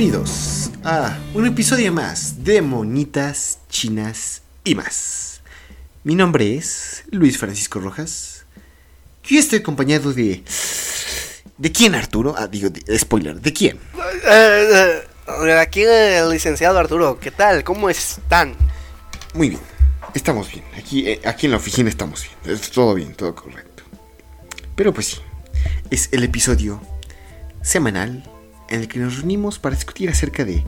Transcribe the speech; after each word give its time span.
Bienvenidos 0.00 0.70
a 0.82 1.18
un 1.34 1.46
episodio 1.46 1.92
más 1.92 2.42
de 2.42 2.62
Monitas 2.62 3.58
Chinas 3.68 4.40
y 4.64 4.74
más. 4.74 5.42
Mi 6.04 6.14
nombre 6.14 6.56
es 6.56 7.04
Luis 7.10 7.36
Francisco 7.36 7.80
Rojas 7.80 8.46
y 9.28 9.36
estoy 9.36 9.58
acompañado 9.58 10.14
de... 10.14 10.42
¿De 11.58 11.70
quién, 11.70 11.94
Arturo? 11.94 12.34
Ah, 12.34 12.46
digo, 12.46 12.70
de- 12.70 12.98
spoiler, 12.98 13.42
¿de 13.42 13.52
quién? 13.52 13.78
Eh, 14.26 15.02
eh, 15.44 15.58
aquí 15.58 15.82
el 15.82 16.30
licenciado 16.30 16.78
Arturo, 16.78 17.20
¿qué 17.20 17.30
tal? 17.30 17.62
¿Cómo 17.62 17.90
están? 17.90 18.54
Muy 19.34 19.50
bien, 19.50 19.60
estamos 20.14 20.50
bien. 20.50 20.64
Aquí, 20.78 21.06
eh, 21.06 21.20
aquí 21.26 21.44
en 21.44 21.52
la 21.52 21.58
oficina 21.58 21.90
estamos 21.90 22.22
bien. 22.22 22.56
Es 22.58 22.70
todo 22.70 22.94
bien, 22.94 23.14
todo 23.14 23.34
correcto. 23.34 23.82
Pero 24.74 24.94
pues 24.94 25.08
sí, 25.08 25.16
es 25.90 26.08
el 26.12 26.24
episodio 26.24 26.80
semanal 27.60 28.24
en 28.70 28.80
el 28.80 28.88
que 28.88 28.98
nos 28.98 29.16
reunimos 29.16 29.58
para 29.58 29.74
discutir 29.76 30.08
acerca 30.08 30.44
de 30.44 30.64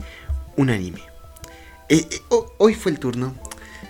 un 0.57 0.69
anime. 0.69 1.01
Eh, 1.89 2.05
eh, 2.09 2.21
ho- 2.29 2.53
hoy 2.57 2.75
fue 2.75 2.91
el 2.91 2.99
turno 2.99 3.33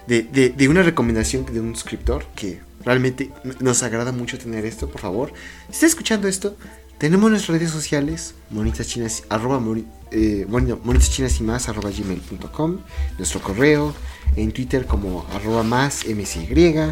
de, 0.07 0.23
de- 0.23 0.49
de 0.49 0.67
una 0.69 0.83
recomendación 0.83 1.45
de 1.45 1.59
un 1.59 1.75
suscriptor 1.75 2.25
que 2.35 2.59
realmente 2.85 3.31
nos 3.59 3.83
agrada 3.83 4.11
mucho 4.11 4.37
tener 4.37 4.65
esto, 4.65 4.89
por 4.89 5.01
favor. 5.01 5.33
Si 5.67 5.73
está 5.73 5.85
escuchando 5.87 6.27
esto, 6.27 6.55
tenemos 6.97 7.29
nuestras 7.29 7.57
redes 7.57 7.71
sociales, 7.71 8.35
monitas 8.49 8.87
chinas, 8.87 9.23
arroba 9.29 9.59
moni- 9.59 9.85
eh, 10.11 10.45
monitas 10.49 11.09
chinas 11.11 11.39
y 11.39 11.43
más, 11.43 11.67
arroba 11.69 11.89
gmail.com, 11.91 12.79
nuestro 13.17 13.41
correo, 13.41 13.93
en 14.35 14.51
Twitter 14.51 14.85
como 14.85 15.25
arroba 15.33 15.63
más 15.63 16.05
msy, 16.07 16.47
eh, 16.51 16.91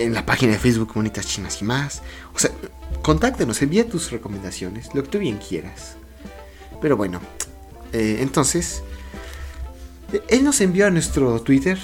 en 0.00 0.12
la 0.14 0.24
página 0.26 0.52
de 0.52 0.58
Facebook 0.58 0.92
monitas 0.94 1.26
chinas 1.26 1.60
y 1.60 1.64
más. 1.64 2.02
O 2.34 2.38
sea, 2.38 2.50
contáctenos, 3.02 3.60
envía 3.62 3.88
tus 3.88 4.10
recomendaciones, 4.10 4.88
lo 4.94 5.02
que 5.02 5.08
tú 5.08 5.18
bien 5.18 5.38
quieras. 5.38 5.96
Pero 6.80 6.96
bueno, 6.96 7.20
eh, 7.92 8.18
entonces, 8.20 8.82
él 10.28 10.44
nos 10.44 10.60
envió 10.60 10.86
a 10.86 10.90
nuestro 10.90 11.40
Twitter 11.40 11.78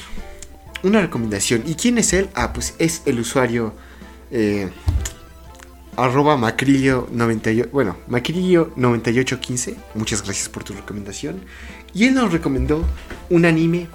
una 0.82 1.00
recomendación. 1.00 1.62
¿Y 1.66 1.74
quién 1.74 1.98
es 1.98 2.12
él? 2.12 2.28
Ah, 2.34 2.52
pues 2.52 2.74
es 2.78 3.02
el 3.06 3.18
usuario 3.20 3.72
eh, 4.30 4.70
arroba 5.96 6.36
macrillo 6.36 7.08
98, 7.12 7.70
bueno, 7.72 7.96
macrillo 8.08 8.72
9815. 8.76 9.76
Muchas 9.94 10.22
gracias 10.22 10.48
por 10.48 10.64
tu 10.64 10.72
recomendación. 10.72 11.40
Y 11.94 12.06
él 12.06 12.14
nos 12.14 12.32
recomendó 12.32 12.84
un 13.30 13.44
anime 13.44 13.88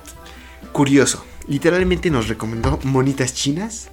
curioso. 0.72 1.26
Literalmente 1.48 2.10
nos 2.10 2.28
recomendó 2.28 2.80
monitas 2.84 3.34
chinas. 3.34 3.90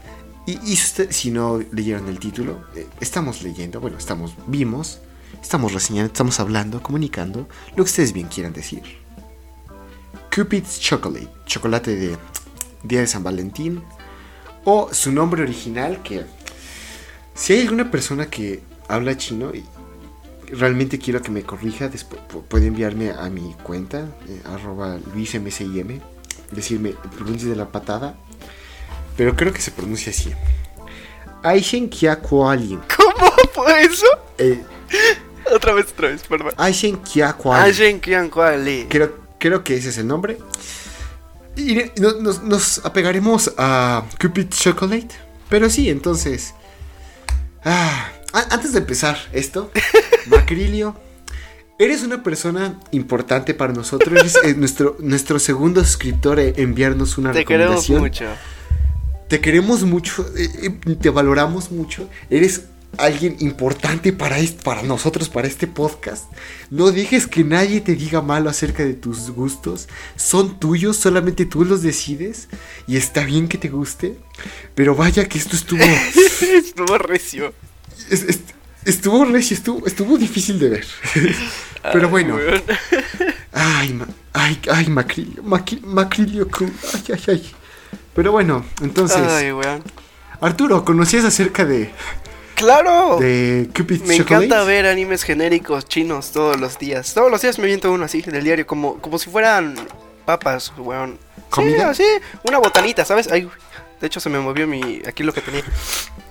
Y, 0.46 0.76
si 0.76 1.30
no 1.30 1.62
leyeron 1.72 2.06
el 2.08 2.18
título, 2.18 2.64
eh, 2.76 2.86
estamos 3.00 3.42
leyendo, 3.42 3.80
bueno, 3.80 3.96
estamos, 3.96 4.34
vimos, 4.46 5.00
estamos 5.44 5.74
reseñando, 5.74 6.06
estamos 6.06 6.40
hablando, 6.40 6.82
comunicando 6.82 7.46
lo 7.70 7.76
que 7.76 7.82
ustedes 7.82 8.14
bien 8.14 8.28
quieran 8.28 8.54
decir. 8.54 8.82
Cupid's 10.34 10.80
Chocolate, 10.80 11.28
chocolate 11.44 11.94
de 11.94 12.16
Día 12.82 13.00
de 13.00 13.06
San 13.06 13.22
Valentín, 13.22 13.82
o 14.64 14.88
su 14.92 15.12
nombre 15.12 15.42
original, 15.42 16.02
que 16.02 16.24
si 17.34 17.52
hay 17.52 17.60
alguna 17.60 17.90
persona 17.90 18.26
que 18.26 18.62
habla 18.88 19.18
chino 19.18 19.54
y 19.54 19.64
realmente 20.50 20.98
quiero 20.98 21.20
que 21.20 21.30
me 21.30 21.42
corrija, 21.42 21.88
después 21.88 22.22
puede 22.48 22.68
enviarme 22.68 23.10
a 23.10 23.28
mi 23.28 23.54
cuenta, 23.62 24.08
eh, 24.26 24.40
arroba 24.46 24.98
luismsim, 25.12 25.44
decirme, 25.44 26.94
pronuncie 27.18 27.50
de 27.50 27.56
la 27.56 27.70
patada, 27.70 28.16
pero 29.14 29.36
creo 29.36 29.52
que 29.52 29.60
se 29.60 29.72
pronuncia 29.72 30.10
así. 30.10 30.32
Aishen 31.42 31.90
Kia 31.90 32.18
Kualin. 32.18 32.80
¿Cómo 32.96 33.30
fue 33.52 33.82
eso? 33.82 34.06
Eh, 34.38 34.64
Otra 35.54 35.72
vez, 35.74 35.86
otra 35.92 36.08
vez, 36.08 36.22
perdón. 36.22 36.52
Aishen 36.56 36.96
Kian 38.00 38.30
Kuali. 38.30 38.86
Creo, 38.88 39.14
creo 39.38 39.62
que 39.64 39.76
ese 39.76 39.90
es 39.90 39.98
el 39.98 40.06
nombre. 40.06 40.38
Y 41.56 41.78
nos, 42.00 42.42
nos 42.42 42.84
apegaremos 42.84 43.52
a 43.56 44.04
Cupid 44.20 44.48
Chocolate. 44.48 45.08
Pero 45.48 45.68
sí, 45.70 45.88
entonces. 45.90 46.54
ah, 47.64 48.10
antes 48.50 48.72
de 48.72 48.78
empezar 48.80 49.16
esto, 49.32 49.70
Macrilio, 50.26 50.96
eres 51.78 52.02
una 52.02 52.22
persona 52.22 52.80
importante 52.90 53.54
para 53.54 53.72
nosotros. 53.72 54.18
Eres 54.18 54.36
eh, 54.44 54.54
nuestro, 54.54 54.96
nuestro 55.00 55.38
segundo 55.38 55.84
suscriptor 55.84 56.40
en 56.40 56.54
enviarnos 56.56 57.18
una 57.18 57.32
Te 57.32 57.44
queremos 57.44 57.86
recomendación. 57.86 58.00
mucho. 58.00 58.24
Te 59.28 59.40
queremos 59.40 59.82
mucho, 59.84 60.26
eh, 60.36 60.48
eh, 60.86 60.96
te 61.00 61.10
valoramos 61.10 61.70
mucho. 61.70 62.08
Eres 62.30 62.64
alguien 62.98 63.36
importante 63.40 64.12
para, 64.12 64.36
para 64.62 64.82
nosotros, 64.82 65.28
para 65.28 65.46
este 65.48 65.66
podcast. 65.66 66.24
No 66.70 66.90
dejes 66.90 67.26
que 67.26 67.44
nadie 67.44 67.80
te 67.80 67.94
diga 67.94 68.20
malo 68.22 68.50
acerca 68.50 68.84
de 68.84 68.94
tus 68.94 69.30
gustos. 69.30 69.88
Son 70.16 70.58
tuyos, 70.60 70.96
solamente 70.96 71.46
tú 71.46 71.64
los 71.64 71.82
decides. 71.82 72.48
Y 72.86 72.96
está 72.96 73.24
bien 73.24 73.48
que 73.48 73.58
te 73.58 73.68
guste. 73.68 74.18
Pero 74.74 74.94
vaya 74.94 75.28
que 75.28 75.38
esto 75.38 75.56
estuvo... 75.56 75.82
Estuvo 76.54 76.98
recio. 76.98 77.52
es- 78.10 78.22
es- 78.22 78.40
estuvo 78.84 79.24
recio, 79.24 79.56
estuvo, 79.56 79.86
estuvo 79.86 80.18
difícil 80.18 80.58
de 80.58 80.68
ver. 80.68 80.86
Pero 81.92 82.08
bueno. 82.08 82.36
Ay, 83.52 83.94
ma- 83.94 84.08
ay, 84.32 84.58
ay, 84.70 84.88
Macrilio, 84.88 85.42
Maqui- 85.42 85.80
Macrilio, 85.82 86.48
ay, 86.60 87.02
ay, 87.12 87.22
ay. 87.28 87.52
Pero 88.14 88.32
bueno, 88.32 88.64
entonces... 88.82 89.18
Ay. 89.18 89.52
Arturo, 90.40 90.84
¿conocías 90.84 91.24
acerca 91.24 91.64
de, 91.64 91.90
¡Claro! 92.54 93.18
de 93.18 93.68
Cupid 93.76 94.02
Me 94.02 94.16
Chocolate? 94.18 94.46
encanta 94.46 94.64
ver 94.64 94.86
animes 94.86 95.22
genéricos 95.22 95.86
chinos 95.86 96.30
todos 96.32 96.58
los 96.58 96.78
días. 96.78 97.12
Todos 97.14 97.30
los 97.30 97.42
días 97.42 97.58
me 97.58 97.66
viento 97.66 97.90
uno 97.92 98.04
así 98.04 98.22
del 98.22 98.44
diario, 98.44 98.66
como, 98.66 98.98
como 99.00 99.18
si 99.18 99.28
fueran 99.30 99.74
papas, 100.24 100.72
weón. 100.78 101.18
¿Comida? 101.50 101.92
Sí, 101.94 102.02
así, 102.04 102.22
una 102.44 102.58
botanita, 102.58 103.04
¿sabes? 103.04 103.30
Ay, 103.30 103.48
de 104.00 104.06
hecho 104.06 104.20
se 104.20 104.28
me 104.28 104.38
movió 104.38 104.66
mi 104.66 105.02
aquí 105.06 105.22
lo 105.22 105.32
que 105.32 105.40
tenía. 105.40 105.62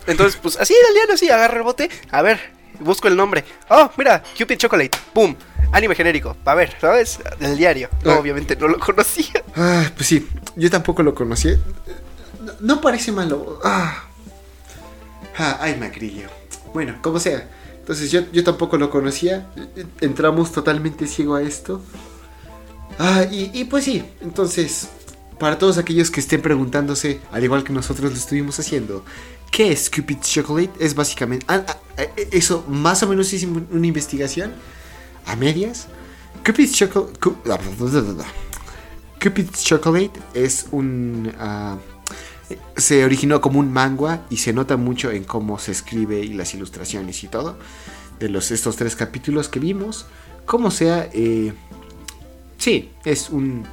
Entonces, 0.07 0.39
pues 0.41 0.57
así 0.57 0.73
del 0.73 0.93
diario, 0.95 1.13
así, 1.13 1.29
agarro 1.29 1.57
el 1.57 1.63
bote. 1.63 1.89
A 2.11 2.21
ver, 2.21 2.39
busco 2.79 3.07
el 3.07 3.15
nombre. 3.15 3.43
Oh, 3.69 3.89
mira, 3.97 4.23
Cupid 4.37 4.57
Chocolate. 4.57 4.97
Pum. 5.13 5.35
Anime 5.71 5.95
genérico. 5.95 6.37
A 6.45 6.53
ver, 6.55 6.75
¿sabes? 6.79 7.19
Del 7.39 7.57
diario. 7.57 7.89
No, 8.03 8.11
Ah. 8.11 8.19
obviamente 8.19 8.55
no 8.55 8.67
lo 8.67 8.79
conocía. 8.79 9.43
Ah, 9.55 9.83
pues 9.95 10.07
sí, 10.07 10.27
yo 10.55 10.69
tampoco 10.69 11.03
lo 11.03 11.15
conocí. 11.15 11.55
No, 12.41 12.53
no 12.59 12.81
parece 12.81 13.11
malo. 13.11 13.59
Ah. 13.63 14.03
Ah, 15.37 15.57
ay, 15.61 15.77
Macrillo. 15.79 16.29
Bueno, 16.73 16.95
como 17.01 17.19
sea. 17.19 17.49
Entonces 17.79 18.11
yo, 18.11 18.21
yo 18.31 18.43
tampoco 18.43 18.77
lo 18.77 18.89
conocía. 18.89 19.51
Entramos 19.99 20.51
totalmente 20.51 21.07
ciego 21.07 21.35
a 21.35 21.41
esto. 21.41 21.81
Ah, 22.99 23.25
y, 23.29 23.63
pues 23.65 23.85
sí, 23.85 24.03
entonces, 24.21 24.87
para 25.39 25.57
todos 25.57 25.77
aquellos 25.77 26.11
que 26.11 26.19
estén 26.19 26.41
preguntándose, 26.41 27.19
al 27.31 27.43
igual 27.43 27.63
que 27.63 27.73
nosotros 27.73 28.11
lo 28.11 28.17
estuvimos 28.17 28.59
haciendo, 28.59 29.03
¿qué 29.51 29.71
es 29.71 29.89
Cupid's 29.89 30.29
Chocolate? 30.29 30.71
Es 30.79 30.93
básicamente... 30.93 31.45
ah, 31.49 31.65
ah, 31.67 31.77
eh, 31.97 32.29
eso 32.31 32.63
más 32.67 33.01
o 33.03 33.07
menos 33.07 33.33
hice 33.33 33.47
una 33.47 33.87
investigación 33.87 34.53
a 35.25 35.35
medias. 35.35 35.87
Cupid's 36.45 36.73
Chocolate... 36.73 37.19
Cupid's 39.21 39.63
Chocolate 39.63 40.11
es 40.35 40.67
un... 40.71 41.33
ah, 41.39 41.77
se 42.77 43.05
originó 43.05 43.41
como 43.41 43.59
un 43.59 43.71
manga 43.71 44.21
y 44.29 44.37
se 44.37 44.53
nota 44.53 44.77
mucho 44.77 45.11
en 45.11 45.23
cómo 45.23 45.59
se 45.59 45.71
escribe 45.71 46.19
y 46.19 46.33
las 46.33 46.53
ilustraciones 46.53 47.23
y 47.23 47.27
todo. 47.27 47.57
De 48.19 48.29
los, 48.29 48.51
estos 48.51 48.75
tres 48.75 48.95
capítulos 48.95 49.49
que 49.49 49.59
vimos. 49.59 50.05
Como 50.45 50.71
sea, 50.71 51.09
eh, 51.13 51.53
sí, 52.57 52.91
es 53.05 53.29
un... 53.29 53.65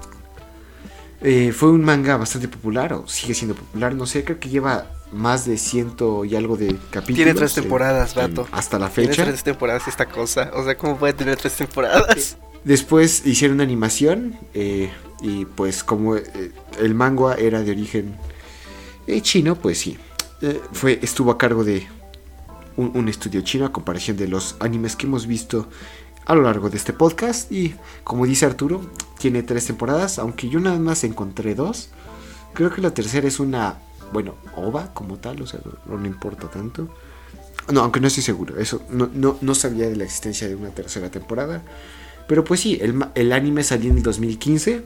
eh, 1.23 1.53
fue 1.53 1.71
un 1.71 1.83
manga 1.85 2.17
bastante 2.17 2.49
popular, 2.49 2.93
o 2.93 3.07
sigue 3.07 3.35
siendo 3.35 3.55
popular, 3.55 3.95
no 3.95 4.07
sé, 4.07 4.25
creo 4.25 4.39
que 4.41 4.49
lleva 4.49 4.87
más 5.13 5.45
de 5.45 5.59
ciento 5.59 6.25
y 6.25 6.37
algo 6.37 6.57
de 6.57 6.77
capítulos. 6.91 7.17
Tiene 7.17 7.35
tres 7.35 7.55
temporadas, 7.55 8.17
en- 8.17 8.35
vato. 8.35 8.49
hasta 8.53 8.79
la 8.79 8.89
Tiene 8.89 9.11
fecha. 9.11 9.25
tres 9.25 9.43
temporadas 9.43 9.89
esta 9.89 10.07
cosa. 10.07 10.51
O 10.55 10.65
sea, 10.65 10.77
¿cómo 10.79 10.97
puede 10.97 11.13
tener 11.13 11.37
tres 11.37 11.55
temporadas? 11.57 12.37
Después 12.65 13.27
hicieron 13.27 13.57
una 13.57 13.65
animación 13.65 14.39
eh, 14.55 14.91
y 15.23 15.47
pues 15.47 15.83
como 15.83 16.17
eh, 16.17 16.53
el 16.79 16.95
manga 16.95 17.35
era 17.35 17.63
de 17.63 17.71
origen 17.73 18.15
eh, 19.07 19.21
chino, 19.23 19.57
pues 19.57 19.79
sí, 19.79 19.99
eh, 20.43 20.61
fue, 20.73 20.99
estuvo 21.03 21.31
a 21.31 21.39
cargo 21.39 21.65
de 21.65 21.87
un, 22.77 23.09
estudio 23.09 23.43
chino 23.43 23.67
a 23.67 23.73
comparación 23.73 24.17
de 24.17 24.27
los 24.29 24.57
animes 24.61 24.97
que 24.97 25.07
hemos 25.07 25.27
visto 25.27 25.69
a 26.25 26.35
lo 26.35 26.43
largo 26.43 26.71
de 26.71 26.79
este 26.79 26.93
podcast 26.93 27.51
y 27.53 27.75
como 28.05 28.25
dice 28.25 28.47
Arturo, 28.47 28.81
tiene 29.19 29.43
tres 29.43 29.67
temporadas, 29.67 30.19
aunque 30.19 30.49
yo 30.49 30.61
nada 30.61 30.79
más 30.79 31.05
encontré 31.05 31.55
dos. 31.55 31.91
Creo 32.55 32.73
que 32.73 32.81
la 32.81 32.95
tercera 32.95 33.29
es 33.29 33.39
una, 33.39 33.79
bueno, 34.13 34.37
ova 34.57 34.95
como 34.95 35.19
tal, 35.19 35.43
o 35.43 35.47
sea, 35.47 35.61
no, 35.87 35.99
no 35.99 36.07
importa 36.07 36.49
tanto. 36.49 36.89
No, 37.71 37.83
aunque 37.83 38.01
no 38.01 38.07
estoy 38.07 38.23
seguro, 38.23 38.59
eso 38.59 38.83
no, 38.91 39.11
no, 39.13 39.37
no 39.41 39.55
sabía 39.55 39.89
de 39.89 39.97
la 39.97 40.05
existencia 40.05 40.49
de 40.49 40.55
una 40.57 40.71
tercera 40.71 41.11
temporada. 41.11 41.63
Pero 42.27 42.45
pues 42.45 42.61
sí, 42.61 42.79
el, 42.81 43.05
el 43.15 43.33
anime 43.33 43.63
salió 43.63 43.91
en 43.91 43.99
el 43.99 44.03
2015. 44.03 44.85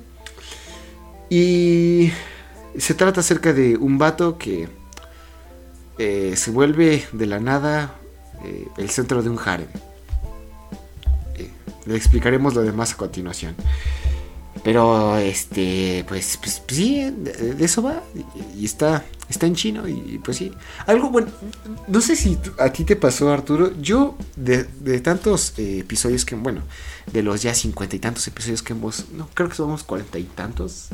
Y 1.31 2.11
se 2.79 2.95
trata 2.95 3.21
acerca 3.21 3.53
de 3.53 3.77
un 3.77 3.99
vato 3.99 4.39
que 4.39 4.69
eh, 5.99 6.35
se 6.37 6.51
vuelve 6.51 7.07
de 7.13 7.27
la 7.27 7.39
nada 7.39 7.95
eh, 8.45 8.69
el 8.77 8.91
centro 8.91 9.23
de 9.23 9.31
un 9.31 9.39
harem. 9.45 9.69
Eh, 11.37 11.51
le 11.87 11.97
explicaremos 11.97 12.55
lo 12.55 12.63
demás 12.63 12.93
a 12.93 12.97
continuación. 12.97 13.55
Pero, 14.63 15.19
este, 15.19 16.05
pues, 16.09 16.39
pues, 16.39 16.61
pues 16.61 16.77
sí, 16.79 17.11
de, 17.11 17.57
eso 17.63 17.83
va. 17.83 18.03
Y, 18.57 18.65
está, 18.65 19.05
está 19.29 19.47
en 19.47 19.55
chino 19.55 19.87
y, 19.87 20.19
pues 20.25 20.39
sí. 20.39 20.53
Algo 20.87 21.11
bueno, 21.11 21.29
no 21.87 22.01
sé 22.01 22.17
si 22.17 22.39
a 22.59 22.73
ti 22.73 22.85
te 22.85 22.97
pasó, 22.97 23.31
Arturo. 23.31 23.73
Yo, 23.81 24.17
de, 24.37 24.65
tantos 25.01 25.53
episodios 25.59 26.25
que, 26.25 26.35
bueno, 26.35 26.63
de 27.13 27.23
los 27.23 27.43
ya 27.43 27.55
cincuenta 27.55 27.95
y 27.95 27.99
tantos 27.99 28.27
episodios 28.27 28.63
que 28.63 28.73
hemos, 28.73 29.11
no, 29.11 29.29
creo 29.35 29.49
que 29.49 29.55
somos 29.55 29.85
cuarenta 29.85 30.19
y 30.19 30.25
tantos 30.25 30.89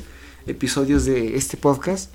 episodios 0.50 1.04
de 1.04 1.36
este 1.36 1.56
podcast. 1.56 2.10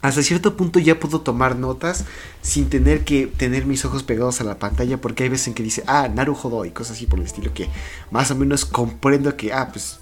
Hasta 0.00 0.22
cierto 0.22 0.56
punto 0.56 0.80
ya 0.80 0.98
puedo 0.98 1.20
tomar 1.20 1.54
notas 1.56 2.04
sin 2.42 2.68
tener 2.68 3.04
que 3.04 3.28
tener 3.28 3.66
mis 3.66 3.84
ojos 3.84 4.02
pegados 4.02 4.40
a 4.40 4.44
la 4.44 4.58
pantalla 4.58 5.00
porque 5.00 5.22
hay 5.22 5.28
veces 5.28 5.46
en 5.48 5.54
que 5.54 5.62
dice, 5.62 5.84
ah, 5.86 6.08
Naruhodo 6.12 6.64
y 6.64 6.70
cosas 6.70 6.96
así 6.96 7.06
por 7.06 7.20
el 7.20 7.24
estilo 7.26 7.54
que 7.54 7.68
más 8.10 8.30
o 8.32 8.34
menos 8.34 8.64
comprendo 8.64 9.36
que, 9.36 9.52
ah, 9.52 9.68
pues 9.72 10.00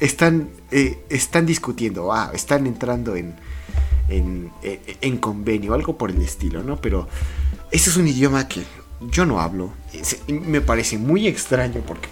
están, 0.00 0.50
eh, 0.70 0.98
están 1.08 1.46
discutiendo, 1.46 2.12
ah, 2.12 2.32
están 2.34 2.66
entrando 2.66 3.16
en, 3.16 3.34
en, 4.10 4.50
eh, 4.62 4.96
en 5.00 5.16
convenio, 5.16 5.72
algo 5.72 5.96
por 5.96 6.10
el 6.10 6.20
estilo, 6.20 6.62
¿no? 6.62 6.76
Pero 6.80 7.08
ese 7.70 7.88
es 7.90 7.96
un 7.96 8.06
idioma 8.06 8.46
que 8.46 8.62
yo 9.10 9.24
no 9.24 9.40
hablo, 9.40 9.72
me 10.28 10.60
parece 10.60 10.98
muy 10.98 11.26
extraño 11.28 11.80
porque 11.86 12.08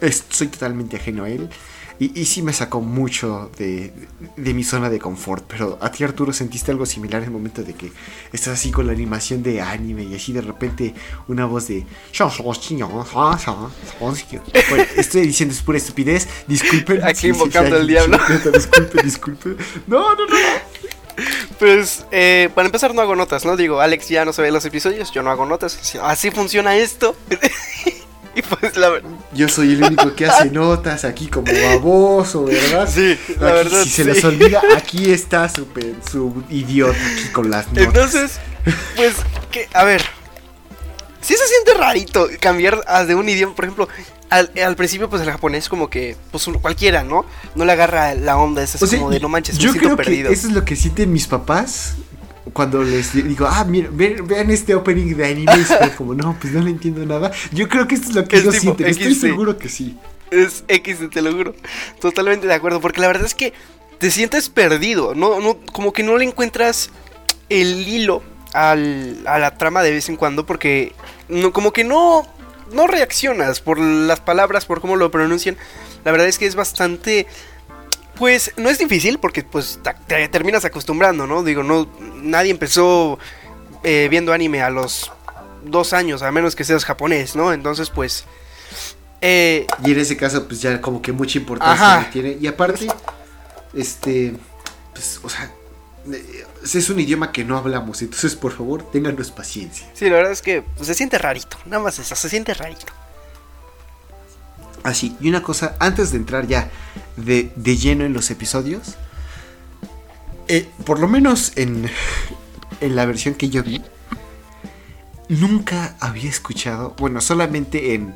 pues, 0.00 0.10
es- 0.16 0.24
soy 0.30 0.48
totalmente 0.48 0.96
ajeno 0.96 1.22
a 1.24 1.30
él. 1.30 1.48
Y, 1.98 2.20
y 2.20 2.24
sí 2.24 2.42
me 2.42 2.52
sacó 2.52 2.80
mucho 2.80 3.50
de, 3.56 3.92
de 4.36 4.54
mi 4.54 4.64
zona 4.64 4.90
de 4.90 4.98
confort. 4.98 5.44
Pero 5.48 5.78
a 5.80 5.90
ti, 5.90 6.04
Arturo, 6.04 6.32
¿sentiste 6.32 6.70
algo 6.70 6.86
similar 6.86 7.22
en 7.22 7.28
el 7.28 7.30
momento 7.32 7.62
de 7.62 7.74
que 7.74 7.92
estás 8.32 8.54
así 8.54 8.70
con 8.70 8.86
la 8.86 8.92
animación 8.92 9.42
de 9.42 9.60
anime 9.60 10.04
y 10.04 10.14
así 10.14 10.32
de 10.32 10.40
repente 10.40 10.94
una 11.28 11.46
voz 11.46 11.68
de... 11.68 11.86
Bueno, 14.70 14.84
estoy 14.96 15.22
diciendo 15.22 15.54
es 15.54 15.62
pura 15.62 15.78
estupidez. 15.78 16.28
Disculpen. 16.46 17.04
Aquí 17.04 17.28
invocando 17.28 17.76
al 17.76 17.86
diablo. 17.86 18.18
Disculpen, 18.52 19.04
disculpen. 19.04 19.56
No, 19.86 20.14
no, 20.14 20.26
no. 20.26 20.36
Pues, 21.58 22.04
eh, 22.10 22.50
para 22.54 22.66
empezar, 22.66 22.92
no 22.92 23.00
hago 23.00 23.14
notas, 23.14 23.44
¿no? 23.44 23.56
Digo, 23.56 23.80
Alex 23.80 24.08
ya 24.08 24.24
no 24.24 24.32
se 24.32 24.42
ve 24.42 24.50
los 24.50 24.64
episodios, 24.64 25.12
yo 25.12 25.22
no 25.22 25.30
hago 25.30 25.46
notas. 25.46 25.94
Así 26.02 26.30
funciona 26.30 26.76
esto. 26.76 27.14
Y 28.34 28.42
pues, 28.42 28.76
la 28.76 28.88
verdad. 28.90 29.10
Yo 29.32 29.48
soy 29.48 29.72
el 29.74 29.82
único 29.84 30.14
que 30.14 30.26
hace 30.26 30.50
notas 30.50 31.04
aquí 31.04 31.28
como 31.28 31.52
baboso, 31.52 32.44
¿verdad? 32.44 32.88
Sí, 32.92 33.18
la 33.40 33.48
Aquí, 33.48 33.56
verdad, 33.56 33.82
Si 33.84 33.90
se 33.90 34.04
les 34.04 34.24
olvida, 34.24 34.62
aquí 34.76 35.12
está 35.12 35.48
su, 35.48 35.66
su 36.10 36.42
idiota 36.50 36.98
aquí 36.98 37.28
con 37.32 37.50
las 37.50 37.68
notas. 37.68 37.84
Entonces, 37.86 38.40
pues, 38.96 39.14
que, 39.50 39.68
a 39.72 39.84
ver. 39.84 40.02
Sí 41.20 41.34
se 41.34 41.46
siente 41.48 41.72
rarito 41.74 42.28
cambiar 42.38 42.84
de 43.06 43.14
un 43.14 43.26
idioma, 43.26 43.54
por 43.54 43.64
ejemplo, 43.64 43.88
al, 44.28 44.50
al 44.62 44.76
principio 44.76 45.08
pues 45.08 45.22
el 45.22 45.30
japonés 45.30 45.70
como 45.70 45.88
que, 45.88 46.16
pues 46.30 46.44
cualquiera, 46.60 47.02
¿no? 47.02 47.24
No 47.54 47.64
le 47.64 47.72
agarra 47.72 48.14
la 48.14 48.36
onda, 48.36 48.62
es 48.62 48.74
así 48.74 48.84
O 48.84 48.86
sea, 48.86 48.98
como 48.98 49.10
de 49.10 49.20
no 49.20 49.30
manches, 49.30 49.56
yo 49.56 49.68
me 49.72 49.78
siento 49.78 49.88
creo 49.88 49.96
perdido. 49.96 50.28
que 50.28 50.34
eso 50.34 50.48
es 50.48 50.52
lo 50.52 50.64
que 50.64 50.76
sienten 50.76 51.12
mis 51.12 51.26
papás 51.26 51.94
cuando 52.52 52.82
les 52.82 53.12
digo, 53.14 53.46
ah, 53.48 53.64
mira, 53.64 53.88
vean, 53.92 54.26
vean 54.26 54.50
este 54.50 54.74
opening 54.74 55.14
de 55.16 55.26
anime 55.26 55.52
y 55.56 55.90
como, 55.96 56.14
no, 56.14 56.36
pues 56.40 56.52
no 56.52 56.62
le 56.62 56.70
entiendo 56.70 57.04
nada. 57.06 57.32
Yo 57.52 57.68
creo 57.68 57.88
que 57.88 57.94
esto 57.94 58.08
es 58.10 58.14
lo 58.14 58.24
que 58.28 58.36
Es 58.36 58.42
ellos 58.42 58.54
tipo 58.54 58.62
sienten, 58.76 58.86
estoy 58.88 59.14
seguro 59.14 59.56
que 59.58 59.68
sí. 59.68 59.96
Es 60.30 60.64
X, 60.68 60.98
te 61.10 61.22
lo 61.22 61.32
juro. 61.32 61.54
Totalmente 62.00 62.46
de 62.46 62.54
acuerdo. 62.54 62.80
Porque 62.80 63.00
la 63.00 63.06
verdad 63.06 63.24
es 63.24 63.34
que 63.34 63.52
te 63.98 64.10
sientes 64.10 64.48
perdido. 64.48 65.14
No, 65.14 65.40
no, 65.40 65.58
como 65.72 65.92
que 65.92 66.02
no 66.02 66.16
le 66.18 66.24
encuentras 66.24 66.90
el 67.48 67.86
hilo 67.88 68.22
al- 68.52 69.18
a 69.26 69.38
la 69.38 69.56
trama 69.56 69.82
de 69.82 69.92
vez 69.92 70.08
en 70.08 70.16
cuando. 70.16 70.44
Porque 70.44 70.92
no, 71.28 71.52
como 71.52 71.72
que 71.72 71.84
no, 71.84 72.26
no 72.72 72.86
reaccionas 72.86 73.60
por 73.60 73.78
las 73.78 74.20
palabras, 74.20 74.66
por 74.66 74.80
cómo 74.80 74.96
lo 74.96 75.10
pronuncian. 75.10 75.56
La 76.04 76.10
verdad 76.10 76.26
es 76.26 76.38
que 76.38 76.46
es 76.46 76.56
bastante. 76.56 77.26
Pues 78.16 78.52
no 78.56 78.70
es 78.70 78.78
difícil 78.78 79.18
porque 79.18 79.42
pues 79.42 79.80
te 80.06 80.28
terminas 80.28 80.64
acostumbrando, 80.64 81.26
¿no? 81.26 81.42
Digo, 81.42 81.62
no, 81.62 81.88
nadie 82.22 82.50
empezó 82.50 83.18
eh, 83.82 84.06
viendo 84.08 84.32
anime 84.32 84.62
a 84.62 84.70
los 84.70 85.10
dos 85.64 85.92
años, 85.92 86.22
a 86.22 86.30
menos 86.30 86.54
que 86.54 86.64
seas 86.64 86.84
japonés, 86.84 87.34
¿no? 87.34 87.52
Entonces 87.52 87.90
pues... 87.90 88.24
Eh, 89.20 89.66
Y 89.82 89.92
en 89.92 89.98
ese 89.98 90.16
caso, 90.16 90.46
pues 90.46 90.60
ya 90.60 90.80
como 90.80 91.00
que 91.00 91.10
mucha 91.10 91.38
importancia 91.38 92.00
le 92.00 92.04
tiene. 92.12 92.38
Y 92.40 92.46
aparte, 92.46 92.88
este, 93.72 94.34
pues, 94.92 95.18
o 95.22 95.28
sea, 95.30 95.50
eh, 96.12 96.44
es 96.62 96.90
un 96.90 97.00
idioma 97.00 97.32
que 97.32 97.42
no 97.42 97.56
hablamos, 97.56 98.02
entonces 98.02 98.36
por 98.36 98.52
favor, 98.52 98.90
ténganos 98.90 99.30
paciencia. 99.30 99.86
Sí, 99.94 100.10
la 100.10 100.16
verdad 100.16 100.32
es 100.32 100.42
que 100.42 100.62
pues, 100.76 100.86
se 100.86 100.94
siente 100.94 101.16
rarito. 101.18 101.56
Nada 101.64 101.82
más 101.82 101.98
eso, 101.98 102.14
se 102.14 102.28
siente 102.28 102.52
rarito. 102.52 102.92
Así, 104.82 105.16
y 105.20 105.30
una 105.30 105.42
cosa, 105.42 105.74
antes 105.80 106.10
de 106.10 106.18
entrar 106.18 106.46
ya 106.46 106.70
de, 107.16 107.52
de 107.56 107.76
lleno 107.76 108.04
en 108.04 108.12
los 108.12 108.30
episodios, 108.30 108.96
eh, 110.48 110.68
por 110.84 110.98
lo 111.00 111.08
menos 111.08 111.52
en, 111.56 111.88
en 112.80 112.96
la 112.96 113.06
versión 113.06 113.34
que 113.34 113.48
yo 113.48 113.62
vi, 113.62 113.82
nunca 115.28 115.96
había 116.00 116.28
escuchado, 116.28 116.94
bueno, 116.98 117.20
solamente 117.20 117.94
en 117.94 118.14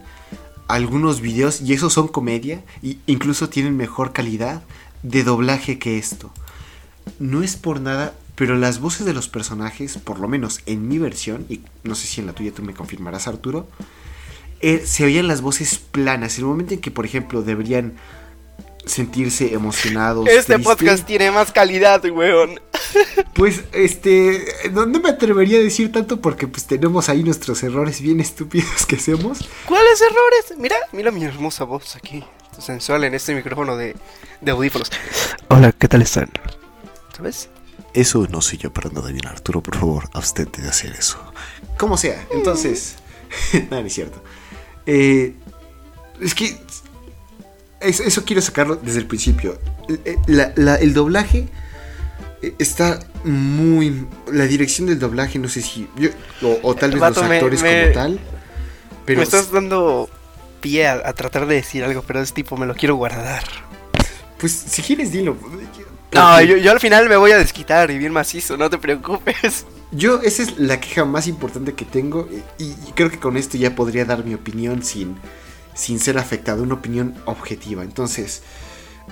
algunos 0.67 1.21
videos, 1.23 1.63
y 1.63 1.73
esos 1.73 1.95
son 1.95 2.09
comedia, 2.09 2.63
y 2.83 2.99
incluso 3.07 3.49
tienen 3.49 3.77
mejor 3.77 4.13
calidad 4.13 4.63
de 5.03 5.25
doblaje 5.25 5.79
que 5.79 5.99
esto. 5.99 6.31
No 7.19 7.43
es 7.43 7.57
por 7.57 7.81
nada, 7.81 8.15
pero 8.35 8.57
las 8.57 8.79
voces 8.79 9.07
de 9.07 9.15
los 9.15 9.29
personajes, 9.29 9.97
por 9.97 10.21
lo 10.21 10.29
menos 10.29 10.61
en 10.67 10.87
mi 10.87 10.99
versión, 10.99 11.47
y 11.49 11.63
no 11.85 11.95
sé 11.95 12.07
si 12.07 12.21
en 12.21 12.27
la 12.27 12.35
tuya 12.35 12.53
tú 12.53 12.63
me 12.63 12.75
confirmarás, 12.75 13.27
Arturo, 13.27 13.67
eh, 14.61 14.83
se 14.85 15.05
oían 15.05 15.27
las 15.27 15.41
voces 15.41 15.79
planas. 15.79 16.37
En 16.37 16.45
el 16.45 16.51
momento 16.51 16.75
en 16.75 16.81
que, 16.81 16.91
por 16.91 17.07
ejemplo, 17.07 17.43
deberían 17.43 17.95
sentirse 18.89 19.53
emocionados. 19.53 20.27
Este 20.29 20.59
podcast 20.59 21.07
tiene 21.07 21.31
más 21.31 21.53
calidad, 21.53 22.05
weón. 22.05 22.61
Pues, 23.35 23.63
este, 23.73 24.45
no, 24.73 24.85
no 24.87 24.99
me 24.99 25.11
atrevería 25.11 25.59
a 25.59 25.63
decir 25.63 25.93
tanto 25.93 26.21
porque 26.21 26.49
pues 26.49 26.67
tenemos 26.67 27.09
ahí 27.09 27.23
nuestros 27.23 27.63
errores 27.63 28.01
bien 28.01 28.19
estúpidos 28.29 28.85
que 28.87 28.97
hacemos. 28.97 29.49
¿Cuáles 29.67 30.01
errores? 30.01 30.59
Mira, 30.59 30.77
mira 30.93 31.13
mi 31.13 31.23
hermosa 31.23 31.63
voz 31.63 31.95
aquí. 31.95 32.25
Sensual 32.59 33.05
en 33.05 33.15
este 33.15 33.35
micrófono 33.37 33.77
de, 33.77 33.95
de 34.41 34.51
audífonos. 34.51 34.91
Hola, 35.49 35.71
¿qué 35.71 35.87
tal 35.87 36.03
están? 36.03 36.31
¿Sabes? 37.17 37.49
Eso 37.95 38.27
no 38.31 38.41
soy 38.43 38.59
yo 38.59 38.73
para 38.73 38.91
nada 38.91 39.11
bien, 39.11 39.27
Arturo. 39.27 39.63
Por 39.63 39.77
favor, 39.77 40.09
abstente 40.13 40.61
de 40.61 40.69
hacer 40.69 40.93
eso. 40.99 41.19
Como 41.77 41.97
sea, 41.97 42.27
entonces. 42.33 42.97
nada, 43.71 43.81
no 43.83 43.87
es 43.87 43.95
cierto. 43.95 44.23
Eh, 44.87 45.35
es 46.21 46.35
que. 46.35 46.57
Eso, 47.81 48.03
eso 48.03 48.25
quiero 48.25 48.43
sacarlo 48.43 48.77
desde 48.77 48.99
el 49.01 49.07
principio. 49.07 49.59
Eh, 50.05 50.17
la- 50.27 50.53
la- 50.57 50.77
el 50.77 50.95
doblaje 50.95 51.49
eh, 52.43 52.55
está 52.59 53.01
muy. 53.25 54.07
La 54.33 54.45
dirección 54.47 54.87
del 54.89 54.99
doblaje, 54.99 55.39
no 55.39 55.49
sé 55.49 55.63
si. 55.63 55.89
yo- 55.97 56.11
o, 56.43 56.59
o 56.63 56.75
tal 56.75 56.91
vez 56.91 57.01
Vato, 57.01 57.23
los 57.23 57.31
actores 57.31 57.63
me- 57.63 57.81
como 57.83 57.93
tal. 57.95 58.21
Pero 59.05 59.19
me 59.19 59.25
estás 59.25 59.51
dando 59.51 60.09
pie 60.61 60.87
a, 60.89 60.95
a 61.05 61.13
tratar 61.15 61.47
de 61.47 61.55
decir 61.55 61.85
algo, 61.85 62.03
pero 62.07 62.21
es 62.21 62.33
tipo, 62.33 62.57
me 62.57 62.67
lo 62.67 62.75
quiero 62.75 62.97
guardar. 62.97 63.45
Pues 64.39 64.53
si 64.53 64.83
quieres, 64.83 65.13
dilo. 65.13 65.37
No, 66.13 66.41
yo, 66.43 66.57
yo 66.57 66.73
al 66.73 66.81
final 66.81 67.09
me 67.09 67.17
voy 67.17 67.33
a 67.33 67.39
desquitar 67.39 67.91
y 67.91 67.99
bien 67.99 68.13
macizo, 68.13 68.57
no 68.57 68.69
te 68.71 68.79
preocupes. 68.79 69.67
Yo, 69.91 70.21
esa 70.23 70.43
es 70.43 70.59
la 70.59 70.81
queja 70.81 71.05
más 71.05 71.27
importante 71.27 71.75
que 71.75 71.85
tengo. 71.85 72.29
Y, 72.59 72.65
y 72.65 72.93
creo 72.95 73.11
que 73.11 73.19
con 73.19 73.37
esto 73.37 73.57
ya 73.57 73.75
podría 73.75 74.05
dar 74.05 74.25
mi 74.25 74.35
opinión 74.35 74.83
sin, 74.83 75.17
sin 75.79 75.99
ser 76.01 76.19
afectado. 76.19 76.63
Una 76.65 76.75
opinión 76.75 77.15
objetiva. 77.25 77.83
Entonces, 77.85 78.43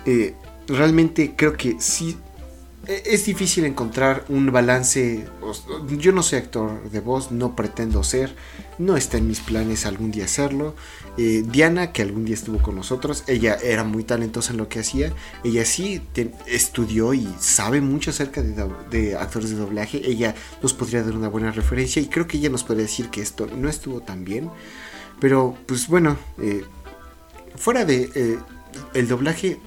eh, 0.04 0.34
realmente 0.68 1.34
creo 1.36 1.52
que 1.56 1.76
sí. 1.78 2.16
e- 2.88 3.02
Es 3.06 3.24
difícil 3.24 3.64
encontrar 3.64 4.24
un 4.28 4.50
balance. 4.52 5.26
Yo 5.98 6.12
no 6.12 6.22
soy 6.22 6.38
actor 6.38 6.90
de 6.90 7.00
voz, 7.00 7.30
no 7.32 7.54
pretendo 7.56 8.02
ser. 8.02 8.34
No 8.78 8.96
está 8.96 9.16
en 9.18 9.26
mis 9.26 9.40
planes 9.40 9.86
algún 9.86 10.10
día 10.10 10.24
hacerlo. 10.26 10.74
Eh, 11.18 11.42
Diana, 11.50 11.92
que 11.92 12.02
algún 12.02 12.24
día 12.26 12.34
estuvo 12.34 12.58
con 12.60 12.74
nosotros, 12.76 13.24
ella 13.26 13.56
era 13.62 13.84
muy 13.84 14.04
talentosa 14.04 14.52
en 14.52 14.58
lo 14.58 14.68
que 14.68 14.80
hacía. 14.80 15.12
Ella 15.44 15.64
sí 15.64 16.00
te- 16.12 16.30
estudió 16.46 17.14
y 17.14 17.26
sabe 17.40 17.80
mucho 17.80 18.10
acerca 18.10 18.42
de, 18.42 18.54
de 18.90 19.16
actores 19.16 19.50
de 19.50 19.56
doblaje. 19.56 20.02
Ella 20.04 20.34
nos 20.62 20.74
podría 20.74 21.02
dar 21.02 21.16
una 21.16 21.28
buena 21.28 21.50
referencia 21.52 22.02
y 22.02 22.06
creo 22.06 22.26
que 22.28 22.36
ella 22.36 22.50
nos 22.50 22.64
podría 22.64 22.84
decir 22.84 23.08
que 23.08 23.22
esto 23.22 23.48
no 23.56 23.68
estuvo 23.68 24.00
tan 24.00 24.24
bien. 24.24 24.50
Pero, 25.20 25.56
pues 25.66 25.88
bueno, 25.88 26.16
eh, 26.38 26.64
fuera 27.56 27.84
de 27.84 28.10
eh, 28.14 28.38
el 28.94 29.08
doblaje, 29.08 29.58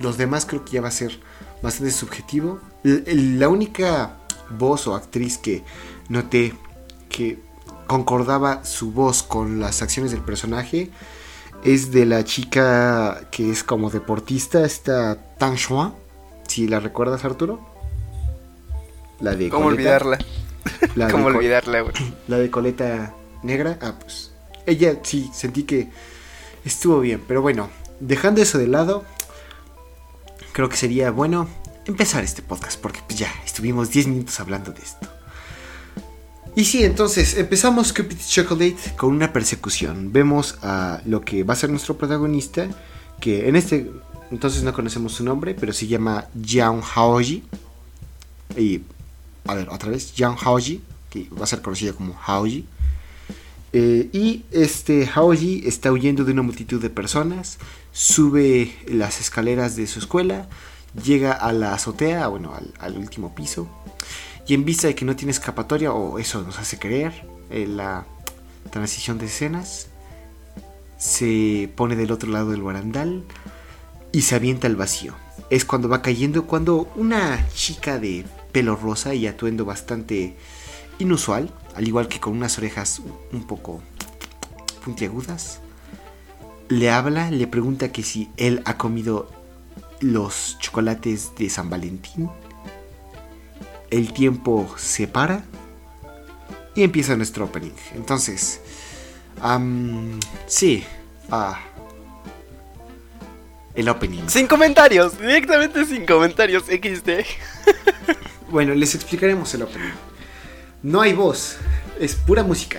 los 0.00 0.16
demás 0.16 0.46
creo 0.46 0.64
que 0.64 0.72
ya 0.72 0.80
va 0.80 0.88
a 0.88 0.92
ser 0.92 1.18
bastante 1.62 1.92
subjetivo. 1.92 2.60
El- 2.84 3.38
la 3.38 3.48
única 3.48 4.16
voz 4.50 4.86
o 4.86 4.94
actriz 4.94 5.38
que 5.38 5.64
noté 6.08 6.54
que 7.08 7.38
concordaba 7.86 8.64
su 8.64 8.92
voz 8.92 9.22
con 9.22 9.60
las 9.60 9.82
acciones 9.82 10.12
del 10.12 10.20
personaje 10.22 10.90
es 11.64 11.90
de 11.92 12.06
la 12.06 12.24
chica 12.24 13.28
que 13.30 13.50
es 13.50 13.64
como 13.64 13.90
deportista, 13.90 14.64
esta 14.64 15.16
Tang 15.38 15.56
Xuan. 15.56 15.94
Si 16.46 16.68
la 16.68 16.78
recuerdas, 16.78 17.24
Arturo. 17.24 17.58
La 19.20 19.34
de 19.34 19.48
¿Cómo 19.48 19.64
coleta. 19.64 19.80
olvidarla? 19.82 20.18
La 20.94 21.08
¿Cómo 21.10 21.26
olvidarla, 21.26 21.80
güey? 21.80 21.94
la 22.28 22.38
de 22.38 22.50
coleta 22.50 23.14
negra. 23.42 23.78
Ah, 23.80 23.94
pues. 23.98 24.30
Ella 24.66 24.98
sí, 25.02 25.30
sentí 25.32 25.64
que 25.64 25.88
Estuvo 26.64 27.00
bien, 27.00 27.22
pero 27.28 27.42
bueno, 27.42 27.68
dejando 28.00 28.40
eso 28.40 28.56
de 28.56 28.66
lado, 28.66 29.04
creo 30.52 30.70
que 30.70 30.78
sería 30.78 31.10
bueno 31.10 31.46
empezar 31.84 32.24
este 32.24 32.40
podcast, 32.40 32.80
porque 32.80 33.00
pues 33.06 33.18
ya 33.18 33.30
estuvimos 33.44 33.90
10 33.90 34.06
minutos 34.06 34.40
hablando 34.40 34.72
de 34.72 34.80
esto. 34.80 35.06
Y 36.56 36.64
sí, 36.64 36.82
entonces 36.82 37.36
empezamos 37.36 37.92
Cupid 37.92 38.16
Chocolate 38.26 38.76
con 38.96 39.10
una 39.10 39.30
persecución. 39.30 40.10
Vemos 40.10 40.56
a 40.62 41.02
lo 41.04 41.20
que 41.20 41.42
va 41.42 41.52
a 41.52 41.56
ser 41.56 41.68
nuestro 41.68 41.98
protagonista, 41.98 42.66
que 43.20 43.48
en 43.48 43.56
este 43.56 43.90
entonces 44.30 44.62
no 44.62 44.72
conocemos 44.72 45.12
su 45.12 45.24
nombre, 45.24 45.54
pero 45.54 45.74
se 45.74 45.86
llama 45.86 46.28
Jiang 46.42 46.80
Haoji. 46.82 47.44
Y, 48.56 48.80
a 49.44 49.54
ver, 49.54 49.68
otra 49.68 49.90
vez, 49.90 50.14
Jiang 50.14 50.36
Haoji, 50.40 50.80
que 51.10 51.28
va 51.38 51.44
a 51.44 51.46
ser 51.46 51.60
conocido 51.60 51.94
como 51.94 52.14
Haoji. 52.18 52.66
Eh, 53.76 54.08
y 54.12 54.44
este 54.52 55.04
Haoji 55.04 55.64
está 55.66 55.90
huyendo 55.90 56.24
de 56.24 56.30
una 56.30 56.42
multitud 56.42 56.80
de 56.80 56.90
personas, 56.90 57.58
sube 57.90 58.72
las 58.86 59.20
escaleras 59.20 59.74
de 59.74 59.88
su 59.88 59.98
escuela, 59.98 60.48
llega 61.02 61.32
a 61.32 61.52
la 61.52 61.74
azotea, 61.74 62.28
bueno, 62.28 62.54
al, 62.54 62.72
al 62.78 62.96
último 62.96 63.34
piso, 63.34 63.68
y 64.46 64.54
en 64.54 64.64
vista 64.64 64.86
de 64.86 64.94
que 64.94 65.04
no 65.04 65.16
tiene 65.16 65.32
escapatoria, 65.32 65.92
o 65.92 66.20
eso 66.20 66.42
nos 66.42 66.60
hace 66.60 66.78
creer, 66.78 67.26
eh, 67.50 67.66
la 67.66 68.06
transición 68.70 69.18
de 69.18 69.26
escenas, 69.26 69.88
se 70.96 71.68
pone 71.74 71.96
del 71.96 72.12
otro 72.12 72.30
lado 72.30 72.52
del 72.52 72.62
barandal 72.62 73.24
y 74.12 74.22
se 74.22 74.36
avienta 74.36 74.68
al 74.68 74.76
vacío. 74.76 75.14
Es 75.50 75.64
cuando 75.64 75.88
va 75.88 76.00
cayendo, 76.00 76.46
cuando 76.46 76.88
una 76.94 77.44
chica 77.52 77.98
de 77.98 78.24
pelo 78.52 78.76
rosa 78.76 79.14
y 79.14 79.26
atuendo 79.26 79.64
bastante 79.64 80.36
inusual, 81.00 81.50
al 81.74 81.86
igual 81.86 82.08
que 82.08 82.20
con 82.20 82.34
unas 82.34 82.58
orejas 82.58 83.00
un 83.32 83.46
poco 83.46 83.80
puntiagudas, 84.84 85.60
le 86.68 86.90
habla, 86.90 87.30
le 87.30 87.46
pregunta 87.46 87.92
que 87.92 88.02
si 88.02 88.30
él 88.36 88.62
ha 88.64 88.76
comido 88.76 89.28
los 90.00 90.56
chocolates 90.58 91.32
de 91.36 91.48
San 91.48 91.70
Valentín. 91.70 92.30
El 93.90 94.12
tiempo 94.12 94.72
se 94.76 95.06
para 95.06 95.44
y 96.74 96.82
empieza 96.82 97.16
nuestro 97.16 97.44
opening. 97.44 97.72
Entonces, 97.94 98.60
am, 99.40 100.18
sí, 100.46 100.84
ah, 101.30 101.60
el 103.74 103.88
opening. 103.88 104.28
Sin 104.28 104.46
comentarios, 104.46 105.18
directamente 105.18 105.84
sin 105.86 106.06
comentarios, 106.06 106.64
XD. 106.64 107.24
Bueno, 108.50 108.74
les 108.74 108.94
explicaremos 108.94 109.52
el 109.54 109.62
opening. 109.62 110.13
No 110.84 111.00
hay 111.00 111.14
voz, 111.14 111.56
es 111.98 112.14
pura 112.14 112.42
música. 112.42 112.78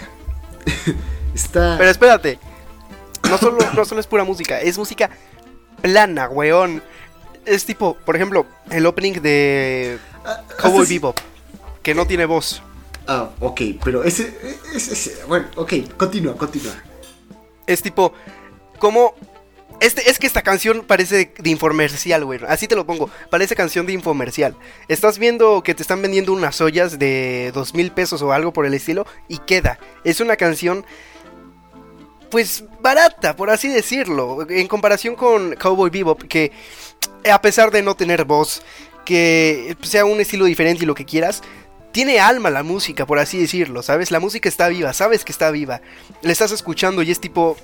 Está. 1.34 1.76
Pero 1.78 1.90
espérate, 1.90 2.38
no 3.28 3.38
solo, 3.40 3.58
no 3.76 3.84
solo 3.84 4.00
es 4.00 4.06
pura 4.08 4.24
música, 4.24 4.62
es 4.62 4.78
música 4.78 5.10
plana, 5.82 6.30
weón. 6.30 6.84
Es 7.46 7.66
tipo, 7.66 7.96
por 7.96 8.16
ejemplo, 8.16 8.46
el 8.70 8.86
opening 8.86 9.14
de 9.22 9.98
Ah, 10.24 10.42
Cowboy 10.62 10.86
Bebop, 10.88 11.18
que 11.82 11.94
no 11.96 12.06
tiene 12.06 12.26
voz. 12.26 12.62
Ah, 13.08 13.32
ok, 13.40 13.62
pero 13.84 14.04
ese, 14.04 14.36
ese, 14.74 14.94
ese- 14.94 15.26
Bueno, 15.28 15.48
ok, 15.56 15.74
continúa, 15.98 16.36
continúa. 16.38 16.74
Es 17.66 17.82
tipo, 17.82 18.14
como... 18.78 19.16
Este, 19.80 20.10
es 20.10 20.20
que 20.20 20.28
esta 20.28 20.42
canción 20.42 20.84
parece 20.88 21.34
de 21.38 21.50
infomercial, 21.50 22.26
güey. 22.26 22.40
Así 22.48 22.68
te 22.68 22.76
lo 22.76 22.86
pongo. 22.86 23.10
Parece 23.30 23.56
canción 23.56 23.86
de 23.86 23.94
infomercial. 23.94 24.56
Estás 24.88 25.20
viendo 25.20 25.64
que 25.64 25.76
te 25.76 25.82
están 25.82 26.02
vendiendo 26.02 26.34
unas 26.34 26.60
ollas 26.62 26.98
de 26.98 27.52
dos 27.54 27.74
mil 27.74 27.92
pesos 27.92 28.22
o 28.22 28.32
algo 28.32 28.54
por 28.54 28.66
el 28.66 28.74
estilo 28.74 29.06
y 29.28 29.40
queda. 29.40 29.80
Es 30.04 30.22
una 30.22 30.38
canción, 30.38 30.86
pues, 32.32 32.64
barata, 32.82 33.36
por 33.36 33.50
así 33.50 33.68
decirlo. 33.68 34.48
En 34.50 34.68
comparación 34.68 35.16
con 35.16 35.56
Cowboy 35.56 35.90
Bebop, 35.90 36.24
que 36.24 36.52
a 37.30 37.42
pesar 37.42 37.72
de 37.72 37.82
no 37.82 37.96
tener 37.96 38.26
voz, 38.26 38.62
que 39.04 39.76
sea 39.82 40.06
un 40.06 40.20
estilo 40.22 40.46
diferente 40.46 40.84
y 40.84 40.88
lo 40.88 40.96
que 40.96 41.06
quieras, 41.06 41.42
tiene 41.92 42.20
alma 42.20 42.50
la 42.50 42.64
música, 42.64 43.06
por 43.06 43.20
así 43.20 43.40
decirlo, 43.40 43.82
¿sabes? 43.82 44.12
La 44.12 44.20
música 44.20 44.50
está 44.50 44.68
viva, 44.68 44.92
sabes 44.94 45.24
que 45.24 45.32
está 45.32 45.50
viva. 45.52 45.82
Le 46.22 46.32
estás 46.32 46.52
escuchando 46.52 47.04
y 47.04 47.12
es 47.12 47.22
tipo, 47.22 47.56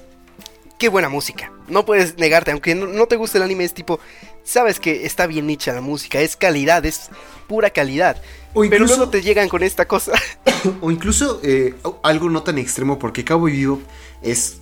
qué 0.81 0.89
buena 0.89 1.09
música. 1.09 1.51
No 1.67 1.85
puedes 1.85 2.17
negarte, 2.17 2.49
aunque 2.49 2.73
no, 2.73 2.87
no 2.87 3.05
te 3.05 3.15
guste 3.15 3.37
el 3.37 3.43
anime, 3.43 3.63
es 3.65 3.73
tipo, 3.75 3.99
sabes 4.43 4.79
que 4.79 5.05
está 5.05 5.27
bien 5.27 5.47
hecha 5.51 5.73
la 5.73 5.81
música, 5.81 6.19
es 6.19 6.35
calidad, 6.35 6.83
es 6.87 7.09
pura 7.47 7.69
calidad. 7.69 8.17
O 8.55 8.61
Pero 8.61 8.65
incluso- 8.77 8.95
luego 8.97 9.11
te 9.11 9.21
llegan 9.21 9.47
con 9.47 9.61
esta 9.61 9.87
cosa. 9.87 10.13
O 10.81 10.89
incluso 10.91 11.39
eh, 11.43 11.75
algo 12.03 12.29
no 12.31 12.41
tan 12.43 12.57
extremo, 12.57 12.97
porque 12.99 13.23
Cowboy 13.23 13.51
Bebop 13.59 13.81
es. 14.23 14.57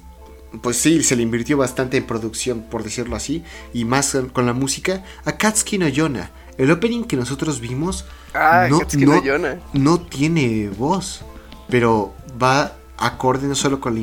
Pues 0.61 0.77
sí, 0.77 1.03
se 1.03 1.15
le 1.15 1.23
invirtió 1.23 1.55
bastante 1.57 1.95
en 1.97 2.05
producción, 2.05 2.63
por 2.69 2.83
decirlo 2.83 3.15
así, 3.15 3.43
y 3.73 3.85
más 3.85 4.17
con 4.33 4.45
la 4.45 4.53
música. 4.53 5.03
A 5.25 5.37
Katsuki 5.37 5.77
no 5.77 5.87
Yona, 5.87 6.31
el 6.57 6.69
opening 6.71 7.03
que 7.03 7.15
nosotros 7.15 7.59
vimos, 7.61 8.05
Ah, 8.33 8.67
no, 8.69 8.79
no- 8.97 9.59
no 9.73 9.99
tiene 10.01 10.69
voz, 10.69 11.21
pero 11.69 12.13
va 12.41 12.75
acorde 12.99 13.47
no 13.47 13.55
solo 13.55 13.79
con 13.79 13.95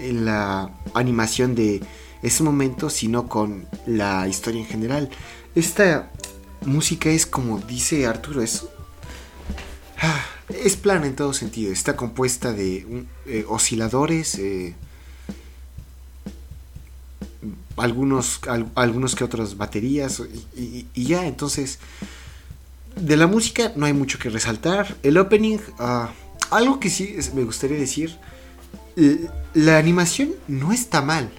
la, 0.00 0.70
animación 0.94 1.54
de 1.54 1.82
ese 2.22 2.42
momento, 2.42 2.90
sino 2.90 3.28
con 3.28 3.66
la 3.86 4.26
historia 4.28 4.60
en 4.60 4.66
general. 4.66 5.10
Esta 5.54 6.10
música 6.64 7.10
es 7.10 7.26
como 7.26 7.58
dice 7.60 8.06
Arturo, 8.06 8.42
es 8.42 8.64
Ah, 10.00 10.24
Es 10.48 10.76
plana 10.76 11.06
en 11.06 11.14
todo 11.14 11.32
sentido. 11.32 11.72
Está 11.72 11.94
compuesta 11.96 12.52
de 12.52 13.04
eh, 13.26 13.44
osciladores, 13.48 14.34
eh, 14.38 14.74
algunos, 17.76 18.40
al- 18.48 18.70
algunos 18.74 19.14
que 19.14 19.24
otras 19.24 19.56
baterías 19.56 20.22
y 20.56 21.04
ya. 21.04 21.26
Entonces, 21.26 21.78
de 22.96 23.16
la 23.16 23.26
música 23.26 23.72
no 23.76 23.86
hay 23.86 23.92
mucho 23.92 24.18
que 24.18 24.28
resaltar. 24.30 24.96
El 25.02 25.18
opening, 25.18 25.58
ah, 25.78 26.10
algo 26.52 26.78
que 26.80 26.90
sí 26.90 27.16
me 27.34 27.44
gustaría 27.44 27.78
decir, 27.78 28.16
l- 28.96 29.28
la 29.54 29.78
animación 29.78 30.30
no 30.48 30.72
está 30.72 31.02
mal. 31.02 31.30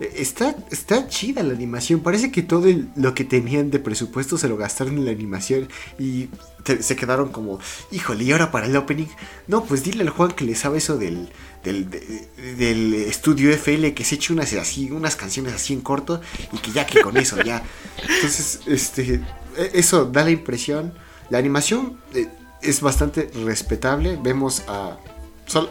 Eh, 0.00 0.12
Está, 0.16 0.56
está 0.70 1.06
chida 1.08 1.42
la 1.42 1.54
animación. 1.54 2.00
Parece 2.00 2.30
que 2.32 2.42
todo 2.42 2.66
el- 2.66 2.88
lo 2.96 3.14
que 3.14 3.24
tenían 3.24 3.70
de 3.70 3.78
presupuesto 3.78 4.36
se 4.38 4.48
lo 4.48 4.56
gastaron 4.56 4.96
en 4.98 5.04
la 5.04 5.10
animación 5.12 5.68
y 5.98 6.28
te- 6.64 6.82
se 6.82 6.96
quedaron 6.96 7.30
como, 7.30 7.60
híjole, 7.92 8.24
¿y 8.24 8.32
ahora 8.32 8.50
para 8.50 8.66
el 8.66 8.76
opening? 8.76 9.06
No, 9.46 9.64
pues 9.64 9.84
dile 9.84 10.02
al 10.02 10.10
Juan 10.10 10.32
que 10.32 10.44
le 10.44 10.54
sabe 10.54 10.78
eso 10.78 10.96
del, 10.98 11.28
del, 11.62 11.88
de- 11.90 12.26
del 12.56 12.94
estudio 12.94 13.50
FL 13.52 13.92
que 13.94 14.04
se 14.04 14.16
eche 14.16 14.32
unas 14.32 14.52
así, 14.54 14.90
unas 14.90 15.14
canciones 15.16 15.52
así 15.54 15.72
en 15.74 15.82
corto 15.82 16.20
y 16.52 16.58
que 16.58 16.72
ya 16.72 16.86
que 16.86 17.00
con 17.00 17.16
eso 17.16 17.40
ya. 17.42 17.62
Entonces, 18.02 18.60
este, 18.66 19.20
e- 19.56 19.70
eso 19.74 20.06
da 20.06 20.24
la 20.24 20.30
impresión. 20.30 20.94
La 21.30 21.38
animación 21.38 21.98
eh, 22.14 22.28
es 22.62 22.80
bastante 22.80 23.30
respetable. 23.44 24.18
Vemos 24.22 24.62
a, 24.68 24.96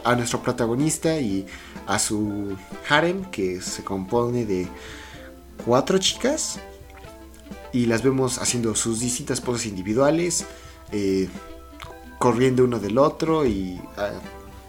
a 0.04 0.14
nuestro 0.16 0.42
protagonista 0.42 1.18
y 1.18 1.46
a 1.86 1.98
su 1.98 2.56
harem 2.88 3.24
que 3.30 3.60
se 3.60 3.82
compone 3.82 4.44
de 4.44 4.68
cuatro 5.64 5.98
chicas 5.98 6.60
y 7.72 7.86
las 7.86 8.02
vemos 8.02 8.38
haciendo 8.38 8.74
sus 8.74 9.00
distintas 9.00 9.40
poses 9.40 9.66
individuales, 9.66 10.44
eh, 10.92 11.28
corriendo 12.18 12.64
uno 12.64 12.78
del 12.78 12.98
otro 12.98 13.46
y, 13.46 13.80
ah, 13.96 14.10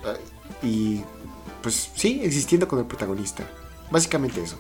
ah, 0.06 0.16
y 0.62 1.02
pues 1.62 1.92
sí, 1.96 2.22
existiendo 2.24 2.68
con 2.68 2.80
el 2.80 2.86
protagonista. 2.86 3.44
Básicamente 3.92 4.42
eso. 4.42 4.58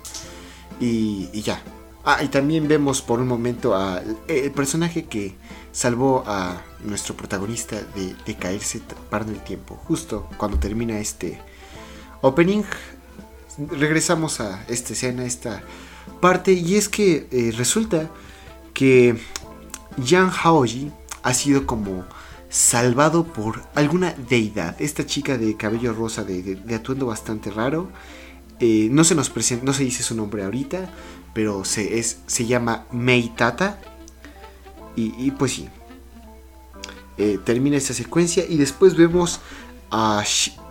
Y, 0.80 1.30
y 1.34 1.42
ya. 1.42 1.62
Ah, 2.06 2.22
y 2.22 2.28
también 2.28 2.68
vemos 2.68 3.02
por 3.02 3.20
un 3.22 3.28
momento 3.28 3.76
a 3.76 4.02
el 4.28 4.52
personaje 4.52 5.06
que 5.06 5.36
salvó 5.74 6.24
a 6.26 6.62
nuestro 6.86 7.18
protagonista 7.18 7.76
de, 7.96 8.36
caerse 8.36 8.82
parando 9.10 9.34
el 9.34 9.44
tiempo. 9.44 9.76
Justo 9.86 10.30
cuando 10.38 10.58
termina 10.58 11.00
este 11.00 11.42
opening, 12.22 12.64
regresamos 13.58 14.40
a 14.40 14.64
esta 14.70 14.94
escena, 14.94 15.26
esta 15.26 15.62
parte. 16.22 16.54
Y 16.54 16.76
es 16.76 16.88
que 16.88 17.28
eh, 17.32 17.52
resulta 17.58 18.10
que 18.74 19.18
Yang 19.98 20.32
Haoji 20.32 20.92
ha 21.24 21.34
sido 21.34 21.66
como 21.66 22.06
salvado 22.50 23.26
por 23.26 23.64
alguna 23.76 24.14
deidad. 24.30 24.80
Esta 24.80 25.06
chica 25.06 25.38
de 25.38 25.58
cabello 25.58 25.92
rosa, 25.94 26.24
de 26.24 26.76
atuendo 26.76 27.08
bastante 27.08 27.52
raro. 27.52 27.90
Eh, 28.60 28.88
no 28.92 29.04
se 29.04 29.16
nos 29.16 29.30
presenta, 29.30 29.66
no 29.66 29.74
se 29.74 29.84
dice 29.84 30.04
su 30.04 30.16
nombre 30.16 30.44
ahorita, 30.44 30.90
pero 31.34 31.66
se, 31.66 32.00
es, 32.00 32.20
se 32.28 32.46
llama 32.46 32.86
Meitata. 32.92 33.80
Y, 34.96 35.32
pues 35.32 35.54
sí. 35.54 35.70
Eh, 37.18 37.40
termina 37.44 37.78
esta 37.78 37.94
secuencia 37.94 38.44
y 38.48 38.58
después 38.58 38.96
vemos 38.96 39.40
a 39.92 40.24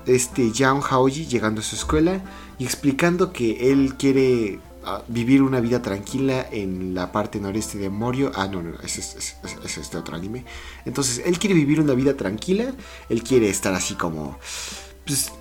este 0.07 0.51
Yang 0.51 0.83
Haoji 0.91 1.27
llegando 1.27 1.61
a 1.61 1.65
su 1.65 1.77
escuela 1.77 2.21
y 2.59 2.65
explicando 2.65 3.33
que 3.33 3.71
él 3.73 3.95
quiere 3.97 4.59
ah, 4.85 5.03
vivir 5.07 5.43
una 5.43 5.61
vida 5.61 5.83
tranquila 5.83 6.45
en 6.51 6.95
la 6.95 7.13
parte 7.13 7.41
noreste 7.41 7.79
de 7.79 7.89
Morio. 7.91 8.33
Ah, 8.35 8.49
no, 8.49 8.63
no, 8.63 8.75
es, 8.83 8.99
ese 8.99 9.19
es- 9.19 9.37
ese 9.65 9.81
es 9.81 9.91
de 9.93 9.99
otro 9.99 10.17
anime. 10.17 10.45
Entonces, 10.85 11.23
él 11.25 11.39
quiere 11.39 11.55
vivir 11.55 11.81
una 11.81 11.95
vida 11.95 12.17
tranquila, 12.17 12.73
él 13.09 13.23
quiere 13.23 13.49
estar 13.49 13.75
así 13.75 13.95
como... 13.95 14.39
Pues, 15.07 15.33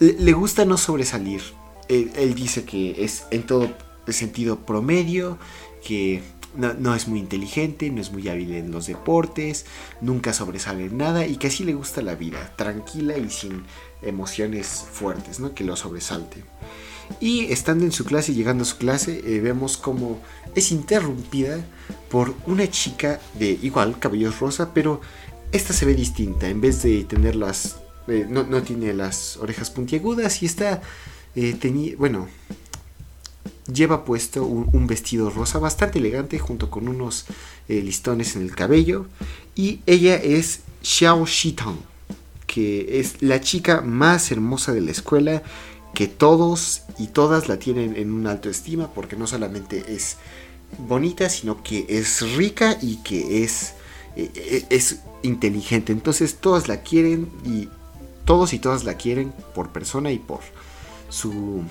le, 0.00 0.12
le 0.14 0.32
gusta 0.32 0.64
no 0.64 0.76
sobresalir. 0.78 1.42
él, 1.88 2.10
él 2.16 2.34
dice 2.34 2.64
que 2.64 3.04
es 3.04 3.24
en 3.30 3.44
todo 3.44 3.70
sentido 4.08 4.56
promedio, 4.64 5.38
que 5.84 6.22
no, 6.56 6.74
no 6.74 6.94
es 6.94 7.08
muy 7.08 7.18
inteligente, 7.20 7.90
no 7.90 8.00
es 8.00 8.12
muy 8.12 8.28
hábil 8.28 8.52
en 8.54 8.70
los 8.70 8.86
deportes, 8.86 9.66
nunca 10.00 10.32
sobresale 10.32 10.86
en 10.86 10.98
nada 10.98 11.26
y 11.26 11.36
que 11.36 11.48
así 11.48 11.64
le 11.64 11.74
gusta 11.74 12.02
la 12.02 12.14
vida, 12.14 12.54
tranquila 12.56 13.16
y 13.18 13.30
sin 13.30 13.64
emociones 14.02 14.84
fuertes, 14.90 15.40
¿no? 15.40 15.54
Que 15.54 15.64
lo 15.64 15.76
sobresalte. 15.76 16.44
Y 17.20 17.52
estando 17.52 17.84
en 17.84 17.92
su 17.92 18.04
clase, 18.04 18.34
llegando 18.34 18.62
a 18.62 18.66
su 18.66 18.78
clase, 18.78 19.22
eh, 19.24 19.40
vemos 19.40 19.76
como 19.76 20.20
es 20.54 20.72
interrumpida 20.72 21.64
por 22.10 22.34
una 22.46 22.68
chica 22.70 23.20
de 23.38 23.58
igual 23.62 23.98
cabellos 23.98 24.40
rosa, 24.40 24.74
pero 24.74 25.00
esta 25.52 25.72
se 25.72 25.86
ve 25.86 25.94
distinta. 25.94 26.48
En 26.48 26.60
vez 26.60 26.82
de 26.82 27.04
tener 27.04 27.36
las. 27.36 27.76
eh, 28.08 28.26
no, 28.28 28.42
no 28.44 28.62
tiene 28.62 28.92
las 28.92 29.36
orejas 29.36 29.70
puntiagudas 29.70 30.42
y 30.42 30.46
está. 30.46 30.82
eh, 31.36 31.96
bueno. 31.98 32.28
Lleva 33.72 34.04
puesto 34.04 34.44
un, 34.44 34.86
vestido 34.86 35.30
rosa 35.30 35.58
bastante 35.58 35.98
elegante 35.98 36.38
junto 36.38 36.70
con 36.70 36.88
unos 36.88 37.26
eh, 37.68 37.82
listones 37.82 38.36
en 38.36 38.42
el 38.42 38.54
cabello. 38.54 39.06
Y 39.54 39.80
ella 39.86 40.16
es 40.16 40.60
Xiao 40.82 41.26
Shitang, 41.26 41.78
que 42.46 43.00
es 43.00 43.22
la 43.22 43.40
chica 43.40 43.80
más 43.80 44.30
hermosa 44.30 44.72
de 44.72 44.80
la 44.82 44.92
escuela 44.92 45.42
que 45.94 46.06
todos 46.08 46.82
y 46.98 47.06
todas 47.08 47.48
la 47.48 47.58
tienen 47.58 47.96
en 47.96 48.12
una 48.12 48.32
alta 48.32 48.50
estima 48.50 48.92
porque 48.92 49.16
no 49.16 49.26
solamente 49.26 49.82
es 49.88 50.18
bonita, 50.78 51.28
sino 51.28 51.62
que 51.62 51.86
es 51.88 52.36
rica 52.36 52.76
y 52.82 52.96
que 52.96 53.42
es, 53.42 53.72
eh, 54.14 54.30
eh, 54.34 54.64
es 54.70 55.00
inteligente. 55.22 55.92
Entonces 55.92 56.36
todas 56.36 56.68
la 56.68 56.82
quieren 56.82 57.30
y 57.44 57.68
todos 58.26 58.52
y 58.52 58.58
todas 58.58 58.84
la 58.84 58.94
quieren 58.94 59.32
por 59.54 59.70
persona 59.70 60.12
y 60.12 60.18
por 60.18 60.40
su 61.08 61.62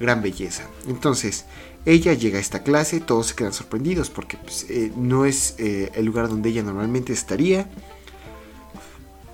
gran 0.00 0.22
belleza. 0.22 0.64
Entonces 0.88 1.44
ella 1.84 2.14
llega 2.14 2.38
a 2.38 2.40
esta 2.40 2.62
clase, 2.62 3.00
todos 3.00 3.28
se 3.28 3.34
quedan 3.34 3.52
sorprendidos 3.52 4.10
porque 4.10 4.36
pues, 4.38 4.66
eh, 4.68 4.90
no 4.96 5.26
es 5.26 5.54
eh, 5.58 5.92
el 5.94 6.06
lugar 6.06 6.28
donde 6.28 6.48
ella 6.48 6.62
normalmente 6.62 7.12
estaría. 7.12 7.68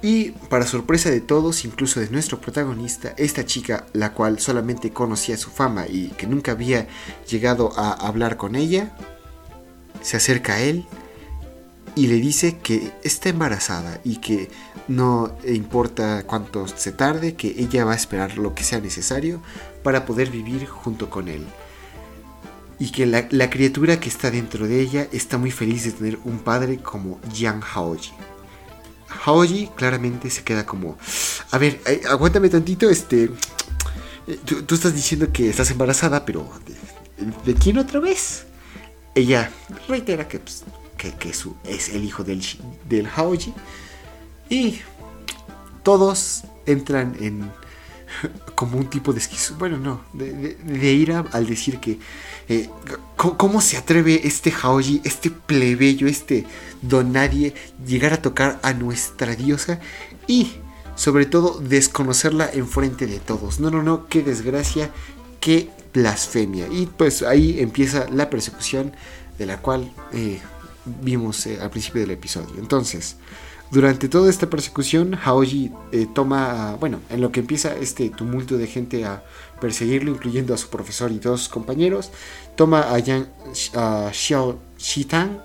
Y 0.02 0.32
para 0.50 0.66
sorpresa 0.66 1.10
de 1.10 1.20
todos, 1.20 1.64
incluso 1.64 2.00
de 2.00 2.10
nuestro 2.10 2.40
protagonista, 2.40 3.14
esta 3.16 3.46
chica, 3.46 3.86
la 3.92 4.12
cual 4.12 4.38
solamente 4.38 4.92
conocía 4.92 5.36
su 5.36 5.50
fama 5.50 5.86
y 5.88 6.08
que 6.10 6.26
nunca 6.26 6.52
había 6.52 6.86
llegado 7.28 7.72
a 7.76 7.92
hablar 7.92 8.36
con 8.36 8.56
ella, 8.56 8.94
se 10.02 10.18
acerca 10.18 10.54
a 10.54 10.60
él 10.60 10.84
y 11.96 12.08
le 12.08 12.16
dice 12.16 12.58
que 12.58 12.92
está 13.02 13.30
embarazada 13.30 14.00
y 14.04 14.18
que 14.18 14.50
no 14.86 15.34
importa 15.46 16.24
cuánto 16.26 16.68
se 16.68 16.92
tarde, 16.92 17.34
que 17.34 17.54
ella 17.58 17.84
va 17.84 17.92
a 17.92 17.96
esperar 17.96 18.36
lo 18.36 18.54
que 18.54 18.62
sea 18.62 18.80
necesario 18.80 19.40
para 19.86 20.04
poder 20.04 20.30
vivir 20.30 20.66
junto 20.66 21.08
con 21.08 21.28
él. 21.28 21.46
Y 22.80 22.90
que 22.90 23.06
la, 23.06 23.48
criatura 23.48 24.00
que 24.00 24.08
está 24.08 24.32
dentro 24.32 24.66
de 24.66 24.80
ella 24.80 25.06
está 25.12 25.38
muy 25.38 25.52
feliz 25.52 25.84
de 25.84 25.92
tener 25.92 26.18
un 26.24 26.40
padre 26.40 26.78
como 26.78 27.20
Yang 27.32 27.62
Haoji. 27.62 28.10
Haoji 29.24 29.70
claramente 29.76 30.28
se 30.28 30.42
queda 30.42 30.66
como, 30.66 30.98
a 31.52 31.58
ver, 31.58 31.80
eh, 31.86 32.02
aguántame 32.10 32.48
tantito, 32.48 32.90
este, 32.90 33.30
eh, 34.26 34.40
tú, 34.44 34.74
estás 34.74 34.92
diciendo 34.92 35.28
que 35.32 35.50
estás 35.50 35.70
embarazada, 35.70 36.24
pero 36.24 36.50
¿de, 37.44 37.54
quién 37.54 37.78
otra 37.78 38.00
vez? 38.00 38.44
Ella 39.14 39.52
reitera 39.86 40.26
que, 40.26 40.40
pues, 40.40 40.64
que, 40.98 41.12
que 41.12 41.30
es 41.30 41.88
el 41.90 42.02
hijo 42.02 42.24
del, 42.24 42.42
del 42.88 43.06
Haoji 43.06 43.54
y 44.50 44.80
todos 45.84 46.42
entran 46.66 47.16
en 47.20 47.48
como 48.54 48.78
un 48.78 48.88
tipo 48.88 49.12
de 49.12 49.18
esquizo, 49.18 49.54
bueno, 49.58 49.76
no, 49.78 50.02
de, 50.12 50.32
de- 50.56 50.92
ira 50.92 51.24
al 51.32 51.46
decir 51.46 51.78
que 51.78 51.98
eh, 52.48 52.70
¿cómo, 53.16 53.36
cómo 53.36 53.60
se 53.60 53.76
atreve 53.76 54.20
este 54.26 54.50
Haoji, 54.52 55.00
este 55.04 55.30
plebeyo, 55.30 56.06
este 56.06 56.46
don 56.82 57.12
nadie, 57.12 57.54
llegar 57.86 58.12
a 58.12 58.22
tocar 58.22 58.58
a 58.62 58.72
nuestra 58.72 59.34
diosa 59.34 59.80
y 60.26 60.52
sobre 60.94 61.26
todo 61.26 61.58
desconocerla 61.60 62.48
enfrente 62.52 63.06
de 63.06 63.18
todos. 63.18 63.60
No, 63.60 63.70
no, 63.70 63.82
no, 63.82 64.06
qué 64.08 64.22
desgracia, 64.22 64.90
qué 65.40 65.68
blasfemia. 65.92 66.68
Y 66.70 66.86
pues 66.86 67.22
ahí 67.22 67.60
empieza 67.60 68.06
la 68.10 68.30
persecución 68.30 68.92
de 69.38 69.44
la 69.46 69.58
cual 69.58 69.92
eh, 70.12 70.40
vimos 71.02 71.46
eh, 71.46 71.58
al 71.60 71.68
principio 71.70 72.00
del 72.00 72.12
episodio. 72.12 72.54
Entonces, 72.58 73.16
durante 73.70 74.08
toda 74.08 74.30
esta 74.30 74.48
persecución, 74.48 75.14
Haoji 75.14 75.72
eh, 75.90 76.06
toma, 76.14 76.76
bueno, 76.78 77.00
en 77.10 77.20
lo 77.20 77.32
que 77.32 77.40
empieza 77.40 77.74
este 77.76 78.10
tumulto 78.10 78.56
de 78.56 78.68
gente 78.68 79.04
a 79.04 79.24
perseguirlo, 79.60 80.12
incluyendo 80.12 80.54
a 80.54 80.56
su 80.56 80.68
profesor 80.68 81.10
y 81.10 81.18
todos 81.18 81.40
sus 81.40 81.48
compañeros, 81.48 82.12
toma 82.54 82.94
a, 82.94 82.98
Yang, 83.00 83.26
a 83.74 84.10
Xiao 84.12 84.60
Shitang, 84.78 85.40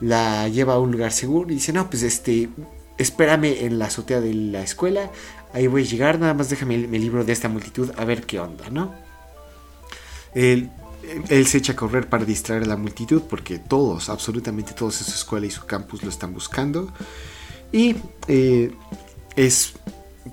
la 0.00 0.48
lleva 0.48 0.74
a 0.74 0.78
un 0.78 0.92
lugar 0.92 1.10
seguro 1.10 1.50
y 1.50 1.54
dice, 1.54 1.72
no, 1.72 1.90
pues 1.90 2.04
este, 2.04 2.48
espérame 2.96 3.64
en 3.64 3.80
la 3.80 3.86
azotea 3.86 4.20
de 4.20 4.34
la 4.34 4.62
escuela, 4.62 5.10
ahí 5.52 5.66
voy 5.66 5.82
a 5.82 5.86
llegar, 5.86 6.20
nada 6.20 6.34
más 6.34 6.50
déjame 6.50 6.76
el, 6.76 6.92
libro 6.92 7.24
de 7.24 7.32
esta 7.32 7.48
multitud 7.48 7.90
a 7.96 8.04
ver 8.04 8.24
qué 8.24 8.38
onda, 8.38 8.70
¿no? 8.70 8.94
Él, 10.32 10.70
él 11.28 11.46
se 11.46 11.58
echa 11.58 11.72
a 11.72 11.76
correr 11.76 12.08
para 12.08 12.24
distraer 12.24 12.62
a 12.62 12.66
la 12.66 12.76
multitud 12.76 13.22
porque 13.28 13.58
todos, 13.58 14.10
absolutamente 14.10 14.74
todos 14.74 15.00
en 15.00 15.06
su 15.06 15.12
escuela 15.12 15.46
y 15.46 15.50
su 15.50 15.66
campus 15.66 16.04
lo 16.04 16.10
están 16.10 16.32
buscando. 16.32 16.92
Y 17.72 17.96
eh, 18.28 18.72
es 19.36 19.74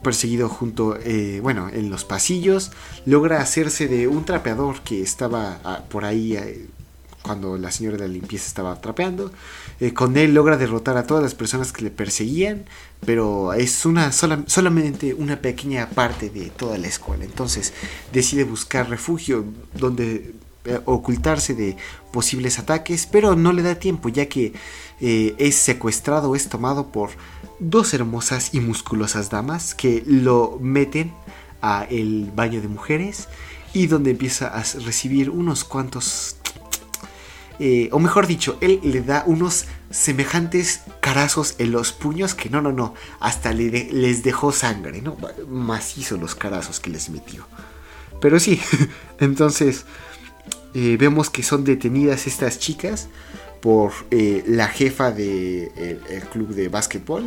perseguido 0.03 0.49
junto, 0.49 0.97
eh, 0.97 1.39
bueno, 1.41 1.69
en 1.71 1.89
los 1.89 2.05
pasillos. 2.05 2.71
Logra 3.05 3.41
hacerse 3.41 3.87
de 3.87 4.07
un 4.07 4.25
trapeador 4.25 4.81
que 4.81 5.01
estaba 5.01 5.59
ah, 5.63 5.83
por 5.89 6.05
ahí 6.05 6.35
eh, 6.35 6.67
cuando 7.21 7.57
la 7.57 7.71
señora 7.71 7.97
de 7.97 8.07
la 8.07 8.13
limpieza 8.13 8.47
estaba 8.47 8.79
trapeando. 8.81 9.31
Con 9.95 10.15
él 10.15 10.33
logra 10.33 10.57
derrotar 10.57 10.95
a 10.95 11.07
todas 11.07 11.23
las 11.23 11.33
personas 11.33 11.73
que 11.73 11.81
le 11.83 11.89
perseguían, 11.89 12.65
pero 13.05 13.51
es 13.53 13.85
una 13.85 14.11
sola- 14.11 14.43
solamente 14.47 15.13
una 15.13 15.41
pequeña 15.41 15.89
parte 15.89 16.29
de 16.29 16.51
toda 16.51 16.77
la 16.77 16.87
escuela. 16.87 17.25
Entonces 17.25 17.73
decide 18.13 18.43
buscar 18.43 18.89
refugio 18.89 19.43
donde 19.73 20.35
ocultarse 20.85 21.53
de 21.53 21.77
posibles 22.11 22.57
ataques, 22.57 23.07
pero 23.11 23.35
no 23.35 23.53
le 23.53 23.63
da 23.63 23.75
tiempo 23.75 24.09
ya 24.09 24.27
que 24.27 24.53
eh, 25.01 25.35
es 25.37 25.55
secuestrado, 25.55 26.35
es 26.35 26.49
tomado 26.49 26.87
por 26.87 27.09
dos 27.59 27.93
hermosas 27.93 28.53
y 28.53 28.59
musculosas 28.59 29.29
damas 29.29 29.75
que 29.75 30.03
lo 30.05 30.57
meten 30.61 31.13
a 31.61 31.85
el 31.89 32.31
baño 32.35 32.61
de 32.61 32.67
mujeres 32.67 33.27
y 33.73 33.87
donde 33.87 34.11
empieza 34.11 34.47
a 34.47 34.63
recibir 34.85 35.29
unos 35.29 35.63
cuantos 35.63 36.37
eh, 37.59 37.89
o 37.91 37.99
mejor 37.99 38.27
dicho, 38.27 38.57
él 38.59 38.81
le 38.83 39.01
da 39.01 39.23
unos 39.25 39.65
semejantes 39.89 40.81
carazos 40.99 41.55
en 41.57 41.71
los 41.71 41.93
puños 41.93 42.35
que 42.35 42.49
no, 42.49 42.61
no, 42.61 42.71
no, 42.73 42.93
hasta 43.19 43.53
le 43.53 43.69
les 43.91 44.23
dejó 44.23 44.51
sangre, 44.51 45.01
¿no? 45.01 45.15
Macizo 45.47 46.17
los 46.17 46.35
carazos 46.35 46.79
que 46.79 46.89
les 46.89 47.09
metió. 47.09 47.47
Pero 48.19 48.39
sí, 48.39 48.59
entonces 49.19 49.85
eh, 50.73 50.97
vemos 50.99 51.29
que 51.29 51.43
son 51.43 51.63
detenidas 51.63 52.27
estas 52.27 52.59
chicas 52.59 53.07
por 53.65 53.93
eh, 54.11 54.43
la 54.45 54.67
jefa 54.67 55.09
del 55.09 55.73
de, 55.73 55.99
el 56.11 56.21
club 56.25 56.49
de 56.49 56.69
básquetbol 56.69 57.23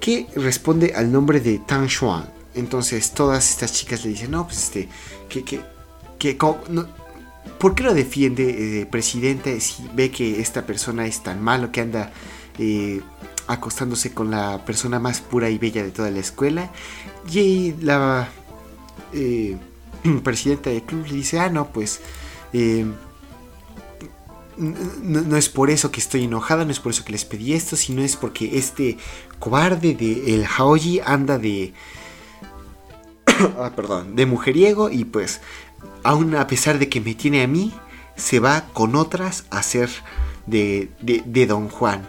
que 0.00 0.26
responde 0.36 0.94
al 0.96 1.12
nombre 1.12 1.38
de 1.40 1.58
Tang 1.58 1.86
Xuan. 1.86 2.30
Entonces 2.54 3.12
todas 3.12 3.50
estas 3.50 3.74
chicas 3.74 4.06
le 4.06 4.12
dicen, 4.12 4.30
no, 4.30 4.46
pues 4.46 4.56
este, 4.56 4.88
que, 5.28 5.44
que, 5.44 5.60
que, 6.18 6.38
no, 6.70 6.86
¿por 7.58 7.74
qué 7.74 7.82
lo 7.82 7.92
defiende, 7.92 8.80
eh, 8.80 8.86
presidenta, 8.86 9.50
si 9.60 9.86
ve 9.92 10.10
que 10.10 10.40
esta 10.40 10.64
persona 10.64 11.04
es 11.04 11.22
tan 11.22 11.42
malo 11.42 11.72
que 11.72 11.82
anda 11.82 12.10
eh, 12.58 13.02
acostándose 13.48 14.14
con 14.14 14.30
la 14.30 14.64
persona 14.64 14.98
más 14.98 15.20
pura 15.20 15.50
y 15.50 15.58
bella 15.58 15.82
de 15.82 15.90
toda 15.90 16.10
la 16.10 16.20
escuela? 16.20 16.70
Y 17.30 17.74
la 17.82 18.30
eh, 19.12 19.58
presidenta 20.24 20.70
del 20.70 20.84
club 20.84 21.04
le 21.06 21.16
dice, 21.16 21.38
ah, 21.38 21.50
no, 21.50 21.70
pues... 21.70 22.00
no, 24.58 25.36
es 25.36 25.48
por 25.48 25.70
eso 25.70 25.90
que 25.90 26.00
estoy 26.00 26.24
enojada, 26.24 26.64
no 26.64 26.70
es 26.70 26.80
por 26.80 26.92
eso 26.92 27.04
que 27.04 27.12
les 27.12 27.24
pedí 27.24 27.52
esto, 27.52 27.76
sino 27.76 28.02
es 28.02 28.16
porque 28.16 28.58
este 28.58 28.98
cobarde 29.38 29.94
de 29.94 30.34
el 30.34 30.46
Haoji 30.46 31.00
anda 31.04 31.38
de... 31.38 31.72
ah, 33.58 33.72
perdón, 33.74 34.16
de 34.16 34.26
mujeriego 34.26 34.90
y 34.90 35.04
pues 35.04 35.40
aún 36.02 36.34
a 36.34 36.46
pesar 36.46 36.78
de 36.78 36.88
que 36.88 37.00
me 37.00 37.14
tiene 37.14 37.42
a 37.42 37.46
mí, 37.46 37.72
se 38.16 38.40
va 38.40 38.66
con 38.72 38.96
otras 38.96 39.44
a 39.50 39.62
ser 39.62 39.88
de, 40.46 40.90
de, 41.00 41.46
Don 41.46 41.68
Juan. 41.68 42.08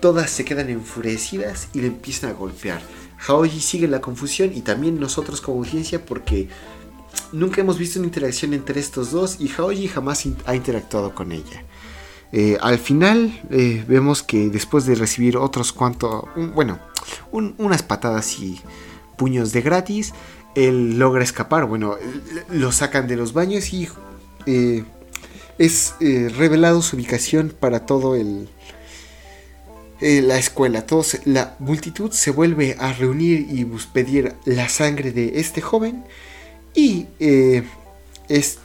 Todas 0.00 0.30
se 0.30 0.44
quedan 0.44 0.70
enfurecidas 0.70 1.68
y 1.74 1.80
le 1.80 1.88
empiezan 1.88 2.30
a 2.30 2.34
golpear. 2.34 2.80
Haoji 3.18 3.60
sigue 3.60 3.86
la 3.86 4.00
confusión 4.00 4.52
y 4.54 4.62
también 4.62 4.98
nosotros 4.98 5.40
como 5.42 5.58
audiencia 5.58 6.04
porque 6.04 6.48
nunca 7.32 7.60
hemos 7.60 7.78
visto 7.78 7.98
una 7.98 8.06
interacción 8.06 8.54
entre 8.54 8.80
estos 8.80 9.10
dos 9.10 9.36
y 9.38 9.48
Haoji 9.48 9.88
jamás 9.88 10.24
ha 10.46 10.54
interactuado 10.54 11.14
con 11.14 11.32
ella. 11.32 11.64
Eh, 12.32 12.56
al 12.60 12.78
final 12.78 13.40
eh, 13.50 13.84
vemos 13.88 14.22
que 14.22 14.50
después 14.50 14.86
de 14.86 14.94
recibir 14.94 15.36
otros 15.36 15.72
cuantos, 15.72 16.24
bueno, 16.54 16.78
un- 17.32 17.54
unas 17.58 17.82
patadas 17.82 18.38
y 18.38 18.60
puños 19.16 19.52
de 19.52 19.62
gratis, 19.62 20.12
él 20.54 20.98
logra 20.98 21.24
escapar. 21.24 21.66
Bueno, 21.66 21.96
lo 22.50 22.70
sacan 22.72 23.08
de 23.08 23.16
los 23.16 23.32
baños 23.32 23.72
y 23.72 23.88
eh, 24.46 24.84
es 25.58 25.94
revelado 26.00 26.82
su 26.82 26.96
ubicación 26.96 27.54
para 27.58 27.84
todo 27.86 28.14
el 28.14 28.48
la 30.00 30.38
escuela. 30.38 30.86
Todos, 30.86 31.18
la 31.26 31.56
multitud 31.58 32.10
se 32.12 32.30
vuelve 32.30 32.74
a 32.78 32.92
reunir 32.94 33.46
y 33.50 33.66
pedir 33.92 34.34
la 34.46 34.68
sangre 34.70 35.12
de 35.12 35.38
este 35.40 35.60
joven 35.60 36.04
y 36.74 37.06
es 38.28 38.58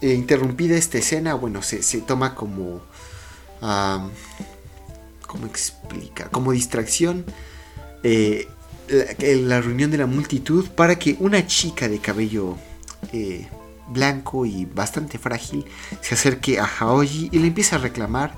interrumpida 0.00 0.76
esta 0.78 0.96
escena. 0.96 1.34
Bueno, 1.34 1.62
se, 1.62 1.82
se 1.82 1.98
toma 2.00 2.34
como 2.34 2.80
¿cómo 3.60 5.46
explica? 5.46 6.28
Como 6.30 6.52
distracción 6.52 7.24
eh, 8.02 8.48
la, 8.88 9.60
reunión 9.60 9.90
de 9.90 9.98
la 9.98 10.06
multitud 10.06 10.68
para 10.68 10.98
que 10.98 11.16
una 11.20 11.46
chica 11.46 11.88
de 11.88 11.98
cabello 11.98 12.56
eh, 13.12 13.46
blanco 13.88 14.46
y 14.46 14.64
bastante 14.64 15.18
frágil 15.18 15.64
se 16.00 16.14
acerque 16.14 16.58
a 16.58 16.64
Haoji 16.64 17.28
y 17.32 17.38
le 17.38 17.48
empiece 17.48 17.74
a 17.74 17.78
reclamar 17.78 18.36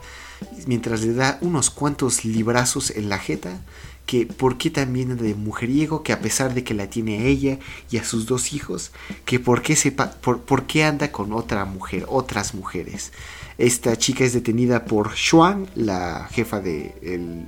mientras 0.67 1.03
le 1.03 1.15
da 1.15 1.39
unos 1.41 1.71
cuantos 1.71 2.25
librazos 2.25 2.91
en 2.91 3.09
la 3.09 3.19
jeta 3.19 3.61
que 4.07 4.27
por 4.27 4.59
qué 4.59 4.71
también 4.71 5.17
de 5.17 5.35
mujeriego, 5.35 6.03
que 6.03 6.13
a 6.13 6.21
pesar 6.21 6.55
de 6.55 6.65
que 6.65 6.75
la 6.75 6.91
tiene 6.91 7.21
a 7.21 7.25
ella 7.25 7.59
y 7.91 7.99
a 7.99 8.05
sus 8.05 8.27
dos 8.27 8.53
hijos, 8.53 8.91
que 9.25 9.39
por 9.39 9.63
qué, 9.63 9.77
sepa, 9.77 10.11
por, 10.11 10.41
por 10.41 10.67
qué 10.67 10.85
anda 10.85 11.13
con 11.13 11.33
otra 11.33 11.65
mujer, 11.65 12.05
otras 12.09 12.53
mujeres. 12.53 13.13
Esta 13.59 13.97
chica 13.97 14.25
es 14.25 14.33
detenida 14.33 14.85
por 14.85 15.15
Xuan, 15.15 15.69
la 15.75 16.29
jefa 16.33 16.61
del 16.61 17.47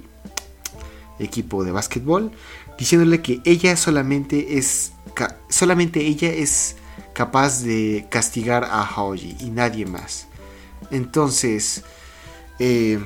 equipo 1.19 1.65
de 1.65 1.73
básquetbol, 1.73 2.33
diciéndole 2.79 3.23
que 3.23 3.41
ella 3.45 3.77
solamente 3.77 4.59
es 4.59 4.93
solamente 5.49 6.01
ella 6.01 6.33
es 6.33 6.77
capaz 7.13 7.63
de 7.63 8.07
castigar 8.11 8.65
a 8.65 8.83
Haoji 8.83 9.37
y 9.41 9.51
nadie 9.51 9.87
más. 9.87 10.27
Entonces, 10.91 11.83
eh, 12.59 12.99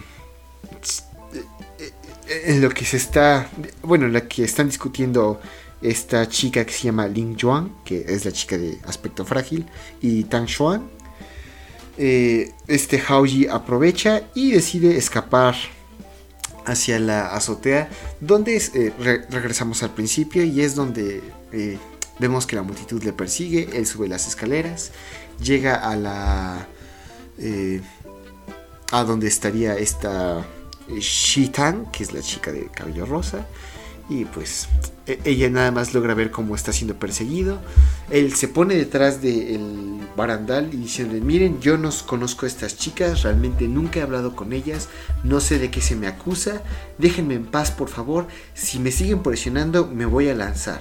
en 2.29 2.61
lo 2.61 2.71
que 2.71 2.85
se 2.85 2.97
está, 2.97 3.49
bueno, 3.83 4.07
en 4.07 4.13
lo 4.13 4.29
que 4.29 4.45
están 4.45 4.69
discutiendo 4.69 5.41
esta 5.81 6.29
chica 6.29 6.65
que 6.65 6.73
se 6.73 6.85
llama 6.85 7.07
Ling 7.07 7.37
Yuan, 7.37 7.73
que 7.85 8.05
es 8.09 8.25
la 8.25 8.33
chica 8.33 8.59
de 8.59 8.79
aspecto 8.85 9.25
frágil, 9.25 9.67
y 10.01 10.25
Tang 10.25 10.49
Xuan, 10.49 10.91
eh, 11.99 12.53
este 12.69 13.01
Haoji 13.01 13.49
aprovecha 13.49 14.23
y 14.33 14.53
decide 14.53 14.97
escapar 14.97 15.57
hacia 16.65 17.01
la 17.01 17.35
azotea, 17.35 17.89
donde 18.21 18.57
eh, 18.57 18.93
regresamos 19.31 19.83
al 19.83 19.91
principio 19.91 20.45
y 20.45 20.61
es 20.61 20.77
donde 20.77 21.23
eh, 21.53 21.77
vemos 22.21 22.47
que 22.47 22.55
la 22.55 22.63
multitud 22.63 23.03
le 23.03 23.13
persigue, 23.13 23.71
él 23.73 23.85
sube 23.85 24.07
las 24.07 24.29
escaleras, 24.29 24.93
llega 25.43 25.75
a 25.75 25.97
la... 25.97 26.69
a 28.93 29.05
donde 29.05 29.27
estaría 29.27 29.77
esta 29.77 30.47
Shitan, 30.89 31.91
que 31.91 32.05
es 32.05 32.13
la 32.13 32.21
chica 32.21 32.53
de 32.53 32.69
cabello 32.69 33.07
rosa, 33.07 33.47
y 34.09 34.25
pues 34.25 34.69
e, 35.07 35.19
ella 35.25 35.51
nada 35.51 35.71
más 35.71 35.95
logra 35.95 36.15
ver 36.15 36.31
cómo 36.31 36.55
está 36.55 36.73
siendo 36.73 36.95
perseguido. 36.95 37.59
Él 38.11 38.35
se 38.35 38.49
pone 38.49 38.75
detrás 38.75 39.21
del 39.21 39.99
barandal 40.17 40.71
y 40.73 40.77
diciendo, 40.77 41.15
miren, 41.25 41.61
yo 41.61 41.77
no 41.79 41.91
conozco 42.07 42.47
a 42.47 42.49
estas 42.49 42.77
chicas, 42.77 43.23
realmente 43.23 43.69
nunca 43.69 44.01
he 44.01 44.03
hablado 44.03 44.35
con 44.35 44.53
ellas, 44.53 44.89
no 45.25 45.41
sé 45.41 45.59
de 45.59 45.71
qué 45.71 45.81
se 45.81 45.97
me 45.97 46.07
acusa, 46.07 46.63
déjenme 46.99 47.35
en 47.35 47.47
paz 47.47 47.71
por 47.71 47.89
favor, 47.89 48.27
si 48.55 48.79
me 48.79 48.91
siguen 48.91 49.23
presionando 49.23 49.87
me 49.87 50.07
voy 50.07 50.29
a 50.29 50.35
lanzar. 50.35 50.81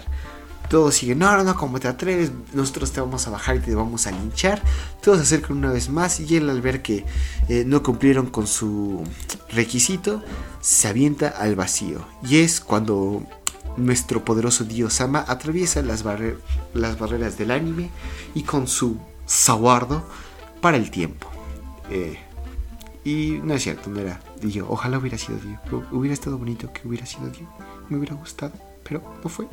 Todos 0.69 0.95
siguen, 0.95 1.19
no, 1.19 1.35
no, 1.37 1.43
no, 1.43 1.55
como 1.55 1.79
te 1.79 1.87
atreves, 1.87 2.31
nosotros 2.53 2.91
te 2.91 2.99
vamos 2.99 3.25
a 3.27 3.29
bajar 3.29 3.55
y 3.55 3.59
te 3.59 3.73
vamos 3.73 4.05
a 4.07 4.11
linchar. 4.11 4.61
Todos 5.01 5.19
se 5.19 5.23
acercan 5.23 5.57
una 5.57 5.71
vez 5.71 5.89
más 5.89 6.19
y 6.19 6.35
él 6.35 6.49
al 6.49 6.61
ver 6.61 6.81
que 6.81 7.05
eh, 7.47 7.63
no 7.65 7.83
cumplieron 7.83 8.27
con 8.27 8.47
su 8.47 9.03
requisito, 9.49 10.23
se 10.59 10.87
avienta 10.89 11.29
al 11.29 11.55
vacío. 11.55 12.05
Y 12.21 12.39
es 12.39 12.59
cuando 12.59 13.23
nuestro 13.77 14.25
poderoso 14.25 14.63
dios 14.65 14.93
Sama 14.93 15.23
atraviesa 15.27 15.81
las, 15.83 16.03
barreras 16.03 17.37
del 17.37 17.51
anime 17.51 17.89
y 18.33 18.43
con 18.43 18.67
su 18.67 18.97
saguardo 19.25 20.03
para 20.61 20.77
el 20.77 20.91
tiempo. 20.91 21.29
Eh, 21.89 22.17
y 23.05 23.39
no 23.41 23.53
es 23.53 23.63
cierto, 23.63 23.89
no 23.89 24.01
era 24.01 24.19
Dios. 24.41 24.67
Ojalá 24.69 24.97
hubiera 24.97 25.17
sido 25.17 25.39
Dios. 25.39 25.59
Hubiera 25.91 26.13
estado 26.13 26.37
bonito 26.37 26.73
que 26.73 26.85
hubiera 26.85 27.05
sido 27.05 27.29
Dios. 27.29 27.49
Me 27.87 27.97
hubiera 27.97 28.15
gustado, 28.15 28.51
pero 28.83 29.01
no 29.23 29.29
fue. 29.29 29.47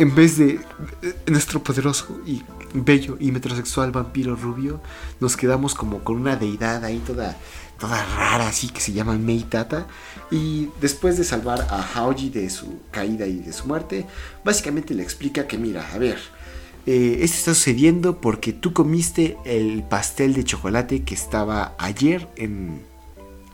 En 0.00 0.14
vez 0.14 0.38
de 0.38 0.58
nuestro 1.26 1.62
poderoso 1.62 2.22
y 2.24 2.40
bello 2.72 3.18
y 3.20 3.32
metrosexual 3.32 3.90
vampiro 3.90 4.34
rubio, 4.34 4.80
nos 5.20 5.36
quedamos 5.36 5.74
como 5.74 6.02
con 6.02 6.16
una 6.16 6.36
deidad 6.36 6.86
ahí 6.86 7.02
toda 7.06 7.36
toda 7.78 8.02
rara 8.16 8.48
así 8.48 8.70
que 8.70 8.80
se 8.80 8.94
llama 8.94 9.18
Meitata. 9.18 9.86
Y 10.30 10.68
después 10.80 11.18
de 11.18 11.24
salvar 11.24 11.66
a 11.68 11.82
Haoji 11.82 12.30
de 12.30 12.48
su 12.48 12.80
caída 12.90 13.26
y 13.26 13.40
de 13.40 13.52
su 13.52 13.66
muerte, 13.66 14.06
básicamente 14.42 14.94
le 14.94 15.02
explica 15.02 15.46
que 15.46 15.58
mira, 15.58 15.86
a 15.92 15.98
ver, 15.98 16.18
eh, 16.86 17.18
esto 17.20 17.36
está 17.36 17.54
sucediendo 17.54 18.22
porque 18.22 18.54
tú 18.54 18.72
comiste 18.72 19.36
el 19.44 19.82
pastel 19.82 20.32
de 20.32 20.44
chocolate 20.44 21.02
que 21.02 21.12
estaba 21.12 21.74
ayer 21.76 22.26
en 22.36 22.88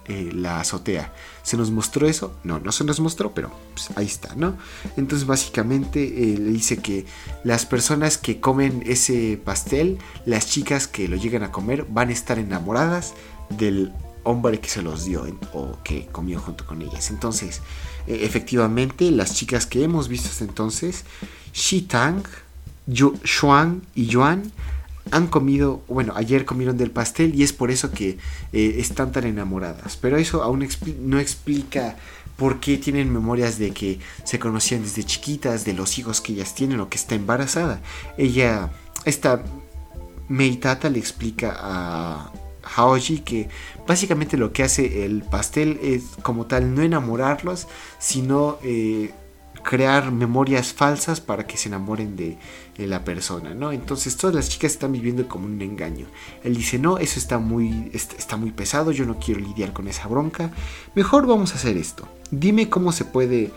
eh, 0.08 0.30
la 0.32 0.60
azotea. 0.60 1.12
¿Se 1.42 1.56
nos 1.56 1.70
mostró 1.70 2.06
eso? 2.06 2.36
No, 2.44 2.60
no 2.60 2.70
se 2.70 2.84
nos 2.84 3.00
mostró, 3.00 3.34
pero 3.34 3.50
pues, 3.74 3.90
ahí 3.96 4.06
está, 4.06 4.34
¿no? 4.36 4.56
Entonces 4.96 5.26
básicamente 5.26 6.02
eh, 6.04 6.38
le 6.38 6.50
dice 6.50 6.78
que 6.78 7.06
las 7.42 7.66
personas 7.66 8.16
que 8.16 8.40
comen 8.40 8.82
ese 8.86 9.40
pastel, 9.44 9.98
las 10.24 10.46
chicas 10.48 10.86
que 10.86 11.08
lo 11.08 11.16
llegan 11.16 11.42
a 11.42 11.50
comer, 11.50 11.86
van 11.88 12.10
a 12.10 12.12
estar 12.12 12.38
enamoradas 12.38 13.14
del 13.50 13.92
hombre 14.22 14.60
que 14.60 14.68
se 14.68 14.82
los 14.82 15.04
dio 15.04 15.24
o 15.52 15.78
que 15.82 16.06
comió 16.06 16.40
junto 16.40 16.66
con 16.66 16.82
ellas. 16.82 17.10
Entonces, 17.10 17.60
e, 18.06 18.24
efectivamente, 18.24 19.10
las 19.10 19.34
chicas 19.34 19.66
que 19.66 19.82
hemos 19.82 20.08
visto 20.08 20.28
hasta 20.28 20.44
entonces, 20.44 21.04
Shi 21.52 21.82
Tang, 21.82 22.22
Xuan 23.24 23.82
y 23.94 24.06
Yuan, 24.06 24.52
han 25.10 25.28
comido, 25.28 25.82
bueno, 25.88 26.14
ayer 26.16 26.44
comieron 26.44 26.76
del 26.76 26.90
pastel 26.90 27.34
y 27.34 27.42
es 27.42 27.52
por 27.52 27.70
eso 27.70 27.90
que 27.90 28.18
eh, 28.52 28.76
están 28.78 29.12
tan 29.12 29.24
enamoradas. 29.24 29.96
Pero 29.96 30.16
eso 30.16 30.42
aún 30.42 30.66
no 31.00 31.18
explica 31.18 31.96
por 32.36 32.60
qué 32.60 32.76
tienen 32.76 33.12
memorias 33.12 33.58
de 33.58 33.70
que 33.70 34.00
se 34.24 34.38
conocían 34.38 34.82
desde 34.82 35.04
chiquitas, 35.04 35.64
de 35.64 35.72
los 35.72 35.98
hijos 35.98 36.20
que 36.20 36.32
ellas 36.32 36.54
tienen 36.54 36.80
o 36.80 36.88
que 36.88 36.98
está 36.98 37.14
embarazada. 37.14 37.80
Ella, 38.18 38.70
esta 39.04 39.42
Meitata 40.28 40.90
le 40.90 40.98
explica 40.98 41.56
a, 41.56 42.32
Haoji 42.74 43.20
que 43.20 43.48
básicamente 43.86 44.36
lo 44.36 44.52
que 44.52 44.64
hace 44.64 45.04
el 45.04 45.22
pastel 45.22 45.78
es 45.82 46.02
como 46.22 46.46
tal 46.46 46.74
no 46.74 46.82
enamorarlos, 46.82 47.68
sino 48.00 48.58
eh, 48.64 49.12
crear 49.66 50.12
memorias 50.12 50.72
falsas 50.72 51.20
para 51.20 51.44
que 51.44 51.56
se 51.56 51.68
enamoren 51.68 52.14
de, 52.14 52.38
la 52.78 53.04
persona, 53.04 53.54
¿no? 53.54 53.72
Entonces 53.72 54.16
todas 54.16 54.36
las 54.36 54.50
chicas 54.50 54.72
están 54.72 54.92
viviendo 54.92 55.26
como 55.26 55.46
un 55.46 55.60
engaño. 55.60 56.06
Él 56.44 56.54
dice, 56.54 56.78
no, 56.78 56.98
eso 56.98 57.18
está 57.18 57.38
muy, 57.38 57.90
está 57.92 58.36
muy 58.36 58.52
pesado, 58.52 58.92
yo 58.92 59.06
no 59.06 59.18
quiero 59.18 59.40
lidiar 59.40 59.72
con 59.72 59.88
esa 59.88 60.06
bronca, 60.08 60.52
mejor 60.94 61.26
vamos 61.26 61.52
a 61.52 61.56
hacer 61.56 61.78
esto. 61.78 62.06
Dime 62.30 62.68
cómo 62.68 62.92
se 62.92 63.06
puede 63.06 63.50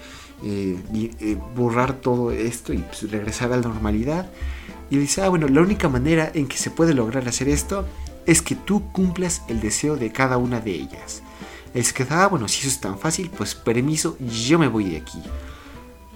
eh, 0.44 0.78
eh, 0.94 1.38
borrar 1.54 1.94
todo 1.94 2.32
esto 2.32 2.74
y 2.74 2.78
pues, 2.78 3.12
regresar 3.12 3.52
a 3.52 3.58
la 3.58 3.68
normalidad. 3.68 4.32
Y 4.90 4.98
dice, 4.98 5.22
ah, 5.22 5.30
bueno, 5.30 5.48
la 5.48 5.62
única 5.62 5.90
manera 5.90 6.32
en 6.34 6.48
que 6.48 6.58
se 6.58 6.72
puede 6.72 6.94
lograr 6.94 7.28
hacer 7.28 7.50
esto 7.50 7.86
es 8.26 8.42
que 8.42 8.56
tú 8.56 8.92
cumplas 8.94 9.44
el 9.50 9.60
deseo 9.60 9.96
de 9.98 10.12
cada 10.12 10.38
una 10.38 10.60
de 10.62 10.72
ellas. 10.72 11.22
Es 11.74 11.94
que, 11.94 12.06
ah, 12.10 12.28
bueno, 12.28 12.48
si 12.48 12.62
eso 12.62 12.70
es 12.70 12.80
tan 12.80 12.98
fácil, 12.98 13.30
pues 13.30 13.54
permiso, 13.54 14.18
yo 14.20 14.58
me 14.58 14.70
voy 14.70 14.86
de 14.86 14.98
aquí. 14.98 15.22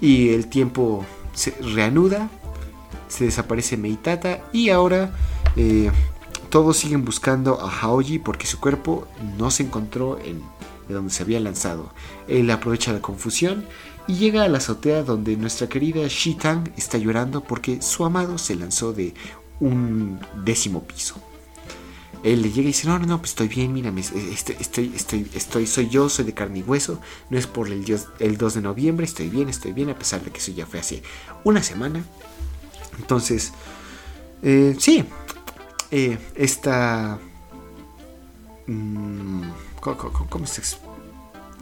Y 0.04 0.34
el 0.34 0.48
tiempo 0.48 1.06
se 1.34 1.52
reanuda, 1.62 2.30
se 3.08 3.24
desaparece 3.24 3.78
Meitata 3.78 4.42
y 4.52 4.70
ahora 4.70 5.16
eh, 5.56 5.90
todos 6.50 6.76
siguen 6.76 7.06
buscando 7.06 7.62
a 7.62 7.70
Haoji 7.70 8.20
porque 8.20 8.46
su 8.46 8.60
cuerpo 8.60 9.08
no 9.38 9.50
se 9.50 9.64
encontró 9.64 10.20
en 10.20 10.42
de 10.90 10.96
donde 10.96 11.14
se 11.14 11.24
había 11.24 11.40
lanzado. 11.40 11.94
Él 12.28 12.52
aprovecha 12.52 12.92
la 12.92 13.00
confusión 13.02 13.64
y 14.06 14.16
llega 14.16 14.44
a 14.44 14.50
la 14.50 14.58
azotea 14.58 15.04
donde 15.04 15.38
nuestra 15.38 15.70
querida 15.70 16.06
Shi-Tang 16.06 16.74
está 16.76 16.98
llorando 16.98 17.42
porque 17.42 17.82
su 17.82 18.04
amado 18.04 18.38
se 18.38 18.56
lanzó 18.56 18.92
de 18.92 19.14
un 19.62 20.20
décimo 20.44 20.84
piso 20.84 21.16
él 22.24 22.42
le 22.42 22.50
llega 22.50 22.64
y 22.64 22.68
dice, 22.68 22.88
no, 22.88 22.98
no, 23.00 23.06
no, 23.06 23.18
pues 23.20 23.32
estoy 23.32 23.50
bien, 23.50 23.74
mírame, 23.74 24.02
estoy, 24.02 24.32
estoy, 24.32 24.94
estoy, 24.96 25.30
estoy, 25.34 25.68
soy 25.68 25.90
yo, 25.90 26.08
soy 26.10 26.26
de 26.26 26.34
carne 26.34 26.60
y 26.60 26.62
hueso, 26.64 27.00
no 27.30 27.38
es 27.38 27.48
por 27.48 27.68
el, 27.68 27.86
el 28.20 28.38
2 28.38 28.54
de 28.54 28.62
noviembre, 28.62 29.06
estoy 29.06 29.30
bien, 29.30 29.50
estoy 29.50 29.74
bien, 29.74 29.90
a 29.90 29.98
pesar 29.98 30.24
de 30.24 30.32
que 30.32 30.38
eso 30.38 30.52
ya 30.52 30.66
fue 30.66 30.80
hace 30.80 31.04
una 31.44 31.62
semana. 31.62 32.04
Entonces, 33.00 33.52
eh, 34.42 34.76
sí, 34.80 35.04
eh, 35.92 36.18
esta... 36.36 37.20
Mm, 38.68 39.44
¿cómo, 39.82 40.48
se 40.48 40.62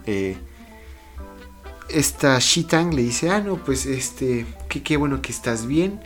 eh, 0.06 0.38
esta 1.90 2.38
Shitang 2.40 2.94
le 2.94 3.02
dice, 3.02 3.30
ah, 3.30 3.42
no, 3.42 3.58
pues 3.58 3.86
este, 3.86 4.46
qué, 4.70 4.84
qué 4.84 4.98
bueno 4.98 5.22
que 5.22 5.32
estás 5.32 5.66
bien. 5.66 6.00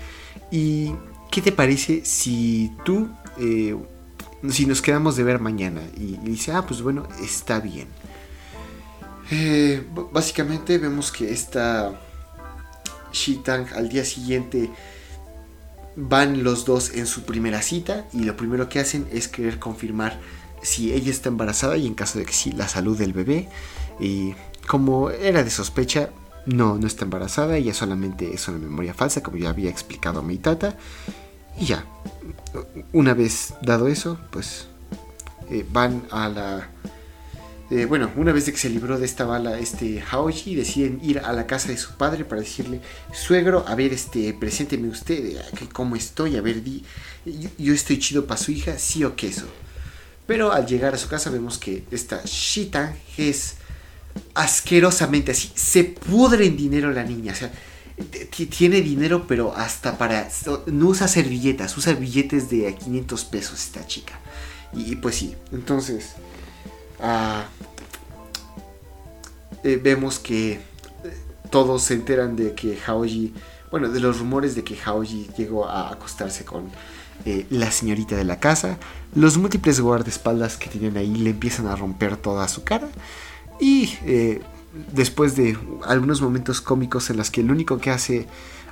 ¿Y 0.52 0.94
qué 1.32 1.41
te 1.41 1.52
parece 1.52 2.06
si 2.06 2.72
tú, 2.86 3.10
eh, 3.38 3.76
si 4.51 4.65
nos 4.65 4.81
quedamos 4.81 5.15
de 5.15 5.23
ver 5.23 5.39
mañana? 5.39 5.81
Y 5.95 6.17
dice, 6.17 6.51
ah, 6.51 6.65
pues 6.65 6.81
bueno, 6.81 7.08
está 7.21 7.60
bien. 7.60 7.88
Eh, 9.31 9.86
básicamente 10.12 10.77
vemos 10.77 11.12
que 11.12 11.31
esta 11.31 11.99
Shitang 13.12 13.67
al 13.73 13.89
día 13.89 14.05
siguiente 14.05 14.69
van 15.95 16.43
los 16.43 16.65
dos 16.65 16.93
en 16.93 17.08
su 17.08 17.23
primera 17.23 17.62
cita 17.62 18.05
y 18.13 18.23
lo 18.23 18.36
primero 18.36 18.69
que 18.69 18.79
hacen 18.79 19.08
es 19.12 19.27
querer 19.27 19.60
confirmar 19.60 20.19
si 20.62 20.93
ella 20.93 21.12
está 21.12 21.29
embarazada 21.29 21.77
y 21.77 21.88
en 21.88 21.95
caso 21.95 22.19
de 22.19 22.25
que 22.25 22.34
sí, 22.34 22.51
la 22.51 22.67
salud 22.67 22.97
del 22.97 23.13
bebé. 23.13 23.47
Y 23.99 24.36
como 24.67 25.10
era 25.10 25.43
de 25.43 25.49
sospecha, 25.49 26.10
no, 26.45 26.77
no 26.77 26.86
está 26.86 27.05
embarazada, 27.05 27.58
ella 27.58 27.73
solamente 27.73 28.34
es 28.34 28.47
una 28.47 28.58
memoria 28.60 28.93
falsa, 28.93 29.23
como 29.23 29.38
ya 29.38 29.49
había 29.49 29.69
explicado 29.69 30.19
a 30.19 30.23
mi 30.23 30.38
tata. 30.38 30.77
Y 31.60 31.65
ya, 31.65 31.86
una 32.91 33.13
vez 33.13 33.54
dado 33.62 33.88
eso, 33.88 34.20
pues 34.32 34.68
eh, 35.50 35.65
van 35.72 36.04
a 36.12 36.28
la... 36.28 36.70
eh, 37.70 37.86
bueno, 37.86 38.12
una 38.18 38.34
vez 38.34 38.46
que 38.46 38.58
se 38.58 38.70
libró 38.70 39.00
de 39.00 39.06
esta 39.06 39.26
bala 39.26 39.58
este 39.58 40.02
Haoji, 40.02 40.56
deciden 40.56 41.00
ir 41.02 41.20
a 41.20 41.32
la 41.34 41.48
casa 41.48 41.70
de 41.70 41.78
su 41.78 41.94
padre 41.94 42.26
para 42.26 42.41
decirle, 42.41 42.82
suegro, 43.13 43.63
a 43.68 43.76
ver, 43.76 43.94
este, 43.94 44.34
presénteme 44.34 44.89
usted, 44.89 45.38
eh, 45.38 45.41
cómo 45.72 45.96
estoy, 45.96 46.36
a 46.36 46.41
ver, 46.41 46.62
di, 46.62 46.84
yo, 47.58 47.74
estoy 47.74 48.00
chido 48.00 48.26
para 48.26 48.39
su 48.39 48.52
hija, 48.52 48.78
sí 48.78 49.04
o 49.04 49.15
queso. 49.15 49.46
Pero 50.28 50.52
al 50.52 50.65
llegar 50.65 50.94
a 50.94 50.98
su 50.98 51.08
casa 51.08 51.30
vemos 51.30 51.58
que 51.58 51.84
esta 51.91 52.22
Shita 52.26 52.96
es 53.18 53.56
asquerosamente 54.34 55.32
así. 55.32 55.52
Se 55.56 55.84
pudre 55.84 56.48
en 56.48 56.58
dinero 56.58 56.91
la 56.91 57.04
niña. 57.04 57.34
O 57.34 57.36
sea, 57.36 57.52
tiene 58.49 58.81
dinero, 58.81 59.25
pero 59.27 59.55
hasta 59.55 59.97
para. 59.97 60.27
No 60.67 60.88
usa 60.88 61.08
servilletas, 61.08 61.77
usa 61.77 61.93
billetes 61.93 62.49
de 62.49 62.67
a 62.67 62.75
500 62.75 63.25
pesos 63.25 63.63
esta 63.63 63.86
chica. 63.88 64.19
Y, 64.73 64.97
pues 64.97 65.15
sí, 65.15 65.36
entonces. 65.51 66.13
ah, 67.01 67.45
eh, 69.63 69.79
vemos 69.81 70.19
que 70.19 70.53
eh, 70.53 70.60
todos 71.49 71.84
se 71.84 71.93
enteran 71.93 72.36
de 72.36 72.53
que 72.53 72.77
Haoji. 72.86 73.34
Bueno, 73.71 73.89
de 73.89 73.99
los 73.99 74.19
rumores 74.19 74.55
de 74.55 74.63
que 74.63 74.77
Haoji 74.77 75.29
llegó 75.38 75.67
a 75.67 75.91
acostarse 75.91 76.45
con 76.45 76.69
eh, 77.25 77.45
la 77.49 77.71
señorita 77.71 78.15
de 78.15 78.25
la 78.25 78.39
casa. 78.39 78.77
Los 79.15 79.38
múltiples 79.38 79.79
guardaespaldas 79.79 80.58
que 80.58 80.69
tienen 80.69 80.97
ahí 80.97 81.15
le 81.15 81.31
empiezan 81.31 81.67
a 81.67 81.75
romper 81.75 82.17
toda 82.17 82.47
su 82.47 82.63
cara. 82.63 82.89
Y 83.60 83.97
después 84.91 85.35
de 85.35 85.57
algunos 85.85 86.21
momentos 86.21 86.61
cómicos 86.61 87.09
en 87.09 87.17
los 87.17 87.31
que 87.31 87.43
lo 87.43 87.53
único 87.53 87.77
que 87.77 87.91
hace 87.91 88.27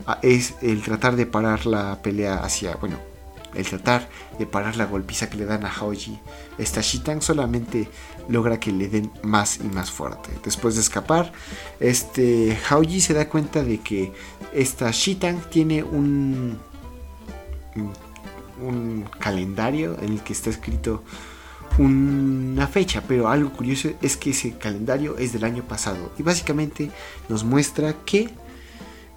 ah, 0.07 0.19
es 0.21 0.55
el 0.61 0.81
tratar 0.81 1.15
de 1.15 1.25
parar 1.25 1.65
la 1.65 2.01
pelea 2.01 2.35
hacia, 2.43 2.75
bueno, 2.75 2.97
el 3.55 3.65
tratar 3.67 4.09
de 4.39 4.45
parar 4.45 4.75
la 4.77 4.85
golpiza 4.85 5.29
que 5.29 5.37
le 5.37 5.45
dan 5.45 5.65
a 5.65 5.69
Haoji, 5.69 6.19
esta 6.57 6.81
Shitang 6.81 7.21
solamente 7.21 7.87
logra 8.27 8.59
que 8.59 8.71
le 8.71 8.87
den 8.87 9.11
más 9.21 9.59
y 9.59 9.67
más 9.67 9.91
fuerte. 9.91 10.31
Después 10.43 10.75
de 10.75 10.81
escapar, 10.81 11.31
este 11.79 12.57
Haoji 12.69 13.01
se 13.01 13.13
da 13.13 13.29
cuenta 13.29 13.63
de 13.63 13.79
que 13.79 14.11
esta 14.53 14.89
Shitang 14.91 15.49
tiene 15.49 15.83
un 15.83 16.57
un 18.61 19.09
calendario 19.19 19.97
en 20.01 20.13
el 20.13 20.21
que 20.21 20.33
está 20.33 20.49
escrito 20.49 21.03
una 21.77 22.67
fecha, 22.67 23.03
pero 23.07 23.27
algo 23.29 23.51
curioso 23.51 23.89
es 24.01 24.17
que 24.17 24.31
ese 24.31 24.57
calendario 24.57 25.17
es 25.17 25.33
del 25.33 25.43
año 25.43 25.63
pasado 25.63 26.12
y 26.17 26.23
básicamente 26.23 26.91
nos 27.29 27.43
muestra 27.43 27.93
que 28.05 28.29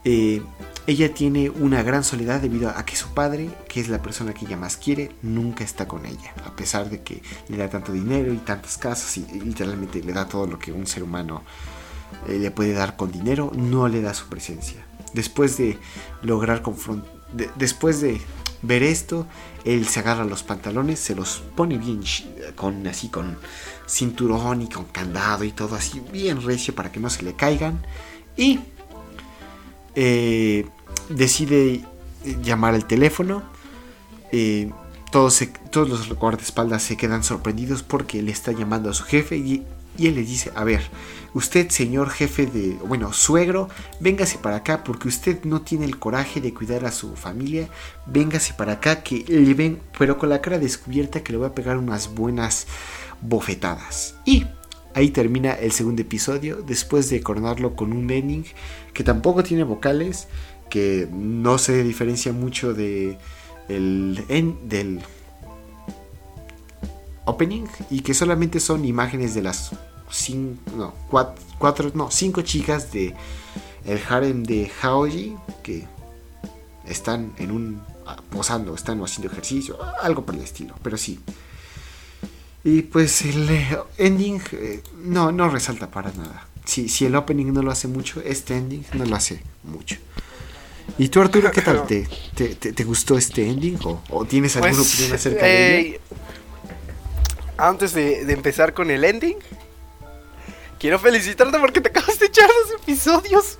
eh, 0.04 0.40
ella 0.86 1.12
tiene 1.12 1.50
una 1.50 1.82
gran 1.82 2.04
soledad 2.04 2.40
debido 2.40 2.70
a 2.70 2.84
que 2.86 2.94
su 2.96 3.08
padre, 3.12 3.50
que 3.68 3.80
es 3.80 3.88
la 3.88 4.00
persona 4.00 4.32
que 4.32 4.46
ella 4.46 4.56
más 4.56 4.76
quiere, 4.76 5.10
nunca 5.22 5.64
está 5.64 5.88
con 5.88 6.06
ella, 6.06 6.32
a 6.44 6.54
pesar 6.54 6.88
de 6.88 7.02
que 7.02 7.22
le 7.48 7.56
da 7.56 7.68
tanto 7.68 7.92
dinero 7.92 8.32
y 8.32 8.36
tantas 8.38 8.78
casas 8.78 9.16
y, 9.18 9.26
literalmente 9.40 10.02
le 10.02 10.12
da 10.12 10.28
todo 10.28 10.46
lo 10.46 10.58
que 10.58 10.72
un 10.72 10.86
ser 10.86 11.02
humano 11.02 11.42
eh, 12.28 12.38
le 12.38 12.50
puede 12.52 12.72
dar 12.72 12.96
con 12.96 13.10
dinero, 13.10 13.50
no 13.56 13.88
le 13.88 14.00
da 14.00 14.14
su 14.14 14.28
presencia. 14.28 14.86
Después 15.12 15.56
de 15.56 15.76
lograr 16.22 16.62
confrontar, 16.62 17.10
de- 17.32 17.50
después 17.56 18.00
de 18.00 18.20
ver 18.66 18.82
esto, 18.82 19.26
él 19.64 19.86
se 19.86 20.00
agarra 20.00 20.24
los 20.24 20.42
pantalones, 20.42 20.98
se 20.98 21.14
los 21.14 21.42
pone 21.54 21.78
bien 21.78 22.00
con 22.54 22.86
así 22.86 23.08
con 23.08 23.36
cinturón 23.86 24.62
y 24.62 24.68
con 24.68 24.84
candado 24.84 25.44
y 25.44 25.52
todo 25.52 25.76
así 25.76 26.00
bien 26.12 26.42
recio 26.42 26.74
para 26.74 26.90
que 26.92 27.00
no 27.00 27.10
se 27.10 27.22
le 27.22 27.34
caigan 27.34 27.84
y 28.36 28.60
eh, 29.94 30.66
decide 31.08 31.84
llamar 32.42 32.74
al 32.74 32.86
teléfono. 32.86 33.42
Eh, 34.32 34.70
todos, 35.12 35.42
todos 35.70 35.88
los 35.88 36.12
guardaespaldas 36.12 36.82
se 36.82 36.96
quedan 36.96 37.22
sorprendidos 37.22 37.82
porque 37.82 38.22
le 38.22 38.32
está 38.32 38.52
llamando 38.52 38.90
a 38.90 38.94
su 38.94 39.04
jefe 39.04 39.36
y 39.36 39.64
él 39.98 40.14
le 40.14 40.22
dice, 40.22 40.52
a 40.54 40.64
ver, 40.64 40.82
usted 41.36 41.68
señor 41.68 42.08
jefe 42.08 42.46
de, 42.46 42.78
bueno, 42.86 43.12
suegro, 43.12 43.68
véngase 44.00 44.38
para 44.38 44.56
acá 44.56 44.82
porque 44.82 45.08
usted 45.08 45.44
no 45.44 45.60
tiene 45.60 45.84
el 45.84 45.98
coraje 45.98 46.40
de 46.40 46.54
cuidar 46.54 46.86
a 46.86 46.90
su 46.90 47.14
familia, 47.14 47.68
véngase 48.06 48.54
para 48.54 48.72
acá 48.72 49.02
que 49.02 49.22
le 49.28 49.52
ven, 49.52 49.78
pero 49.98 50.16
con 50.16 50.30
la 50.30 50.40
cara 50.40 50.58
descubierta 50.58 51.22
que 51.22 51.32
le 51.32 51.38
voy 51.38 51.48
a 51.48 51.54
pegar 51.54 51.76
unas 51.76 52.14
buenas 52.14 52.66
bofetadas. 53.20 54.14
Y 54.24 54.46
ahí 54.94 55.10
termina 55.10 55.52
el 55.52 55.72
segundo 55.72 56.00
episodio, 56.00 56.62
después 56.66 57.10
de 57.10 57.20
coronarlo 57.20 57.76
con 57.76 57.92
un 57.92 58.10
ending 58.10 58.46
que 58.94 59.04
tampoco 59.04 59.42
tiene 59.42 59.64
vocales, 59.64 60.28
que 60.70 61.06
no 61.12 61.58
se 61.58 61.84
diferencia 61.84 62.32
mucho 62.32 62.72
de 62.72 63.18
el 63.68 64.24
del 64.64 65.02
opening 67.26 67.66
y 67.90 68.00
que 68.00 68.14
solamente 68.14 68.58
son 68.58 68.86
imágenes 68.86 69.34
de 69.34 69.42
las 69.42 69.72
cinco, 70.10 70.60
no, 70.76 70.94
cuatro, 71.10 71.42
cuatro, 71.58 71.90
no, 71.94 72.10
cinco 72.10 72.42
chicas 72.42 72.92
de 72.92 73.14
el 73.84 74.00
harem 74.08 74.42
de 74.44 74.70
Haoji 74.82 75.36
que 75.62 75.86
están 76.86 77.32
en 77.38 77.50
un 77.50 77.82
ah, 78.06 78.16
posando, 78.30 78.74
están 78.74 79.02
haciendo 79.02 79.30
ejercicio, 79.32 79.78
algo 80.02 80.24
por 80.24 80.34
el 80.34 80.42
estilo, 80.42 80.74
pero 80.82 80.96
sí. 80.96 81.20
Y 82.64 82.82
pues 82.82 83.22
el 83.22 83.48
eh, 83.48 83.78
ending 83.96 84.40
eh, 84.52 84.82
no, 85.04 85.30
no 85.32 85.48
resalta 85.48 85.90
para 85.90 86.10
nada. 86.12 86.48
Si, 86.64 86.88
si 86.88 87.06
el 87.06 87.14
opening 87.14 87.52
no 87.52 87.62
lo 87.62 87.70
hace 87.70 87.86
mucho, 87.86 88.20
este 88.22 88.56
ending 88.56 88.84
no 88.92 89.04
lo 89.04 89.14
hace 89.14 89.42
mucho. 89.62 89.96
¿Y 90.98 91.08
tú, 91.08 91.20
Arturo, 91.20 91.52
qué 91.52 91.62
tal? 91.62 91.82
¿Te, 91.86 92.08
te, 92.34 92.54
te- 92.56 92.72
te 92.72 92.84
gustó 92.84 93.16
este 93.16 93.48
ending? 93.48 93.78
¿O, 93.84 94.02
o 94.10 94.24
tienes 94.24 94.56
alguna 94.56 94.82
Pues, 94.82 94.82
opinión 94.82 95.12
acerca 95.12 95.48
de 95.48 95.76
él? 95.76 95.92
eh, 95.92 96.00
Antes 97.58 97.94
de, 97.94 98.24
de 98.24 98.32
empezar 98.34 98.74
con 98.74 98.90
el 98.90 99.04
ending, 99.04 99.38
quiero 100.78 100.98
felicitarte 100.98 101.58
porque 101.58 101.80
te 101.80 101.88
acabas 101.88 102.18
de 102.18 102.26
echar 102.26 102.48
dos 102.48 102.80
episodios 102.82 103.58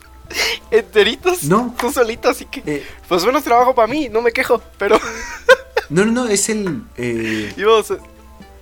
enteritos. 0.71 1.45
No. 1.45 1.75
Tú 1.79 1.91
solito, 1.93 2.29
así 2.29 2.45
que. 2.47 2.63
Eh, 2.67 2.87
Pues 3.09 3.25
menos 3.25 3.43
trabajo 3.45 3.75
para 3.75 3.89
mí, 3.89 4.09
no 4.09 4.23
me 4.23 4.33
quejo, 4.33 4.61
pero. 4.79 4.99
no, 5.91 6.05
no, 6.05 6.13
no, 6.13 6.29
es 6.29 6.49
el. 6.49 6.83
eh, 6.97 7.53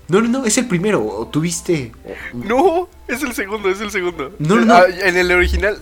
no, 0.08 0.20
no, 0.20 0.28
no, 0.28 0.44
es 0.44 0.58
el 0.58 0.66
primero. 0.66 1.04
¿O 1.04 1.26
tuviste? 1.28 1.92
no, 2.34 2.88
es 3.08 3.22
el 3.22 3.34
segundo, 3.34 3.70
es 3.70 3.80
el 3.80 3.90
segundo. 3.90 4.32
No, 4.38 4.56
no, 4.56 4.64
no. 4.66 4.74
Ah, 4.74 4.84
en 4.88 5.16
el 5.16 5.30
original. 5.32 5.80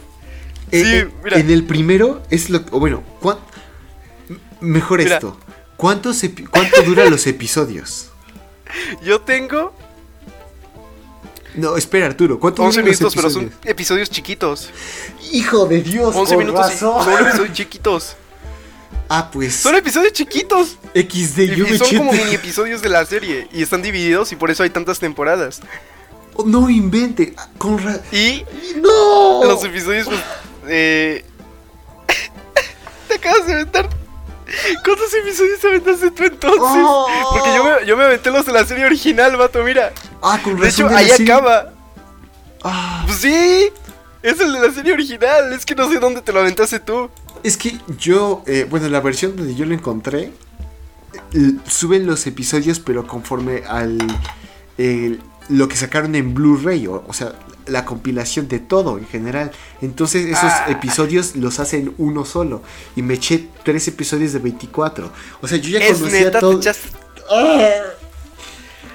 Eh, 0.70 1.04
sí, 1.08 1.14
mira. 1.24 1.38
En 1.38 1.50
el 1.50 1.64
primero 1.64 2.22
es 2.30 2.48
lo 2.48 2.58
o 2.70 2.78
bueno, 2.80 3.02
¿cuán- 3.20 3.38
mejor 4.60 5.00
Mira. 5.00 5.16
esto. 5.16 5.36
¿Cuántos 5.76 6.22
epi- 6.22 6.48
¿Cuánto 6.48 6.82
duran 6.84 7.10
los 7.10 7.26
episodios? 7.26 8.10
Yo 9.02 9.20
tengo 9.20 9.74
No, 11.54 11.76
espera, 11.76 12.06
Arturo. 12.06 12.38
¿Cuánto 12.40 12.62
11 12.62 12.80
duran 12.80 12.90
los 12.90 13.00
minutos, 13.00 13.14
pero 13.14 13.30
son 13.30 13.52
episodios? 13.64 14.10
chiquitos. 14.10 14.70
Hijo 15.32 15.66
de 15.66 15.82
Dios, 15.82 16.14
11 16.14 16.34
con 16.34 16.44
minutos 16.44 16.66
razón. 16.72 17.04
son 17.04 17.26
episodios 17.26 17.52
chiquitos. 17.52 18.16
Ah, 19.08 19.30
pues 19.30 19.56
Son 19.56 19.74
episodios 19.74 20.12
chiquitos. 20.14 20.78
XD, 20.94 21.38
Y, 21.40 21.56
yo 21.56 21.64
me 21.66 21.76
son 21.76 21.96
como 21.98 22.12
mini 22.12 22.34
episodios 22.34 22.80
de 22.80 22.88
la 22.88 23.04
serie. 23.04 23.46
Y 23.52 23.62
están 23.62 23.82
divididos 23.82 24.32
y 24.32 24.36
por 24.36 24.50
eso 24.50 24.62
hay 24.62 24.70
tantas 24.70 24.98
temporadas. 25.00 25.60
Oh, 26.34 26.44
no 26.46 26.70
invente. 26.70 27.34
Ah, 27.36 27.48
Con 27.58 27.76
ra- 27.78 28.00
Y 28.10 28.44
No. 28.80 29.44
los 29.44 29.62
episodios, 29.64 30.06
pues. 30.06 30.20
Eh... 30.68 31.24
te 33.08 33.14
acabas 33.16 33.46
de 33.46 33.52
aventar. 33.52 33.88
¿Cuántos 34.84 35.14
episodios 35.14 35.60
te 35.60 35.68
aventaste 35.68 36.10
tú 36.10 36.24
entonces? 36.24 36.60
Oh. 36.62 37.08
Porque 37.32 37.54
yo 37.56 37.64
me, 37.64 37.86
yo 37.86 37.96
me 37.96 38.04
aventé 38.04 38.30
los 38.30 38.44
de 38.44 38.52
la 38.52 38.64
serie 38.64 38.84
original, 38.86 39.36
vato, 39.36 39.62
mira. 39.62 39.92
Ah, 40.22 40.38
con 40.42 40.58
De 40.60 40.68
hecho, 40.68 40.88
ahí 40.88 41.08
serie- 41.08 41.32
acaba. 41.32 41.72
Ah, 42.62 43.02
Pues 43.06 43.18
sí. 43.18 43.68
Es 44.22 44.38
el 44.40 44.52
de 44.52 44.60
la 44.68 44.72
serie 44.72 44.92
original. 44.92 45.52
Es 45.52 45.64
que 45.66 45.74
no 45.74 45.88
sé 45.90 45.98
dónde 45.98 46.22
te 46.22 46.32
lo 46.32 46.40
aventaste 46.40 46.78
tú. 46.80 47.10
es 47.42 47.56
que 47.56 47.76
yo, 47.98 48.42
eh, 48.46 48.66
bueno, 48.70 48.88
la 48.88 49.00
versión 49.00 49.34
donde 49.36 49.54
yo 49.56 49.64
lo 49.66 49.74
encontré, 49.74 50.30
suben 51.66 52.06
los 52.06 52.26
episodios, 52.26 52.78
pero 52.80 53.06
conforme 53.06 53.62
al 53.68 53.98
lo 55.48 55.68
que 55.68 55.76
sacaron 55.76 56.14
en 56.14 56.34
Blu-ray, 56.34 56.86
o, 56.86 57.04
o 57.06 57.12
sea, 57.12 57.32
la 57.66 57.84
compilación 57.84 58.48
de 58.48 58.58
todo 58.58 58.98
en 58.98 59.06
general. 59.06 59.50
Entonces 59.80 60.26
esos 60.26 60.44
Ah. 60.50 60.66
episodios 60.68 61.36
los 61.36 61.60
hacen 61.60 61.94
uno 61.98 62.24
solo. 62.24 62.62
Y 62.96 63.02
me 63.02 63.14
eché 63.14 63.48
tres 63.64 63.86
episodios 63.88 64.32
de 64.32 64.38
24. 64.40 65.10
O 65.40 65.48
sea, 65.48 65.58
yo 65.58 65.70
ya 65.78 65.84
Es 65.84 65.98
conocía 65.98 66.20
neta, 66.20 66.40
todo. 66.40 66.60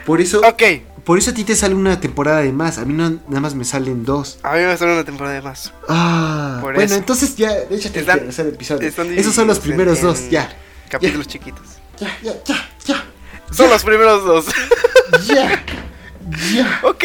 Por 0.05 0.21
eso, 0.21 0.39
Ok, 0.39 0.63
por 1.03 1.17
eso 1.17 1.31
a 1.31 1.33
ti 1.33 1.43
te 1.43 1.55
sale 1.55 1.75
una 1.75 1.99
temporada 1.99 2.39
de 2.41 2.51
más. 2.53 2.77
A 2.77 2.85
mí 2.85 2.93
no, 2.93 3.09
nada 3.27 3.41
más 3.41 3.55
me 3.55 3.65
salen 3.65 4.05
dos. 4.05 4.39
a 4.43 4.53
mí 4.53 4.61
me 4.61 4.77
sale 4.77 4.93
una 4.93 5.03
temporada 5.03 5.35
de 5.35 5.41
más. 5.41 5.73
Ah, 5.89 6.59
Por 6.61 6.73
bueno, 6.75 6.85
eso. 6.85 6.95
entonces 6.95 7.35
ya, 7.35 7.51
échate 7.69 7.99
Están- 7.99 8.19
el 8.19 8.25
tercer 8.25 8.47
episodio. 8.47 8.87
Esos 9.17 9.35
son 9.35 9.47
los 9.47 9.59
primeros 9.59 9.97
en- 9.99 10.03
dos, 10.05 10.19
en 10.21 10.29
ya. 10.29 10.57
Capítulos 10.89 11.27
chiquitos. 11.27 11.65
Ya, 11.99 12.17
ya, 12.23 12.33
ya, 12.45 12.69
ya. 12.85 13.03
Son 13.51 13.69
los 13.69 13.83
primeros 13.83 14.23
dos. 14.23 14.45
Ya, 15.27 15.63
ya. 16.53 16.79
ok. 16.83 17.03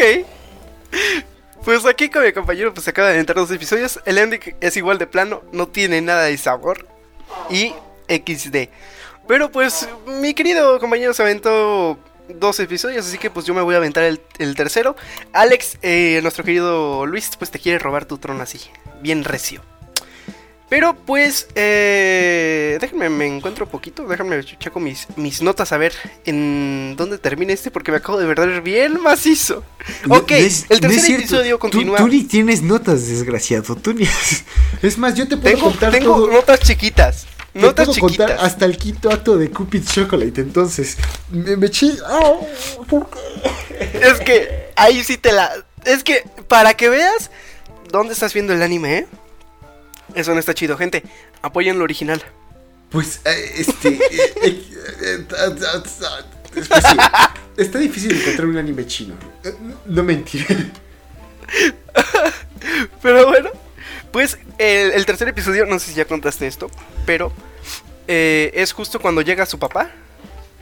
Pues 1.63 1.85
aquí 1.85 2.09
con 2.09 2.23
mi 2.23 2.33
compañero 2.33 2.73
pues 2.73 2.87
acaba 2.89 3.09
de 3.09 3.19
entrar 3.19 3.37
dos 3.37 3.51
episodios. 3.51 3.99
El 4.05 4.17
ending 4.17 4.55
es 4.59 4.75
igual 4.75 4.97
de 4.97 5.07
plano, 5.07 5.43
no 5.53 5.67
tiene 5.67 6.01
nada 6.01 6.23
de 6.23 6.37
sabor. 6.37 6.85
Y 7.49 7.73
XD. 8.09 8.69
Pero 9.27 9.49
pues 9.49 9.87
mi 10.05 10.33
querido 10.33 10.77
compañero 10.79 11.13
se 11.13 11.23
aventó 11.23 11.97
dos 12.27 12.59
episodios, 12.59 13.07
así 13.07 13.17
que 13.17 13.29
pues 13.29 13.45
yo 13.45 13.53
me 13.53 13.61
voy 13.61 13.75
a 13.75 13.77
aventar 13.77 14.03
el, 14.03 14.19
el 14.39 14.55
tercero. 14.55 14.97
Alex, 15.31 15.77
eh, 15.81 16.19
nuestro 16.21 16.43
querido 16.43 17.05
Luis, 17.05 17.31
pues 17.37 17.49
te 17.49 17.59
quiere 17.59 17.79
robar 17.79 18.05
tu 18.05 18.17
trono 18.17 18.43
así, 18.43 18.59
bien 19.01 19.23
recio. 19.23 19.61
Pero 20.73 20.95
pues, 20.95 21.45
eh, 21.53 22.79
déjenme, 22.81 23.07
me 23.07 23.27
encuentro 23.27 23.67
poquito, 23.69 24.07
déjenme 24.07 24.43
checo 24.43 24.79
mis, 24.79 25.05
mis 25.17 25.39
notas 25.43 25.71
a 25.71 25.77
ver 25.77 25.93
en 26.25 26.95
dónde 26.97 27.19
termina 27.19 27.53
este, 27.53 27.69
porque 27.69 27.91
me 27.91 27.97
acabo 27.97 28.17
de 28.17 28.25
ver 28.25 28.61
bien 28.63 28.99
macizo. 28.99 29.63
No- 30.07 30.15
Ok, 30.15 30.31
no 30.31 30.37
es- 30.37 30.65
el 30.69 30.77
no 30.81 30.87
tercer 30.87 30.99
cierto. 31.01 31.21
episodio 31.25 31.55
Tú- 31.57 31.59
continúa. 31.59 31.97
Tú, 31.99 32.07
ni 32.07 32.23
tienes 32.23 32.63
notas, 32.63 33.07
desgraciado. 33.07 33.75
Tú 33.75 33.93
ni... 33.93 34.07
Es 34.81 34.97
más, 34.97 35.13
yo 35.13 35.27
te 35.27 35.37
puedo 35.37 35.53
tengo 35.55 35.69
contar 35.69 35.91
tengo 35.91 36.15
todo. 36.15 36.31
notas 36.31 36.59
chiquitas, 36.61 37.27
te 37.53 37.59
notas 37.59 37.85
puedo 37.89 37.99
contar 37.99 38.29
chiquitas. 38.29 38.43
hasta 38.51 38.65
el 38.65 38.75
quinto 38.77 39.11
acto 39.11 39.37
de 39.37 39.51
Cupid 39.51 39.83
Chocolate. 39.85 40.41
Entonces, 40.41 40.97
me, 41.29 41.55
me 41.55 41.67
eché. 41.67 41.91
¡Ah! 42.07 42.33
¿Por 42.89 43.07
qué? 43.11 43.99
Es 44.01 44.19
que 44.21 44.71
ahí 44.75 45.03
sí 45.03 45.17
te 45.17 45.33
la... 45.33 45.51
Es 45.85 46.03
que 46.03 46.23
para 46.47 46.73
que 46.73 46.89
veas 46.89 47.29
dónde 47.91 48.13
estás 48.13 48.33
viendo 48.33 48.53
el 48.53 48.63
anime, 48.63 48.97
¿eh? 48.97 49.07
Eso 50.15 50.33
no 50.33 50.39
está 50.39 50.53
chido, 50.53 50.77
gente. 50.77 51.03
Apoyen 51.41 51.77
lo 51.77 51.83
original. 51.83 52.21
Pues, 52.89 53.21
eh, 53.25 53.53
este. 53.57 53.89
eh, 53.89 54.63
eh, 55.01 55.25
Está 57.57 57.79
difícil 57.79 58.11
encontrar 58.19 58.47
un 58.47 58.57
anime 58.57 58.85
chino. 58.85 59.15
No 59.85 60.03
mentiré. 60.03 60.45
Pero 63.01 63.27
bueno, 63.27 63.49
pues 64.11 64.37
el, 64.57 64.91
el 64.91 65.05
tercer 65.05 65.27
episodio, 65.27 65.65
no 65.65 65.79
sé 65.79 65.87
si 65.89 65.93
ya 65.95 66.05
contaste 66.05 66.47
esto, 66.47 66.69
pero 67.05 67.31
eh, 68.07 68.51
es 68.55 68.71
justo 68.73 68.99
cuando 68.99 69.21
llega 69.21 69.45
su 69.45 69.59
papá. 69.59 69.91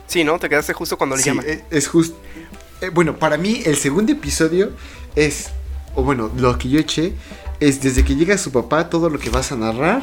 Sí, 0.06 0.24
¿no? 0.24 0.38
Te 0.38 0.48
quedaste 0.48 0.72
justo 0.72 0.98
cuando 0.98 1.16
le 1.16 1.22
Sí, 1.22 1.30
llaman. 1.30 1.44
eh, 1.48 1.64
es 1.70 1.88
justo. 1.88 2.18
bueno, 2.92 3.18
para 3.18 3.36
mí, 3.38 3.62
el 3.64 3.76
segundo 3.76 4.12
episodio 4.12 4.72
es. 5.14 5.50
O 5.94 6.02
bueno, 6.02 6.30
lo 6.36 6.58
que 6.58 6.68
yo 6.70 6.80
eché 6.80 7.12
es 7.68 7.80
desde 7.80 8.04
que 8.04 8.14
llega 8.16 8.36
su 8.38 8.50
papá, 8.52 8.90
todo 8.90 9.08
lo 9.10 9.18
que 9.18 9.30
vas 9.30 9.52
a 9.52 9.56
narrar. 9.56 10.02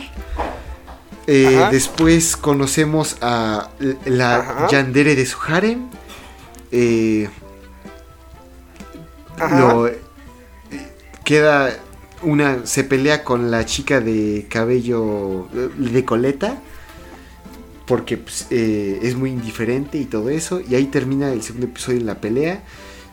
Eh, 1.27 1.67
después 1.71 2.35
conocemos 2.37 3.17
a 3.21 3.69
la 4.05 4.37
Ajá. 4.37 4.67
Yandere 4.69 5.15
de 5.15 5.25
su 5.25 5.37
harem. 5.47 5.87
Eh, 6.71 7.29
lo- 9.51 9.87
eh, 9.87 9.99
queda 11.23 11.75
una. 12.23 12.65
Se 12.65 12.83
pelea 12.83 13.23
con 13.23 13.51
la 13.51 13.65
chica 13.65 13.99
de 14.01 14.47
cabello 14.49 15.47
de 15.77 16.05
coleta. 16.05 16.61
Porque 17.85 18.17
pues, 18.17 18.45
eh, 18.51 18.99
es 19.01 19.15
muy 19.15 19.31
indiferente 19.31 19.97
y 19.97 20.05
todo 20.05 20.29
eso. 20.29 20.61
Y 20.67 20.75
ahí 20.75 20.85
termina 20.85 21.31
el 21.31 21.41
segundo 21.41 21.67
episodio 21.67 21.99
en 21.99 22.05
la 22.05 22.15
pelea. 22.21 22.63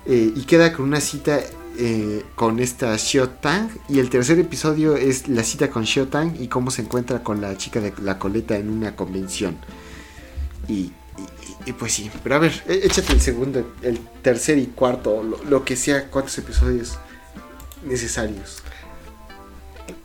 y 0.09 0.45
queda 0.45 0.73
con 0.73 0.85
una 0.87 1.01
cita 1.01 1.41
eh, 1.79 2.25
con 2.35 2.59
esta 2.61 2.97
Xiao 2.99 3.29
Tang. 3.29 3.69
Y 3.89 3.99
el 3.99 4.11
tercer 4.11 4.39
episodio 4.39 4.97
es 4.97 5.29
la 5.29 5.43
cita 5.45 5.69
con 5.71 5.87
Xiao 5.87 6.07
Tang 6.07 6.35
y 6.41 6.49
cómo 6.49 6.71
se 6.71 6.83
encuentra 6.83 7.23
con 7.23 7.41
la 7.41 7.57
chica 7.57 7.81
de 7.81 7.93
la 8.03 8.19
coleta 8.19 8.57
en 8.57 8.71
una 8.71 8.97
convención. 8.97 9.57
Y, 10.69 10.93
y- 11.65 11.73
pues 11.73 11.93
sí, 11.95 12.11
pero 12.23 12.37
a 12.37 12.39
ver, 12.39 12.53
é- 12.69 12.87
échate 12.87 13.13
el 13.13 13.21
segundo, 13.21 13.75
el 13.83 13.99
tercer 14.23 14.59
y 14.59 14.67
cuarto, 14.67 15.23
lo, 15.23 15.43
lo 15.45 15.65
que 15.65 15.77
sea, 15.77 16.09
cuántos 16.11 16.37
episodios 16.39 16.99
necesarios. 17.85 18.63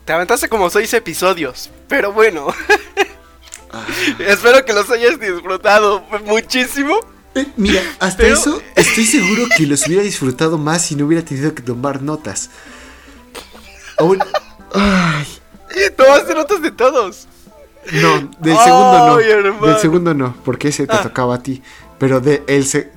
Te 0.05 0.13
aventaste 0.13 0.49
como 0.49 0.69
seis 0.69 0.93
episodios, 0.93 1.69
pero 1.87 2.11
bueno, 2.11 2.47
Ah. 3.73 3.85
espero 4.19 4.65
que 4.65 4.73
los 4.73 4.89
hayas 4.89 5.17
disfrutado 5.19 6.03
muchísimo. 6.25 6.99
Eh, 7.35 7.47
mira, 7.55 7.81
hasta 7.99 8.23
Pero- 8.23 8.33
eso 8.35 8.61
estoy 8.75 9.05
seguro 9.05 9.45
que 9.55 9.65
los 9.65 9.87
hubiera 9.87 10.03
disfrutado 10.03 10.57
más 10.57 10.81
si 10.85 10.95
no 10.95 11.05
hubiera 11.05 11.23
tenido 11.23 11.53
que 11.55 11.61
tomar 11.61 12.01
notas. 12.01 12.49
Aún- 13.97 14.21
ay, 14.73 15.25
Tomaste 15.95 16.33
notas 16.35 16.61
de 16.61 16.71
todos. 16.71 17.27
no, 17.93 18.31
del 18.39 18.57
segundo 18.57 19.07
no. 19.07 19.67
Del 19.67 19.77
segundo 19.79 20.13
no, 20.13 20.35
porque 20.43 20.67
ese 20.69 20.85
te 20.87 20.93
Ah. 20.95 21.01
tocaba 21.03 21.35
a 21.35 21.43
ti. 21.43 21.61
Pero 22.01 22.19
de 22.19 22.41
el 22.47 22.65
se- 22.65 22.89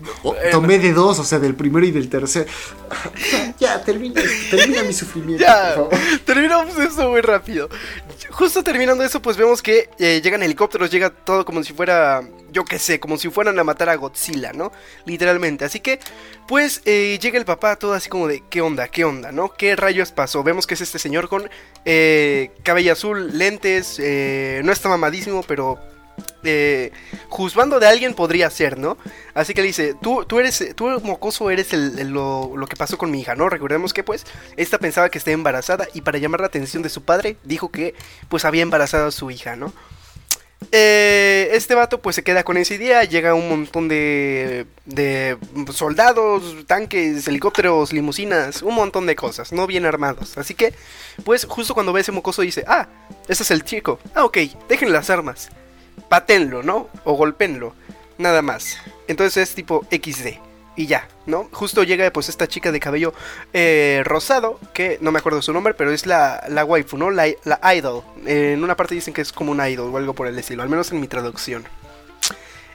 tomé 0.50 0.78
de 0.78 0.94
dos, 0.94 1.18
o 1.18 1.24
sea, 1.24 1.38
del 1.38 1.54
primero 1.54 1.84
y 1.86 1.90
del 1.92 2.08
tercer. 2.08 2.46
Ya, 3.58 3.80
termina, 3.82 4.20
termina 4.50 4.82
mi 4.82 4.92
sufrimiento, 4.92 5.44
Ya, 5.44 5.74
por 5.76 5.90
favor. 5.90 6.08
terminamos 6.24 6.76
esto 6.78 7.08
muy 7.10 7.20
rápido. 7.20 7.68
Justo 8.30 8.62
terminando 8.64 9.04
eso, 9.04 9.20
pues 9.22 9.36
vemos 9.36 9.62
que 9.62 9.88
eh, 9.98 10.20
llegan 10.22 10.42
helicópteros, 10.42 10.90
llega 10.90 11.10
todo 11.10 11.44
como 11.44 11.62
si 11.62 11.72
fuera, 11.72 12.22
yo 12.50 12.64
qué 12.64 12.78
sé, 12.78 12.98
como 12.98 13.16
si 13.16 13.28
fueran 13.30 13.58
a 13.58 13.64
matar 13.64 13.88
a 13.90 13.94
Godzilla, 13.96 14.52
¿no? 14.52 14.72
Literalmente. 15.06 15.64
Así 15.64 15.80
que, 15.80 16.00
pues 16.48 16.80
eh, 16.84 17.18
llega 17.22 17.38
el 17.38 17.44
papá 17.44 17.76
todo 17.76 17.92
así 17.92 18.08
como 18.08 18.26
de, 18.26 18.42
¿qué 18.50 18.60
onda? 18.60 18.88
¿Qué 18.88 19.04
onda? 19.04 19.30
¿No? 19.32 19.50
¿Qué 19.50 19.76
rayos 19.76 20.12
pasó? 20.12 20.42
Vemos 20.42 20.66
que 20.66 20.74
es 20.74 20.80
este 20.80 20.98
señor 20.98 21.28
con 21.28 21.48
eh, 21.84 22.50
cabello 22.62 22.92
azul, 22.92 23.36
lentes, 23.38 23.98
eh, 24.00 24.62
no 24.64 24.72
está 24.72 24.88
mamadísimo, 24.88 25.42
pero... 25.46 25.78
Eh, 26.46 26.92
juzgando 27.30 27.80
de 27.80 27.86
alguien 27.86 28.14
podría 28.14 28.50
ser, 28.50 28.78
¿no? 28.78 28.98
Así 29.32 29.54
que 29.54 29.62
le 29.62 29.68
dice, 29.68 29.94
tú, 30.00 30.24
tú 30.26 30.38
eres, 30.38 30.74
tú 30.76 30.86
mocoso 31.02 31.50
eres 31.50 31.72
el, 31.72 32.10
lo, 32.10 32.52
lo 32.54 32.66
que 32.66 32.76
pasó 32.76 32.98
con 32.98 33.10
mi 33.10 33.20
hija, 33.20 33.34
¿no? 33.34 33.48
Recordemos 33.48 33.94
que 33.94 34.04
pues 34.04 34.26
esta 34.56 34.78
pensaba 34.78 35.08
que 35.08 35.18
estaba 35.18 35.32
embarazada 35.32 35.88
y 35.94 36.02
para 36.02 36.18
llamar 36.18 36.40
la 36.40 36.46
atención 36.46 36.82
de 36.82 36.90
su 36.90 37.02
padre 37.02 37.36
dijo 37.44 37.70
que 37.70 37.94
pues 38.28 38.44
había 38.44 38.62
embarazado 38.62 39.06
a 39.06 39.10
su 39.10 39.30
hija, 39.30 39.56
¿no? 39.56 39.72
Eh, 40.72 41.50
este 41.52 41.74
vato 41.74 42.00
pues 42.00 42.16
se 42.16 42.22
queda 42.22 42.42
con 42.42 42.56
esa 42.56 42.74
idea, 42.74 43.04
llega 43.04 43.34
un 43.34 43.48
montón 43.48 43.88
de, 43.88 44.66
de 44.84 45.36
soldados, 45.72 46.66
tanques, 46.66 47.26
helicópteros, 47.28 47.92
limusinas, 47.92 48.62
un 48.62 48.74
montón 48.74 49.06
de 49.06 49.16
cosas, 49.16 49.52
no 49.52 49.66
bien 49.66 49.86
armados. 49.86 50.36
Así 50.38 50.54
que 50.54 50.74
pues 51.24 51.44
justo 51.44 51.74
cuando 51.74 51.92
ve 51.92 52.00
ese 52.00 52.12
mocoso 52.12 52.42
dice, 52.42 52.64
ah, 52.66 52.88
ese 53.28 53.42
es 53.42 53.50
el 53.50 53.64
chico, 53.64 53.98
ah 54.14 54.24
ok, 54.24 54.38
dejen 54.68 54.92
las 54.92 55.10
armas, 55.10 55.50
patenlo, 56.08 56.62
¿no? 56.62 56.88
O 57.04 57.14
golpenlo, 57.14 57.74
nada 58.18 58.42
más. 58.42 58.78
Entonces 59.08 59.48
es 59.48 59.54
tipo 59.54 59.86
XD. 59.90 60.38
Y 60.76 60.86
ya, 60.86 61.06
¿no? 61.26 61.48
Justo 61.52 61.84
llega 61.84 62.10
pues 62.10 62.28
esta 62.28 62.48
chica 62.48 62.72
de 62.72 62.80
cabello 62.80 63.14
eh, 63.52 64.02
rosado, 64.04 64.58
que 64.72 64.98
no 65.00 65.12
me 65.12 65.20
acuerdo 65.20 65.40
su 65.40 65.52
nombre, 65.52 65.72
pero 65.72 65.92
es 65.92 66.04
la, 66.04 66.44
la 66.48 66.64
waifu, 66.64 66.98
¿no? 66.98 67.12
La, 67.12 67.28
la 67.44 67.74
idol. 67.74 68.02
En 68.26 68.64
una 68.64 68.76
parte 68.76 68.96
dicen 68.96 69.14
que 69.14 69.20
es 69.20 69.32
como 69.32 69.52
una 69.52 69.70
idol 69.70 69.94
o 69.94 69.96
algo 69.98 70.14
por 70.14 70.26
el 70.26 70.36
estilo, 70.36 70.64
al 70.64 70.68
menos 70.68 70.90
en 70.90 71.00
mi 71.00 71.06
traducción. 71.06 71.64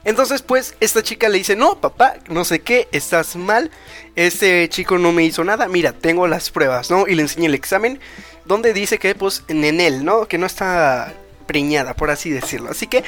Entonces, 0.05 0.41
pues, 0.41 0.76
esta 0.80 1.03
chica 1.03 1.28
le 1.28 1.39
dice, 1.39 1.57
no, 1.57 1.82
papá, 1.82 2.15
no 2.30 2.45
sé 2.45 2.61
qué, 2.61 2.88
estás 2.93 3.36
mal, 3.36 3.70
este 4.15 4.70
chico 4.70 4.97
no 4.97 5.11
me 5.11 5.26
hizo 5.26 5.43
nada, 5.43 5.67
mira, 5.67 5.91
tengo 5.91 6.26
las 6.28 6.51
pruebas, 6.51 6.89
¿no? 6.89 7.05
Y 7.05 7.15
le 7.15 7.24
enseña 7.24 7.47
el 7.47 7.53
examen, 7.53 7.99
donde 8.45 8.74
dice 8.74 8.97
que, 8.97 9.13
pues, 9.13 9.43
en 9.49 9.82
él, 9.82 10.05
¿no? 10.05 10.26
Que 10.26 10.38
no 10.38 10.45
está 10.45 11.13
preñada, 11.50 11.95
por 11.95 12.12
así 12.12 12.30
decirlo. 12.30 12.70
Así 12.70 12.86
que, 12.86 13.04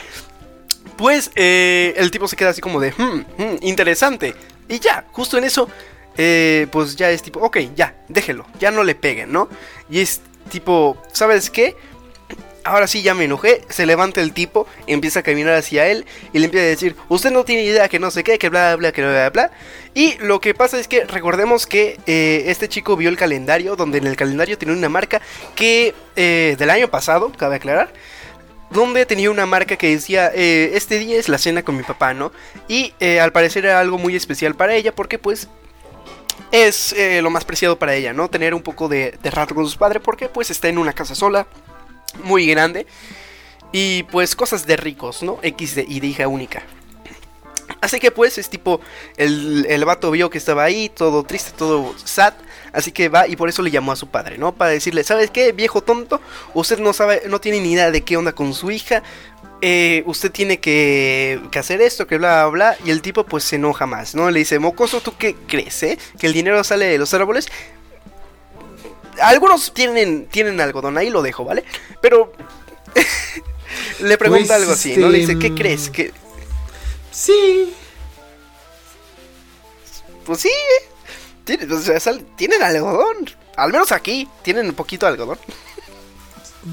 pues, 0.98 1.30
eh, 1.36 1.94
el 1.98 2.10
tipo 2.10 2.28
se 2.28 2.36
queda 2.36 2.50
así 2.50 2.60
como 2.60 2.80
de, 2.80 2.92
hmm, 2.92 3.20
hmm, 3.38 3.58
interesante. 3.62 4.34
Y 4.68 4.80
ya, 4.80 5.06
justo 5.12 5.38
en 5.38 5.44
eso, 5.44 5.70
eh, 6.18 6.66
pues 6.72 6.96
ya 6.96 7.12
es 7.12 7.22
tipo, 7.22 7.40
ok, 7.40 7.58
ya, 7.76 7.94
déjelo, 8.10 8.48
ya 8.60 8.72
no 8.72 8.84
le 8.84 8.96
peguen, 8.96 9.32
¿no? 9.32 9.48
Y 9.92 10.00
es 10.00 10.22
tipo, 10.50 11.00
¿sabes 11.14 11.52
qué? 11.52 11.76
Ahora 12.64 12.88
sí 12.88 13.04
ya 13.04 13.14
me 13.14 13.26
enojé, 13.26 13.62
se 13.70 13.86
levanta 13.86 14.22
el 14.22 14.34
tipo, 14.34 14.66
empieza 14.88 15.20
a 15.20 15.24
caminar 15.24 15.54
hacia 15.54 15.86
él 15.86 16.04
y 16.34 16.40
le 16.40 16.46
empieza 16.46 16.66
a 16.66 16.70
decir, 16.70 16.96
usted 17.10 17.30
no 17.30 17.44
tiene 17.44 17.64
idea 17.64 17.90
que 17.90 18.00
no 18.00 18.10
sé 18.10 18.24
qué, 18.24 18.40
que 18.40 18.50
bla 18.50 18.76
bla, 18.76 18.92
que 18.92 19.04
bla 19.04 19.12
bla 19.12 19.30
bla. 19.30 19.52
Y 19.94 20.18
lo 20.18 20.40
que 20.42 20.56
pasa 20.56 20.80
es 20.80 20.88
que 20.88 21.04
recordemos 21.04 21.68
que 21.68 22.00
eh, 22.08 22.46
este 22.48 22.68
chico 22.70 22.98
vio 22.98 23.10
el 23.10 23.18
calendario, 23.18 23.76
donde 23.76 24.00
en 24.00 24.08
el 24.08 24.16
calendario 24.16 24.58
tenía 24.58 24.74
una 24.74 24.90
marca 24.90 25.22
que 25.54 25.94
del 26.16 26.70
año 26.72 26.88
pasado, 26.88 27.32
cabe 27.38 27.58
aclarar, 27.58 27.94
donde 28.72 29.06
tenía 29.06 29.30
una 29.30 29.46
marca 29.46 29.76
que 29.76 29.90
decía, 29.90 30.32
eh, 30.34 30.72
este 30.74 30.98
día 30.98 31.20
es 31.20 31.30
la 31.30 31.38
cena 31.38 31.64
con 31.64 31.76
mi 31.78 31.84
papá, 31.84 32.14
¿no? 32.14 32.32
Y 32.68 32.94
eh, 33.00 33.20
al 33.20 33.32
parecer 33.32 33.66
era 33.66 33.80
algo 33.80 33.98
muy 33.98 34.16
especial 34.16 34.56
para 34.56 34.76
ella 34.76 34.96
porque 34.96 35.20
pues 35.20 35.50
es 36.52 36.94
eh, 36.94 37.22
lo 37.22 37.30
más 37.30 37.46
preciado 37.46 37.78
para 37.78 37.96
ella, 37.96 38.14
¿no? 38.14 38.30
Tener 38.30 38.54
un 38.54 38.62
poco 38.62 38.88
de, 38.88 39.18
rato 39.24 39.56
con 39.56 39.66
sus 39.66 39.76
padres 39.76 40.02
porque 40.04 40.30
pues 40.30 40.50
está 40.50 40.70
en 40.70 40.78
una 40.78 40.94
casa 40.94 41.16
sola, 41.16 41.48
muy 42.24 42.46
grande. 42.48 42.88
Y 43.74 44.04
pues 44.04 44.36
cosas 44.36 44.66
de 44.66 44.76
ricos, 44.76 45.24
¿no? 45.24 45.40
X 45.42 45.78
y 45.88 46.00
de 46.00 46.08
hija 46.08 46.28
única. 46.28 46.64
Así 47.82 48.00
que 48.00 48.12
pues 48.12 48.38
es 48.38 48.48
tipo, 48.48 48.80
el, 49.18 49.66
el 49.68 49.84
vato 49.86 50.12
vio 50.12 50.30
que 50.30 50.38
estaba 50.38 50.64
ahí, 50.64 50.90
todo 50.90 51.24
triste, 51.24 51.52
todo 51.58 51.96
sad. 52.04 52.34
Así 52.74 52.92
que 52.92 53.10
va 53.10 53.28
y 53.28 53.36
por 53.36 53.50
eso 53.50 53.64
le 53.64 53.72
llamó 53.72 53.92
a 53.92 53.96
su 53.96 54.08
padre, 54.08 54.38
¿no? 54.38 54.54
Para 54.54 54.72
decirle, 54.72 55.04
¿sabes 55.04 55.32
qué, 55.32 55.52
viejo 55.52 55.82
tonto? 55.82 56.22
Usted 56.54 56.78
no 56.78 56.94
sabe, 56.94 57.24
no 57.28 57.42
tiene 57.42 57.60
ni 57.60 57.74
idea 57.74 57.90
de 57.90 58.02
qué 58.02 58.18
onda 58.18 58.34
con 58.34 58.54
su 58.54 58.70
hija. 58.70 59.02
Eh, 59.64 60.04
usted 60.06 60.32
tiene 60.32 60.60
que, 60.60 61.42
que 61.52 61.60
hacer 61.60 61.82
esto, 61.82 62.06
que 62.06 62.18
bla, 62.18 62.46
bla, 62.46 62.76
bla. 62.76 62.78
Y 62.86 62.92
el 62.92 63.02
tipo 63.02 63.26
pues 63.26 63.44
se 63.44 63.56
enoja 63.58 63.88
más, 63.88 64.14
¿no? 64.14 64.30
Le 64.30 64.40
dice, 64.40 64.60
mocoso, 64.60 65.02
¿tú 65.02 65.16
qué 65.18 65.36
crees, 65.48 65.82
eh? 65.82 65.98
Que 66.20 66.28
el 66.28 66.34
dinero 66.34 66.64
sale 66.64 66.86
de 66.86 67.00
los 67.00 67.14
árboles. 67.16 67.48
Algunos 69.22 69.74
tienen, 69.74 70.28
tienen 70.28 70.62
algodón, 70.62 70.98
ahí 70.98 71.10
lo 71.10 71.22
dejo, 71.24 71.44
¿vale? 71.46 71.64
Pero 72.00 72.32
le 74.02 74.18
pregunta 74.18 74.48
Pues, 74.48 74.62
algo 74.62 74.72
así, 74.74 74.96
¿no? 74.98 75.10
Le 75.10 75.20
dice, 75.20 75.34
este, 75.34 75.50
¿qué 75.50 75.56
crees? 75.56 75.90
que 75.90 76.12
Sí. 77.12 77.74
Pues 80.26 80.40
sí, 80.42 80.50
eh. 80.50 80.88
Tienen, 81.44 81.72
o 81.72 81.80
sea, 81.80 82.00
sal- 82.00 82.26
tienen 82.36 82.62
algodón. 82.62 83.30
Al 83.58 83.72
menos 83.72 83.92
aquí, 83.92 84.28
tienen 84.44 84.68
un 84.68 84.74
poquito 84.76 85.06
de 85.06 85.12
algodón. 85.14 85.38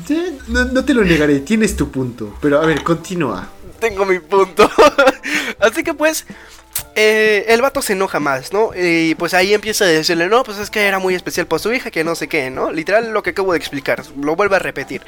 Sí, 0.06 0.38
No, 0.48 0.64
no 0.66 0.84
te 0.84 0.92
lo 0.94 1.02
negaré, 1.02 1.40
tienes 1.40 1.74
tu 1.76 1.90
punto. 1.90 2.36
Pero 2.40 2.60
a 2.60 2.66
ver, 2.66 2.82
continúa. 2.84 3.48
Tengo 3.80 4.04
mi 4.04 4.18
punto. 4.20 4.70
Así 5.60 5.82
que 5.82 5.94
pues, 5.94 6.26
eh, 6.94 7.44
el 7.48 7.62
vato 7.62 7.82
se 7.82 7.92
enoja 7.92 8.20
más, 8.20 8.52
¿no? 8.52 8.70
Y 8.74 9.14
pues 9.14 9.34
ahí 9.34 9.54
empieza 9.54 9.84
a 9.84 9.88
decirle, 9.88 10.28
no, 10.28 10.42
pues 10.42 10.58
es 10.58 10.70
que 10.70 10.86
era 10.86 10.98
muy 10.98 11.14
especial 11.14 11.46
para 11.46 11.60
su 11.60 11.72
hija, 11.72 11.90
que 11.90 12.04
no 12.04 12.14
sé 12.14 12.28
qué, 12.28 12.50
¿no? 12.50 12.72
Literal 12.72 13.12
lo 13.12 13.22
que 13.22 13.30
acabo 13.30 13.52
de 13.52 13.58
explicar, 13.58 14.02
lo 14.20 14.36
vuelvo 14.36 14.54
a 14.54 14.58
repetir. 14.58 15.02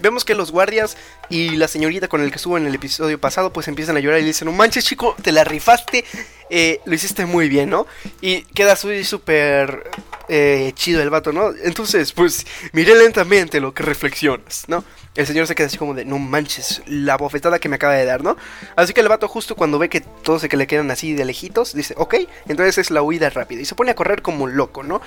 Vemos 0.00 0.24
que 0.24 0.34
los 0.34 0.52
guardias 0.52 0.96
y 1.28 1.56
la 1.56 1.68
señorita 1.68 2.08
con 2.08 2.22
el 2.22 2.30
que 2.30 2.36
estuvo 2.36 2.56
en 2.56 2.66
el 2.66 2.74
episodio 2.74 3.18
pasado, 3.20 3.52
pues 3.52 3.68
empiezan 3.68 3.96
a 3.96 4.00
llorar 4.00 4.20
y 4.20 4.22
le 4.22 4.28
dicen, 4.28 4.46
no 4.46 4.52
manches 4.52 4.84
chico, 4.84 5.16
te 5.22 5.32
la 5.32 5.44
rifaste, 5.44 6.04
eh, 6.50 6.80
lo 6.84 6.94
hiciste 6.94 7.26
muy 7.26 7.48
bien, 7.48 7.70
¿no? 7.70 7.86
Y 8.20 8.42
queda 8.42 8.76
súper 8.76 9.90
eh, 10.28 10.72
chido 10.74 11.02
el 11.02 11.10
vato, 11.10 11.32
¿no? 11.32 11.50
Entonces, 11.64 12.12
pues, 12.12 12.46
miré 12.72 12.94
lentamente 12.94 13.60
lo 13.60 13.74
que 13.74 13.82
reflexionas, 13.82 14.64
¿no? 14.68 14.84
El 15.14 15.26
señor 15.26 15.46
se 15.46 15.54
queda 15.54 15.66
así 15.66 15.76
como 15.76 15.92
de, 15.92 16.06
no 16.06 16.18
manches, 16.18 16.80
la 16.86 17.18
bofetada 17.18 17.58
que 17.58 17.68
me 17.68 17.76
acaba 17.76 17.92
de 17.94 18.06
dar, 18.06 18.22
¿no? 18.22 18.36
Así 18.76 18.94
que 18.94 19.02
el 19.02 19.08
vato 19.08 19.28
justo 19.28 19.56
cuando 19.56 19.78
ve 19.78 19.90
que 19.90 20.00
todos 20.00 20.40
se 20.40 20.48
que 20.48 20.56
le 20.56 20.66
quedan 20.66 20.90
así 20.90 21.12
de 21.12 21.26
lejitos, 21.26 21.74
dice, 21.74 21.94
ok, 21.98 22.14
entonces 22.48 22.78
es 22.78 22.90
la 22.90 23.02
huida 23.02 23.28
rápida. 23.28 23.60
Y 23.60 23.66
se 23.66 23.74
pone 23.74 23.90
a 23.90 23.94
correr 23.94 24.22
como 24.22 24.46
loco, 24.46 24.82
¿no? 24.82 25.02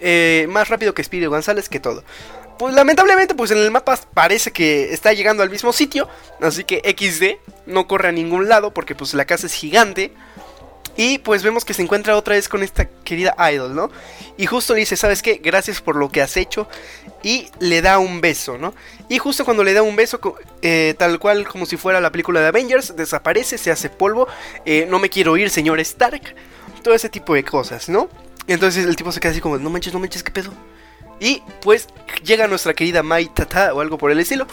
Eh, 0.00 0.46
más 0.48 0.68
rápido 0.68 0.94
que 0.94 1.02
Spirio 1.02 1.30
González 1.30 1.68
que 1.68 1.80
todo. 1.80 2.04
Pues 2.58 2.74
lamentablemente, 2.74 3.34
pues 3.34 3.50
en 3.50 3.58
el 3.58 3.70
mapa 3.70 3.98
parece 4.14 4.52
que 4.52 4.92
está 4.92 5.12
llegando 5.12 5.42
al 5.42 5.50
mismo 5.50 5.72
sitio. 5.72 6.08
Así 6.40 6.64
que 6.64 6.82
XD 6.84 7.38
no 7.66 7.86
corre 7.86 8.08
a 8.08 8.12
ningún 8.12 8.48
lado 8.48 8.74
porque 8.74 8.94
pues 8.94 9.14
la 9.14 9.24
casa 9.24 9.46
es 9.46 9.54
gigante. 9.54 10.12
Y 10.96 11.18
pues 11.18 11.44
vemos 11.44 11.64
que 11.64 11.74
se 11.74 11.82
encuentra 11.82 12.16
otra 12.16 12.34
vez 12.34 12.48
con 12.48 12.64
esta 12.64 12.86
querida 12.86 13.36
idol, 13.52 13.76
¿no? 13.76 13.90
Y 14.36 14.46
justo 14.46 14.74
dice, 14.74 14.96
¿sabes 14.96 15.22
qué? 15.22 15.40
Gracias 15.42 15.80
por 15.80 15.94
lo 15.94 16.10
que 16.10 16.20
has 16.20 16.36
hecho. 16.36 16.68
Y 17.22 17.48
le 17.58 17.82
da 17.82 17.98
un 17.98 18.20
beso, 18.20 18.58
¿no? 18.58 18.74
Y 19.08 19.18
justo 19.18 19.44
cuando 19.44 19.64
le 19.64 19.74
da 19.74 19.82
un 19.82 19.96
beso, 19.96 20.20
eh, 20.62 20.94
tal 20.98 21.18
cual 21.18 21.48
como 21.48 21.66
si 21.66 21.76
fuera 21.76 22.00
la 22.00 22.12
película 22.12 22.40
de 22.40 22.46
Avengers, 22.46 22.94
desaparece, 22.96 23.58
se 23.58 23.70
hace 23.72 23.90
polvo. 23.90 24.28
eh, 24.64 24.86
no 24.88 24.98
me 25.00 25.10
quiero 25.10 25.36
ir, 25.36 25.50
señor 25.50 25.80
Stark. 25.80 26.34
Todo 26.82 26.94
ese 26.94 27.08
tipo 27.08 27.34
de 27.34 27.42
cosas, 27.42 27.88
¿no? 27.88 28.08
Entonces 28.46 28.86
el 28.86 28.94
tipo 28.96 29.10
se 29.12 29.18
queda 29.20 29.32
así 29.32 29.40
como, 29.40 29.58
no 29.58 29.68
manches, 29.68 29.92
no 29.92 29.98
manches, 29.98 30.22
¿qué 30.22 30.30
pedo? 30.30 30.52
Y 31.20 31.42
pues 31.60 31.88
llega 32.22 32.46
nuestra 32.46 32.72
querida 32.72 33.02
Mai 33.02 33.26
Tata 33.26 33.74
o 33.74 33.80
algo 33.80 33.98
por 33.98 34.12
el 34.12 34.20
estilo. 34.20 34.46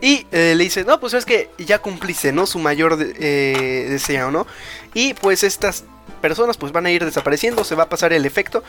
Y 0.00 0.26
eh, 0.32 0.54
le 0.56 0.64
dice, 0.64 0.84
no, 0.84 0.98
pues 1.00 1.14
es 1.14 1.24
que 1.24 1.50
ya 1.58 1.78
cumpliste, 1.78 2.32
¿no? 2.32 2.46
Su 2.46 2.58
mayor 2.58 2.96
de- 2.96 3.86
deseo, 3.88 4.30
¿no? 4.32 4.46
Y 4.94 5.14
pues 5.14 5.44
estas 5.44 5.84
personas 6.20 6.56
pues 6.56 6.72
van 6.72 6.86
a 6.86 6.90
ir 6.90 7.04
desapareciendo, 7.04 7.62
se 7.62 7.76
va 7.76 7.84
a 7.84 7.88
pasar 7.88 8.12
el 8.12 8.26
efecto. 8.26 8.64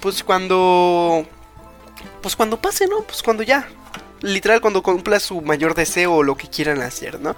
pues 0.00 0.22
cuando... 0.24 1.26
Pues 2.22 2.36
cuando 2.36 2.60
pase, 2.60 2.86
¿no? 2.86 3.02
Pues 3.02 3.22
cuando 3.22 3.42
ya. 3.42 3.68
Literal, 4.20 4.60
cuando 4.60 4.82
cumpla 4.82 5.20
su 5.20 5.40
mayor 5.42 5.74
deseo 5.74 6.12
o 6.14 6.22
lo 6.24 6.36
que 6.36 6.48
quieran 6.48 6.82
hacer, 6.82 7.20
¿no? 7.20 7.36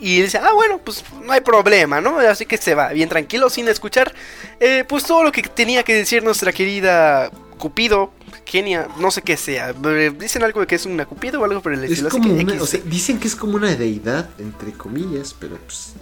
Y 0.00 0.20
dice, 0.22 0.38
ah, 0.38 0.52
bueno, 0.52 0.78
pues 0.78 1.04
no 1.24 1.32
hay 1.32 1.40
problema, 1.42 2.00
¿no? 2.00 2.18
Así 2.18 2.44
que 2.44 2.56
se 2.56 2.74
va 2.74 2.88
bien 2.88 3.08
tranquilo, 3.08 3.48
sin 3.48 3.68
escuchar, 3.68 4.12
eh, 4.58 4.84
pues 4.88 5.04
todo 5.04 5.22
lo 5.22 5.30
que 5.30 5.42
tenía 5.42 5.84
que 5.84 5.94
decir 5.94 6.24
nuestra 6.24 6.52
querida 6.52 7.30
Cupido, 7.56 8.10
Kenia, 8.44 8.88
no 8.98 9.12
sé 9.12 9.22
qué 9.22 9.36
sea. 9.36 9.72
Eh, 9.84 10.12
Dicen 10.18 10.42
algo 10.42 10.58
de 10.58 10.66
que 10.66 10.74
es 10.74 10.86
una 10.86 11.06
Cupido 11.06 11.40
o 11.40 11.44
algo 11.44 11.60
por 11.62 11.72
el 11.72 11.84
Es 11.84 11.90
estilo. 11.92 12.08
así 12.08 12.18
como 12.18 12.34
que 12.36 12.42
una, 12.42 12.52
X. 12.54 12.62
o 12.62 12.66
sea, 12.66 12.80
dicen 12.84 13.20
que 13.20 13.28
es 13.28 13.36
como 13.36 13.54
una 13.54 13.72
deidad, 13.76 14.28
entre 14.40 14.72
comillas, 14.72 15.36
pero 15.38 15.56
pues, 15.58 15.92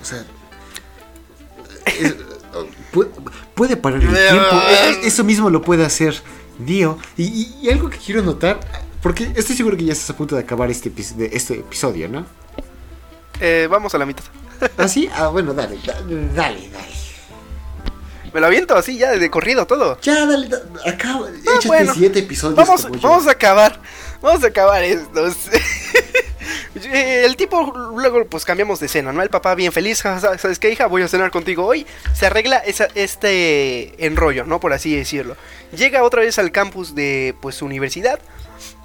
o 0.00 0.04
sea, 0.06 0.24
es- 1.84 2.14
puede, 2.92 3.10
puede 3.54 3.76
parar 3.76 4.00
el 4.02 4.08
tiempo. 4.08 4.62
Eh, 4.70 5.00
Eso 5.04 5.22
mismo 5.22 5.50
lo 5.50 5.60
puede 5.60 5.84
hacer 5.84 6.14
Dio. 6.64 6.98
Y, 7.16 7.24
y- 7.24 7.58
y 7.62 7.70
algo 7.70 7.88
que 7.90 7.98
quiero 7.98 8.22
notar, 8.22 8.60
porque 9.02 9.32
estoy 9.36 9.56
seguro 9.56 9.76
que 9.76 9.84
ya 9.84 9.92
estás 9.92 10.10
a 10.10 10.16
punto 10.16 10.36
de 10.36 10.42
acabar 10.42 10.70
este, 10.70 10.90
de 10.90 11.30
este 11.32 11.54
episodio, 11.60 12.08
¿no? 12.08 12.26
Eh, 13.40 13.66
vamos 13.70 13.94
a 13.94 13.98
la 13.98 14.06
mitad. 14.06 14.24
¿Ah, 14.76 14.88
sí? 14.88 15.08
Ah, 15.14 15.28
bueno, 15.28 15.54
dale, 15.54 15.78
da- 15.84 16.00
dale, 16.34 16.68
dale. 16.68 17.00
Me 18.32 18.40
lo 18.40 18.46
aviento 18.46 18.76
así 18.76 18.96
ya 18.96 19.10
de 19.12 19.30
corrido 19.30 19.66
todo. 19.66 19.98
Ya, 20.02 20.26
dale, 20.26 20.48
da- 20.48 20.62
acaba. 20.86 21.26
Ah, 21.26 21.30
échate 21.54 21.66
bueno. 21.68 21.92
siete 21.94 22.18
episodios 22.20 22.56
Vamos, 22.56 22.82
como 22.82 22.94
yo. 22.96 23.08
vamos 23.08 23.26
a 23.26 23.30
acabar. 23.32 23.80
Vamos 24.20 24.44
a 24.44 24.48
acabar 24.48 24.84
esto. 24.84 25.26
Eh, 26.74 27.24
El 27.26 27.36
tipo, 27.36 27.72
luego 27.96 28.24
pues 28.26 28.44
cambiamos 28.44 28.78
de 28.80 28.86
escena, 28.86 29.12
¿no? 29.12 29.22
El 29.22 29.28
papá 29.30 29.54
bien 29.56 29.72
feliz, 29.72 30.02
"Ja, 30.02 30.20
ja, 30.20 30.38
¿sabes 30.38 30.58
qué, 30.60 30.70
hija? 30.70 30.86
Voy 30.86 31.02
a 31.02 31.08
cenar 31.08 31.30
contigo 31.30 31.66
hoy. 31.66 31.84
Se 32.14 32.26
arregla 32.26 32.58
esa- 32.58 32.88
este 32.94 34.04
enrollo, 34.06 34.44
¿no? 34.44 34.60
Por 34.60 34.72
así 34.72 34.94
decirlo. 34.94 35.36
Llega 35.76 36.04
otra 36.04 36.20
vez 36.22 36.38
al 36.38 36.52
campus 36.52 36.94
de 36.94 37.34
pues 37.40 37.56
su 37.56 37.64
universidad. 37.66 38.20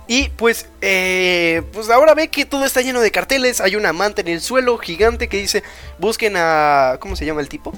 Y 0.08 0.30
pues, 0.30 0.68
eh, 0.82 1.64
pues 1.74 1.90
ahora 1.90 2.14
ve 2.14 2.28
que 2.28 2.46
todo 2.46 2.64
está 2.66 2.82
lleno 2.82 3.02
de 3.02 3.10
carteles. 3.12 3.60
Hay 3.62 3.76
una 3.76 3.92
manta 3.94 4.22
en 4.22 4.28
el 4.28 4.42
suelo 4.42 4.78
gigante 4.78 5.28
que 5.28 5.38
dice, 5.38 5.64
busquen 5.98 6.36
a... 6.38 6.98
¿Cómo 7.00 7.16
se 7.16 7.26
llama 7.26 7.42
el 7.42 7.50
tipo? 7.50 7.74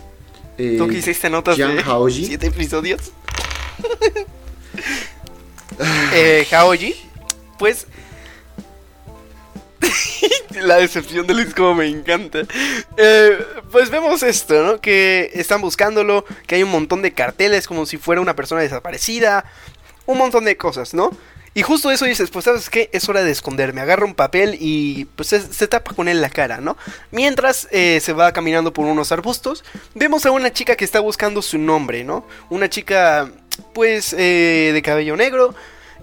Eh, 0.58 0.76
¿Tú 0.78 0.88
que 0.88 0.96
hiciste 0.98 1.30
notas 1.30 1.56
de 1.58 1.64
Haoji. 1.86 2.26
siete 2.28 2.48
episodios? 2.48 3.12
eh, 6.14 6.48
Haoji, 6.52 6.96
pues... 7.58 7.88
La 10.62 10.78
decepción 10.78 11.28
de 11.28 11.34
Luis 11.34 11.54
como 11.54 11.76
me 11.76 11.88
encanta. 11.88 12.40
Eh, 12.98 13.46
pues 13.72 13.90
vemos 13.90 14.24
esto, 14.24 14.64
¿no? 14.64 14.82
Que 14.82 15.32
están 15.34 15.62
buscándolo, 15.62 16.26
que 16.46 16.56
hay 16.56 16.64
un 16.64 16.72
montón 16.72 17.02
de 17.02 17.14
carteles 17.14 17.68
como 17.68 17.86
si 17.86 17.98
fuera 17.98 18.22
una 18.22 18.36
persona 18.36 18.62
desaparecida, 18.62 19.46
un 20.06 20.18
montón 20.18 20.46
de 20.46 20.58
cosas, 20.58 20.94
¿no? 20.94 21.12
Y 21.58 21.64
justo 21.64 21.90
eso 21.90 22.06
dices, 22.06 22.30
pues 22.30 22.46
sabes 22.46 22.70
qué, 22.70 22.88
es 22.94 23.10
hora 23.10 23.24
de 23.24 23.32
esconderme, 23.32 23.82
agarra 23.82 24.06
un 24.06 24.14
papel 24.14 24.58
y 24.60 25.06
pues 25.16 25.30
se, 25.30 25.68
tapa 25.68 25.96
con 25.96 26.08
él 26.08 26.22
la 26.22 26.30
cara, 26.30 26.62
¿no? 26.62 26.78
Mientras 27.10 27.68
eh, 27.72 28.00
se 28.00 28.14
va 28.14 28.32
caminando 28.32 28.74
por 28.74 28.86
unos 28.86 29.12
arbustos, 29.12 29.64
vemos 29.96 30.28
a 30.28 30.32
una 30.32 30.54
chica 30.54 30.76
que 30.76 30.86
está 30.86 31.00
buscando 31.00 31.42
su 31.42 31.58
nombre, 31.58 32.04
¿no? 32.04 32.28
Una 32.52 32.70
chica 32.70 33.32
pues 33.74 34.14
eh, 34.14 34.70
de 34.72 34.82
cabello 34.84 35.16
negro, 35.16 35.56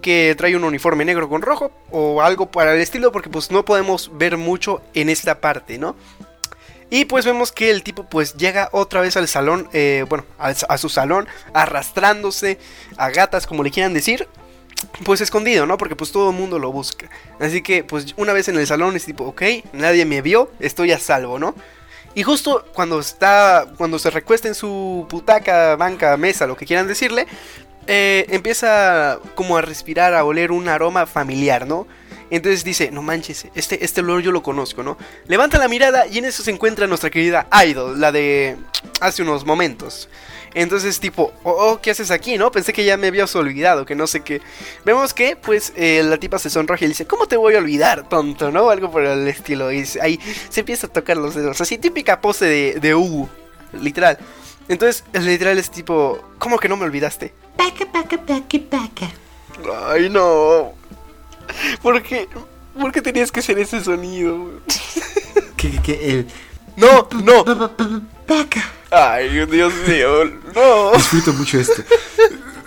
que 0.05 0.35
trae 0.37 0.55
un 0.55 0.65
uniforme 0.65 1.07
negro 1.07 1.31
con 1.31 1.41
rojo 1.41 1.73
o 1.91 2.21
algo 2.21 2.51
para 2.51 2.75
el 2.75 2.81
estilo 2.83 3.11
porque 3.11 3.31
pues 3.31 3.51
no 3.51 3.65
podemos 3.65 4.11
ver 4.13 4.37
mucho 4.37 4.83
en 4.93 5.09
esta 5.09 5.41
parte, 5.41 5.79
¿no? 5.79 5.97
Y 6.91 7.07
pues 7.07 7.25
vemos 7.25 7.53
que 7.53 7.71
el 7.71 7.83
tipo 7.83 8.05
pues 8.05 8.35
llega 8.37 8.69
otra 8.73 9.01
vez 9.01 9.17
al 9.17 9.29
salón, 9.29 9.67
eh, 9.73 10.05
bueno, 10.11 10.27
al- 10.39 10.55
a, 10.69 10.77
su 10.77 10.91
salón, 10.91 11.27
arrastrándose 11.55 12.59
a 12.99 13.09
gatas, 13.09 13.47
como 13.47 13.63
le 13.63 13.71
quieran 13.71 13.95
decir, 13.95 14.29
pues 15.05 15.23
escondido, 15.23 15.65
¿no? 15.65 15.79
Porque 15.79 15.97
pues 15.97 16.13
todo 16.13 16.29
el 16.31 16.37
mundo 16.37 16.59
lo 16.59 16.71
busca. 16.71 17.09
Así 17.41 17.63
que 17.63 17.83
pues 17.83 18.13
una 18.19 18.35
vez 18.35 18.49
en 18.49 18.59
el 18.59 18.67
salón 18.67 18.95
es 18.97 19.07
tipo, 19.07 19.25
ok, 19.25 19.43
nadie 19.73 20.05
me 20.05 20.21
vio, 20.21 20.51
estoy 20.61 20.93
a 20.93 20.99
salvo, 20.99 21.39
¿no? 21.39 21.55
Y 22.17 22.23
justo 22.23 22.65
cuando 22.75 23.01
está, 23.01 23.67
cuando 23.77 23.99
se 23.99 24.09
recuesta 24.11 24.47
en 24.47 24.55
su 24.55 25.05
putaca, 25.09 25.75
banca, 25.75 26.17
mesa, 26.17 26.47
lo 26.47 26.57
que 26.57 26.65
quieran 26.67 26.87
decirle, 26.87 27.27
eh, 27.87 28.27
empieza 28.31 29.19
como 29.35 29.57
a 29.57 29.63
respirar, 29.63 30.15
a 30.15 30.25
oler 30.25 30.53
un 30.53 30.69
aroma 30.69 31.07
familiar, 31.07 31.67
¿no? 31.67 31.87
Entonces 32.31 32.65
dice, 32.65 32.91
no 32.91 33.03
manches, 33.03 33.47
este, 33.55 33.85
este 33.85 34.01
olor 34.01 34.23
yo 34.23 34.33
lo 34.33 34.43
conozco, 34.43 34.83
¿no? 34.83 34.97
Levanta 35.29 35.59
la 35.59 35.69
mirada 35.69 36.07
y 36.07 36.19
en 36.19 36.25
eso 36.25 36.43
se 36.43 36.51
encuentra 36.51 36.87
nuestra 36.87 37.11
querida 37.11 37.47
Idol, 37.67 38.01
la 38.01 38.13
de 38.13 38.57
hace 39.01 39.23
unos 39.23 39.45
momentos. 39.45 40.09
Entonces 40.55 41.01
tipo, 41.01 41.33
oh, 41.43 41.51
oh, 41.51 41.81
¿qué 41.81 41.91
haces 41.91 42.11
aquí, 42.11 42.39
no? 42.39 42.51
Pensé 42.51 42.73
que 42.73 42.85
ya 42.85 42.97
me 42.97 43.09
habías 43.09 43.35
olvidado, 43.37 43.85
que 43.85 43.95
no 43.95 44.07
sé 44.07 44.21
qué. 44.21 44.41
Vemos 44.85 45.13
que, 45.13 45.37
pues, 45.37 45.73
eh, 45.77 46.03
la 46.05 46.17
tipa 46.17 46.39
se 46.39 46.49
sonroja 46.49 46.85
y 46.85 46.89
dice, 46.89 47.07
¿cómo 47.07 47.27
te 47.27 47.37
voy 47.37 47.55
a 47.55 47.59
olvidar, 47.59 48.09
tonto, 48.09 48.51
no? 48.51 48.71
Algo 48.71 48.91
por 48.91 49.05
el 49.05 49.27
estilo. 49.29 49.73
Y 49.73 49.85
ahí 50.01 50.19
se 50.49 50.61
empieza 50.61 50.87
a 50.87 50.91
tocar 50.91 51.17
los 51.17 51.35
dedos, 51.35 51.61
así 51.61 51.77
típica 51.77 52.21
pose 52.21 52.47
de, 52.47 52.81
de 52.81 52.95
Hugo, 52.95 53.29
literal. 53.81 54.19
Entonces, 54.69 55.05
el 55.13 55.27
literal 55.27 55.59
es 55.59 55.71
tipo, 55.71 56.19
¿cómo 56.39 56.59
que 56.59 56.69
no 56.69 56.77
me 56.77 56.85
olvidaste? 56.85 57.35
Paca, 57.57 57.85
paca, 57.93 58.17
paca, 58.19 58.59
paca. 58.71 59.11
Ay, 59.89 60.09
no. 60.09 60.73
¿Por 61.83 62.03
qué? 62.03 62.29
¿Por 62.81 62.91
qué 62.91 63.03
tenías 63.03 63.31
que 63.31 63.41
hacer 63.41 63.59
ese 63.59 63.83
sonido? 63.85 64.51
¿Qué, 65.57 65.71
qué, 65.71 65.81
qué? 65.83 66.11
El... 66.11 66.27
No, 66.77 67.09
no. 67.23 67.45
Pa, 67.45 67.57
pa, 67.59 67.77
pa, 67.77 68.01
Paca. 68.27 68.65
Ay, 68.91 69.45
Dios 69.47 69.73
mío, 69.87 70.25
no. 70.55 70.93
Disfruto 70.95 71.33
mucho 71.35 71.59
esto. 71.61 71.83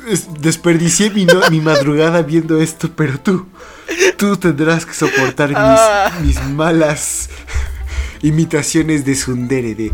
Es- 0.08 0.28
Desperdicié 0.41 1.10
mi, 1.10 1.26
no- 1.26 1.50
mi 1.50 1.60
madrugada 1.62 2.22
viendo 2.22 2.62
esto, 2.62 2.89
pero 2.95 3.20
tú, 3.20 3.48
tú 4.18 4.38
tendrás 4.38 4.86
que 4.86 4.93
soportar 4.93 5.50
mis, 5.50 5.58
Ah. 5.60 6.12
mis 6.22 6.41
malas 6.45 7.30
imitaciones 8.22 9.04
de 9.04 9.16
Sundere, 9.16 9.76
de... 9.76 9.91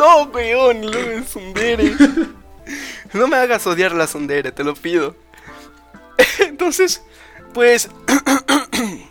No, 0.00 0.24
weón, 0.32 0.84
es 0.94 1.28
Sundere. 1.28 1.94
No 3.12 3.26
me 3.26 3.36
hagas 3.36 3.66
odiar 3.66 3.90
la 3.92 4.06
Sundere, 4.06 4.52
te 4.52 4.62
lo 4.62 4.74
pido. 4.74 5.16
Entonces, 6.38 7.02
pues. 7.52 7.90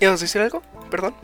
¿Ibas 0.00 0.20
a 0.20 0.24
decir 0.24 0.40
algo? 0.40 0.62
Perdón. 0.88 1.16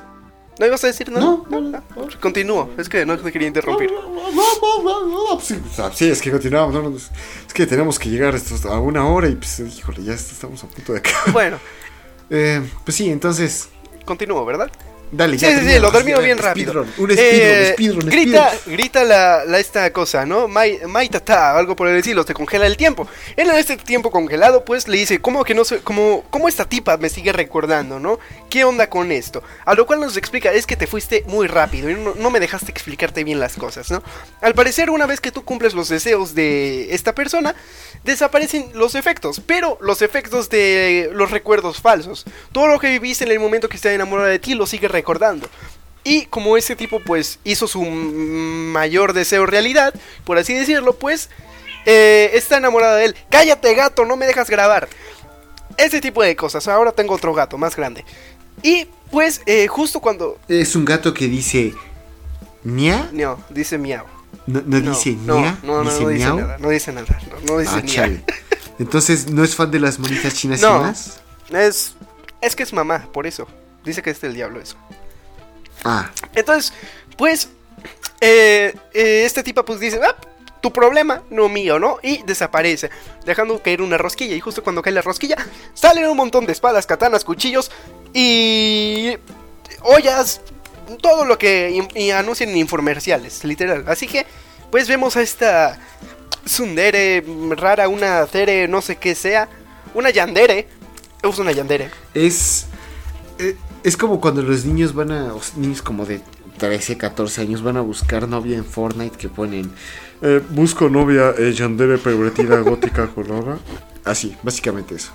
¿No 0.59 0.67
ibas 0.67 0.83
a 0.83 0.89
decir 0.89 1.09
nada? 1.13 1.25
No, 1.25 1.47
no, 1.49 1.61
no. 1.61 1.79
Ah, 1.79 2.09
Continúo, 2.21 2.73
es 2.77 2.89
que 2.89 3.07
no 3.07 3.17
te 3.17 3.31
quería 3.31 3.47
interrumpir. 3.47 3.93
No, 3.93 4.03
no, 4.03 4.83
no, 4.83 4.83
no, 4.83 5.35
no, 5.35 5.41
sí, 5.41 5.61
sí, 5.95 6.11
es 6.11 6.21
que 6.21 6.33
continuamos. 6.33 6.75
no, 6.75 6.91
no, 6.91 6.97
es 6.97 7.11
que 7.55 7.65
tenemos 7.65 7.97
que 7.97 8.09
llegar 8.09 8.35
a 8.65 8.81
una 8.81 9.07
hora 9.07 9.29
y 9.29 9.37
pues, 9.37 9.61
híjole, 9.61 10.03
ya 10.03 10.15
estamos 10.15 10.65
a 10.65 10.67
punto 10.67 10.95
de 10.95 10.99
acabar. 10.99 11.33
Bueno, 11.33 11.59
Eh, 12.31 12.63
pues 12.85 12.97
sí, 12.97 13.11
entonces, 13.11 13.71
continúo, 14.05 14.45
¿verdad? 14.45 14.71
Dale, 15.13 15.39
Sí, 15.39 15.47
ya 15.47 15.59
sí, 15.61 15.69
sí, 15.69 15.79
lo 15.79 15.91
termino 15.93 16.21
bien 16.21 16.39
rápido. 16.39 16.73
speedrun, 16.73 16.95
un 16.99 17.11
speedrun, 17.11 17.19
Eh, 17.19 17.71
speedrun, 17.75 18.07
grita, 18.11 18.53
grita 18.67 19.05
la, 19.05 19.45
la 19.45 19.59
esta 19.59 19.93
cosa, 19.93 20.25
¿no? 20.27 20.49
Mai, 20.49 20.81
Mai 20.87 21.09
tata, 21.09 21.57
algo 21.57 21.75
por 21.77 21.89
el 21.89 21.97
estilo, 21.97 22.25
te 22.25 22.35
congela 22.35 22.67
el 22.67 22.77
tiempo. 22.77 23.07
Él 23.37 23.49
en 23.49 23.57
este 23.57 23.77
tiempo 23.77 24.11
congelado, 24.11 24.65
pues 24.65 24.89
le 24.89 24.97
dice, 24.99 25.21
¿cómo 25.21 25.45
que 25.45 25.55
no 25.55 25.65
sé, 25.65 25.81
cómo, 25.81 26.25
cómo 26.31 26.49
esta 26.49 26.65
tipa 26.65 26.97
me 26.97 27.09
sigue 27.09 27.33
recordando, 27.33 27.99
¿no? 28.01 28.19
¿Qué 28.51 28.65
onda 28.65 28.89
con 28.89 29.13
esto? 29.13 29.43
A 29.65 29.75
lo 29.75 29.87
cual 29.87 30.01
nos 30.01 30.17
explica, 30.17 30.53
es 30.53 30.67
que 30.67 30.77
te 30.77 30.87
fuiste 30.87 31.25
muy 31.27 31.47
rápido 31.47 31.91
y 31.91 31.95
no, 31.95 32.15
no 32.15 32.31
me 32.31 32.41
dejaste 32.41 32.71
explicarte 32.71 33.25
bien 33.25 33.41
las 33.41 33.55
cosas, 33.57 33.91
¿no? 33.91 34.03
Al 34.41 34.55
parecer, 34.55 34.91
una 34.91 35.07
vez 35.07 35.21
que 35.21 35.31
tú 35.33 35.45
cumples 35.45 35.75
los 35.75 35.89
deseos 35.89 36.35
de 36.35 36.95
esta 36.95 37.15
persona, 37.15 37.55
desaparecen 38.05 38.71
los 38.75 38.95
efectos, 38.95 39.41
pero 39.45 39.79
los 39.81 40.03
efectos 40.03 40.49
de 40.49 41.11
los 41.13 41.31
recuerdos 41.31 41.81
falsos. 41.81 42.25
Todo 42.53 42.69
lo 42.69 42.79
que 42.79 42.91
viviste 42.91 43.25
en 43.25 43.31
el 43.31 43.41
momento 43.41 43.69
que 43.69 43.77
está 43.77 43.93
enamorada 43.93 44.29
de 44.29 44.39
ti 44.39 44.55
lo 44.55 44.67
sigue 44.67 44.89
recordando. 44.89 45.49
Y 46.05 46.27
como 46.27 46.57
ese 46.57 46.77
tipo 46.77 47.01
pues 47.01 47.39
hizo 47.45 47.69
su 47.69 47.83
mayor 47.83 49.13
deseo 49.13 49.47
realidad, 49.47 49.93
por 50.25 50.39
así 50.39 50.55
decirlo, 50.55 50.95
pues 50.95 51.29
eh, 51.87 52.31
está 52.35 52.57
enamorada 52.59 52.97
de 52.97 53.07
él. 53.07 53.17
Cállate 53.31 53.75
gato, 53.75 54.05
no 54.05 54.17
me 54.17 54.27
dejas 54.27 54.49
grabar. 54.49 54.89
Ese 55.77 56.01
tipo 56.01 56.23
de 56.23 56.35
cosas. 56.35 56.67
Ahora 56.69 56.93
tengo 56.93 57.15
otro 57.15 57.35
gato 57.35 57.59
más 57.59 57.77
grande. 57.77 58.05
Y 58.63 58.87
pues 59.11 59.43
eh, 59.47 59.69
justo 59.69 60.01
cuando... 60.01 60.39
Es 60.49 60.75
un 60.77 60.85
gato 60.85 61.15
que 61.15 61.27
dice... 61.27 61.75
¿Nia? 62.65 63.09
No, 63.13 63.43
dice 63.51 63.79
miau. 63.79 64.05
No, 64.49 64.63
no 64.65 64.81
No, 64.81 64.91
dice 64.91 65.17
no, 65.25 65.57
no, 65.63 65.85
no, 65.85 65.91
dice 65.91 66.03
no 66.03 66.09
dice 66.09 66.25
nada. 66.35 66.59
No 66.59 66.69
dice 66.71 66.93
nada. 66.93 67.19
No, 67.47 67.53
no 67.53 67.59
dice 67.59 68.01
Ah. 68.01 68.09
Entonces, 68.79 69.29
¿no 69.31 69.43
es 69.45 69.55
fan 69.57 69.71
de 69.71 69.81
las 69.81 69.99
monitas 69.99 70.35
chinas 70.35 70.61
No. 70.61 70.77
y 70.79 70.81
más? 70.81 71.21
Es, 71.51 71.95
es 72.41 72.55
que 72.57 72.63
es 72.63 72.73
mamá, 72.73 73.09
por 73.13 73.27
eso. 73.27 73.47
Dice 73.85 74.03
que 74.03 74.11
es 74.11 74.21
del 74.21 74.35
diablo 74.35 74.61
eso. 74.61 74.77
Ah, 75.85 76.11
Entonces, 76.35 76.73
pues, 77.17 77.49
eh, 78.21 78.75
eh, 78.93 79.23
este 79.25 79.43
tipo 79.43 79.65
pues 79.65 79.81
dice, 79.81 80.01
ah, 80.05 80.15
tu 80.61 80.73
problema, 80.73 81.23
no 81.31 81.49
mío, 81.49 81.79
¿no? 81.79 81.99
Y 82.03 82.23
desaparece, 82.25 82.91
dejando 83.25 83.63
caer 83.63 83.83
una 83.83 83.99
rosquilla. 83.99 84.35
Y 84.35 84.41
justo 84.41 84.63
cuando 84.63 84.83
cae 84.83 84.93
la 84.93 85.03
rosquilla, 85.03 85.37
salen 85.75 86.07
un 86.07 86.17
montón 86.17 86.47
de 86.47 86.53
espadas, 86.53 86.87
katanas, 86.87 87.25
cuchillos 87.25 87.71
y 88.15 89.17
ollas, 89.83 90.41
todo 91.01 91.25
lo 91.25 91.39
que 91.39 91.87
y 91.95 92.11
anuncian 92.11 92.51
en 92.51 92.57
infomerciales, 92.59 93.45
literal. 93.45 93.85
Así 93.89 94.07
que, 94.07 94.27
pues 94.71 94.89
vemos 94.89 95.17
a 95.17 95.23
esta 95.23 95.79
Sundere 96.45 97.23
rara, 97.57 97.89
una 97.89 98.27
Tere, 98.27 98.69
no 98.69 98.81
sé 98.81 98.97
qué 98.97 99.15
sea, 99.15 99.49
una 99.95 100.11
Yandere. 100.11 100.69
Usa 101.23 101.43
una 101.43 101.53
Yandere. 101.53 101.91
es... 102.15 102.67
eh, 103.39 103.57
Es 103.83 103.97
como 103.97 104.21
cuando 104.21 104.43
los 104.43 104.65
niños 104.65 104.95
van 104.95 105.13
a... 105.13 105.35
sea, 105.35 105.57
niños 105.57 105.83
como 105.83 106.07
de 106.07 106.21
13, 106.59 106.97
14 106.99 107.43
años 107.43 107.63
van 107.63 107.77
a 107.77 107.81
buscar 107.83 108.29
novia 108.29 108.57
en 108.57 108.65
Fortnite 108.65 109.17
que 109.17 109.29
ponen... 109.29 109.73
eh, 110.23 110.41
busco 110.51 110.89
novia 110.89 111.35
eh, 111.39 111.53
yandere 111.53 111.99
pervertida 111.99 112.59
gótica 112.61 113.09
colora. 113.09 113.59
Así, 114.05 114.37
básicamente 114.43 114.95
eso. 114.97 115.13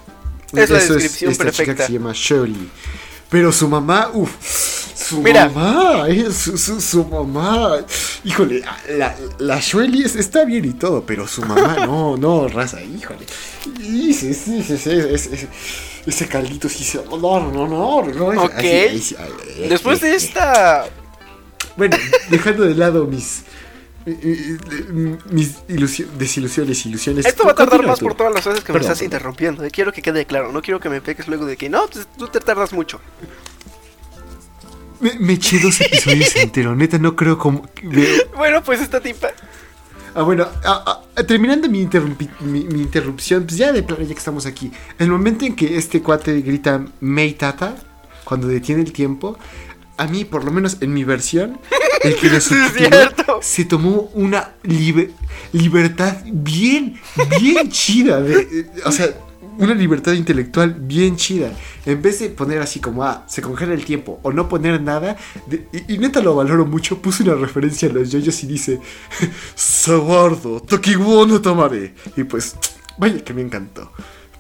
Es 0.56 0.70
la 0.70 0.80
Eso 0.80 0.94
descripción 0.96 1.32
esta 1.32 1.50
chica 1.50 1.74
perfecta. 1.76 1.76
que 1.76 1.84
se 1.84 1.94
llama 1.94 2.12
Shirley. 2.14 2.70
Pero 3.34 3.52
su 3.52 3.68
mamá, 3.68 4.12
uff, 4.14 4.30
su 4.96 5.20
Mira. 5.22 5.50
mamá, 5.50 6.08
eh, 6.08 6.32
su, 6.32 6.56
su, 6.58 6.80
su 6.80 7.04
mamá. 7.06 7.80
Híjole, 8.24 8.64
la, 8.96 9.16
la 9.40 9.60
es- 10.06 10.16
está 10.16 10.46
bien 10.46 10.64
y 10.66 10.74
todo, 10.74 11.04
pero 11.04 11.28
su 11.28 11.42
mamá, 11.42 11.78
no, 11.88 12.16
no, 12.16 12.48
raza, 12.48 12.80
híjole. 12.84 13.26
Y 13.80 14.14
sí, 14.14 14.36
sí, 14.36 14.62
sí, 14.64 14.78
sí, 14.78 14.92
es- 14.92 15.26
es- 15.28 15.48
ese 16.06 16.28
caldito 16.28 16.70
sí 16.70 16.84
se. 16.84 17.00
No, 17.06 17.18
no, 17.40 17.52
no, 17.68 17.68
no. 17.68 18.44
Ok. 18.44 18.54
así, 18.54 18.68
ahí 18.68 19.02
sí, 19.02 19.16
ahí, 19.18 19.68
Después 19.68 20.00
de 20.02 20.14
esta 20.16 20.86
Bueno, 21.76 21.98
dejando 22.30 22.64
de 22.66 22.76
lado 22.76 23.06
mis. 23.08 23.42
Eh, 24.06 24.58
mis 25.32 25.58
ilusio- 25.70 26.08
desilusiones, 26.18 26.86
ilusiones. 26.86 27.26
Esto 27.26 27.44
va 27.46 27.52
a 27.52 27.56
tardar 27.56 27.86
más 27.86 28.00
tú. 28.00 28.06
por 28.06 28.16
todas 28.16 28.34
las 28.34 28.46
veces 28.46 28.64
que 28.64 28.72
me 28.72 28.80
Perdón, 28.80 28.92
estás 28.92 29.00
perdón. 29.00 29.06
interrumpiendo. 29.18 29.64
eh, 29.64 29.72
Quiero 29.72 29.92
que 29.94 30.02
quede 30.02 30.26
claro. 30.26 30.52
No 30.52 30.62
quiero 30.62 30.80
que 30.80 30.90
me 30.90 31.02
pegues 31.02 31.28
luego 31.28 31.46
de 31.46 31.58
que 31.58 31.70
no, 31.70 31.86
pues, 31.92 32.08
tú 32.18 32.28
te 32.28 32.40
tardas 32.40 32.74
mucho. 32.74 33.00
Me, 35.00 35.20
me 35.20 35.34
eché 35.34 35.60
dos 35.60 35.80
episodios 35.82 36.36
enteros, 36.38 36.78
neta, 36.78 36.98
no 36.98 37.16
creo 37.16 37.38
como. 37.38 37.68
Bueno, 38.38 38.64
pues 38.64 38.82
esta 38.82 39.00
tipa. 39.02 39.30
Ah, 40.16 40.22
bueno, 40.22 40.48
ah, 40.64 41.02
ah, 41.16 41.24
terminando 41.24 41.68
mi, 41.68 41.88
mi, 42.42 42.64
mi 42.66 42.82
interrupción, 42.82 43.46
pues 43.46 43.58
ya 43.58 43.72
de 43.72 43.82
plano, 43.84 44.04
ya 44.04 44.10
que 44.14 44.20
estamos 44.20 44.46
aquí. 44.46 44.72
El 45.00 45.10
momento 45.10 45.44
en 45.46 45.56
que 45.56 45.76
este 45.78 46.02
cuate 46.04 46.40
grita 46.42 46.86
Meitata, 47.02 47.76
cuando 48.24 48.48
detiene 48.48 48.84
el 48.84 48.94
tiempo, 48.94 49.38
a 49.98 50.08
mí, 50.08 50.26
por 50.26 50.44
lo 50.44 50.52
menos 50.52 50.78
en 50.82 50.94
mi 50.94 51.04
versión, 51.04 51.60
el 52.04 52.16
que 52.16 52.30
lo 52.32 52.42
subtituló 52.42 53.42
se 53.42 53.66
tomó 53.66 54.10
una 54.14 54.54
libe- 54.64 55.12
libertad 55.52 56.18
bien, 56.26 57.00
bien 57.40 57.70
chida. 57.70 58.22
de- 58.22 58.42
eh, 58.42 58.66
o 58.86 58.92
sea, 58.92 59.08
una 59.60 59.76
libertad 59.76 60.14
intelectual 60.14 60.74
bien 60.74 61.16
chida. 61.16 61.52
En 61.86 62.02
vez 62.02 62.20
de 62.20 62.30
poner 62.30 62.60
así 62.62 62.80
como, 62.80 63.04
ah, 63.04 63.26
se 63.28 63.42
congela 63.42 63.74
el 63.74 63.86
tiempo, 63.86 64.20
o 64.24 64.32
no 64.34 64.50
poner 64.50 64.82
nada, 64.82 65.16
de- 65.48 65.68
y, 65.88 65.94
y 65.94 65.98
neta 66.00 66.22
lo 66.22 66.36
valoro 66.36 66.66
mucho, 66.66 67.00
puso 67.02 67.24
una 67.24 67.36
referencia 67.36 67.88
a 67.90 67.92
los 67.94 68.10
yoyos 68.12 68.44
y 68.44 68.48
dice, 68.48 68.80
Saguardo, 69.56 70.60
Tokiwo 70.62 71.26
no 71.26 71.42
tomaré. 71.42 71.94
Y 72.18 72.24
pues, 72.24 72.56
vaya 72.98 73.24
que 73.24 73.34
me 73.34 73.42
encantó. 73.42 73.92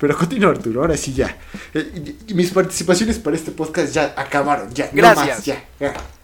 Pero 0.03 0.17
continúa 0.17 0.51
Arturo, 0.51 0.81
ahora 0.81 0.97
sí 0.97 1.13
ya. 1.13 1.37
Eh, 1.73 2.15
mis 2.35 2.51
participaciones 2.51 3.19
para 3.19 3.37
este 3.37 3.51
podcast 3.51 3.93
ya 3.93 4.13
acabaron, 4.17 4.69
ya. 4.73 4.87
no 4.87 4.91
Gracias. 5.01 5.37
más, 5.37 5.45
ya, 5.45 5.63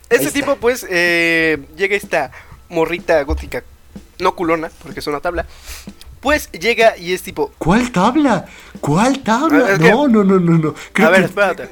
Este 0.09 0.31
tipo, 0.31 0.57
pues, 0.57 0.85
eh, 0.89 1.65
llega 1.77 1.95
esta 1.95 2.29
morrita 2.67 3.23
gótica, 3.23 3.63
no 4.19 4.35
culona, 4.35 4.69
porque 4.83 4.99
es 4.99 5.07
una 5.07 5.21
tabla. 5.21 5.45
Pues 6.19 6.51
llega 6.51 6.97
y 6.97 7.13
es 7.13 7.21
tipo, 7.21 7.53
¿Cuál 7.57 7.89
tabla? 7.93 8.47
¿Cuál 8.81 9.19
tabla? 9.23 9.71
Es 9.71 9.79
que- 9.79 9.91
No, 9.91 10.09
no, 10.09 10.25
no, 10.25 10.37
no, 10.41 10.57
no. 10.57 10.75
Creo 10.91 11.07
a 11.07 11.11
ver, 11.11 11.19
que, 11.21 11.25
espérate. 11.27 11.69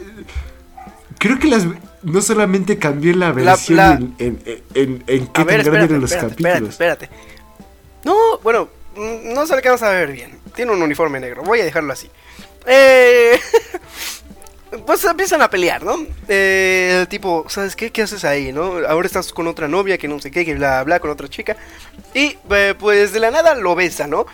Creo 1.20 1.40
que 1.40 1.48
las 1.50 1.66
no 2.04 2.22
solamente 2.22 2.78
cambié 2.78 3.16
la 3.16 3.34
versión 3.34 3.76
la- 3.78 3.92
en, 3.96 4.16
en, 4.46 4.64
en, 4.76 5.04
en 5.08 5.28
qué 5.28 5.42
A 5.42 5.44
ver, 5.44 5.64
tan 5.66 5.74
grande 5.74 5.86
eran 5.96 6.00
los 6.02 6.12
espérate, 6.14 6.42
capítulos. 6.42 6.70
espérate, 6.70 7.06
espérate. 7.06 7.28
No, 8.06 8.16
bueno, 8.44 8.70
no 8.98 9.46
se 9.46 9.54
alcanza 9.54 9.90
a 9.90 9.94
ver 9.94 10.12
bien. 10.12 10.40
Tiene 10.56 10.72
un 10.72 10.82
uniforme 10.82 11.20
negro, 11.20 11.44
voy 11.44 11.62
a 11.62 11.64
dejarlo 11.64 11.94
así. 11.94 12.10
Eh, 12.66 13.40
pues 14.86 15.04
empiezan 15.06 15.42
a 15.42 15.50
pelear, 15.50 15.84
¿no? 15.84 16.06
Eh, 16.28 17.00
el 17.02 17.08
tipo, 17.08 17.46
¿sabes 17.48 17.76
qué? 17.76 17.92
¿Qué 17.92 18.02
haces 18.02 18.26
ahí, 18.26 18.52
no? 18.52 18.86
Ahora 18.88 19.08
estás 19.08 19.32
con 19.32 19.48
otra 19.48 19.68
novia 19.68 19.98
que 19.98 20.08
no 20.08 20.20
sé 20.20 20.32
qué, 20.32 20.46
que 20.46 20.56
bla, 20.56 20.84
bla, 20.84 21.00
con 21.00 21.10
otra 21.10 21.28
chica. 21.28 21.56
Y 22.14 22.38
eh, 22.50 22.76
pues 22.78 23.14
de 23.14 23.20
la 23.20 23.32
nada 23.32 23.56
lo 23.56 23.76
besa, 23.76 24.08
¿no? 24.08 24.26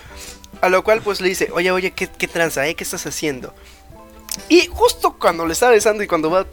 A 0.62 0.70
lo 0.70 0.84
cual 0.84 1.02
pues 1.02 1.22
le 1.22 1.30
dice, 1.30 1.50
oye, 1.54 1.72
oye, 1.72 1.92
¿qué, 1.92 2.08
qué 2.08 2.28
tranza, 2.28 2.66
eh? 2.68 2.76
¿Qué 2.76 2.84
estás 2.84 3.06
haciendo? 3.06 3.54
Y 4.50 4.68
justo 4.68 5.18
cuando 5.20 5.46
le 5.46 5.54
está 5.54 5.70
besando 5.70 6.04
y 6.04 6.08
cuando 6.08 6.32
va 6.32 6.46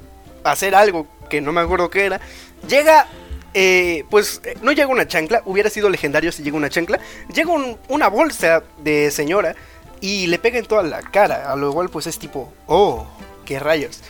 a 0.45 0.51
hacer 0.51 0.75
algo 0.75 1.07
que 1.29 1.41
no 1.41 1.53
me 1.53 1.61
acuerdo 1.61 1.89
qué 1.91 2.07
era, 2.07 2.21
llega, 2.69 3.07
eh, 3.55 4.05
pues 4.11 4.41
eh, 4.45 4.57
no 4.63 4.73
llega 4.73 4.89
una 4.89 5.07
chancla, 5.09 5.43
hubiera 5.45 5.71
sido 5.71 5.89
legendario 5.91 6.31
si 6.33 6.43
llega 6.43 6.57
una 6.57 6.69
chancla, 6.71 6.99
llega 7.33 7.51
un- 7.53 7.77
una 7.89 8.09
bolsa 8.09 8.63
de 8.79 9.11
señora 9.11 9.55
y 10.01 10.27
le 10.29 10.39
pega 10.39 10.59
en 10.59 10.67
toda 10.67 10.83
la 10.83 11.03
cara, 11.03 11.51
a 11.53 11.57
lo 11.57 11.73
cual 11.73 11.89
pues 11.91 12.07
es 12.07 12.19
tipo, 12.19 12.53
oh, 12.67 13.07
qué 13.45 13.59
rayos. 13.59 14.01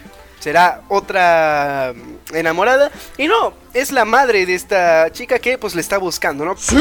será 0.41 0.81
otra 0.89 1.93
mm, 1.95 2.35
enamorada. 2.37 2.91
Y 3.19 3.27
no, 3.29 3.53
es 3.75 3.93
la 3.93 4.07
madre 4.07 4.47
de 4.47 4.55
esta 4.55 5.11
chica 5.13 5.39
que 5.39 5.59
pues 5.59 5.75
le 5.75 5.83
está 5.83 5.99
buscando, 5.99 6.45
¿no? 6.47 6.57
Sí, 6.57 6.77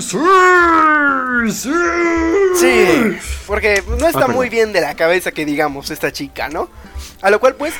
sí, 0.00 0.16
sí. 1.52 1.72
Sí, 2.54 3.18
porque 3.46 3.82
no 3.88 4.06
está 4.06 4.20
perdón. 4.20 4.34
muy 4.36 4.48
bien 4.48 4.72
de 4.72 4.80
la 4.80 4.94
cabeza 4.94 5.32
que 5.32 5.44
digamos 5.44 5.90
esta 5.90 6.12
chica, 6.12 6.48
¿no? 6.48 6.68
A 7.22 7.30
lo 7.30 7.40
cual 7.40 7.54
pues 7.56 7.74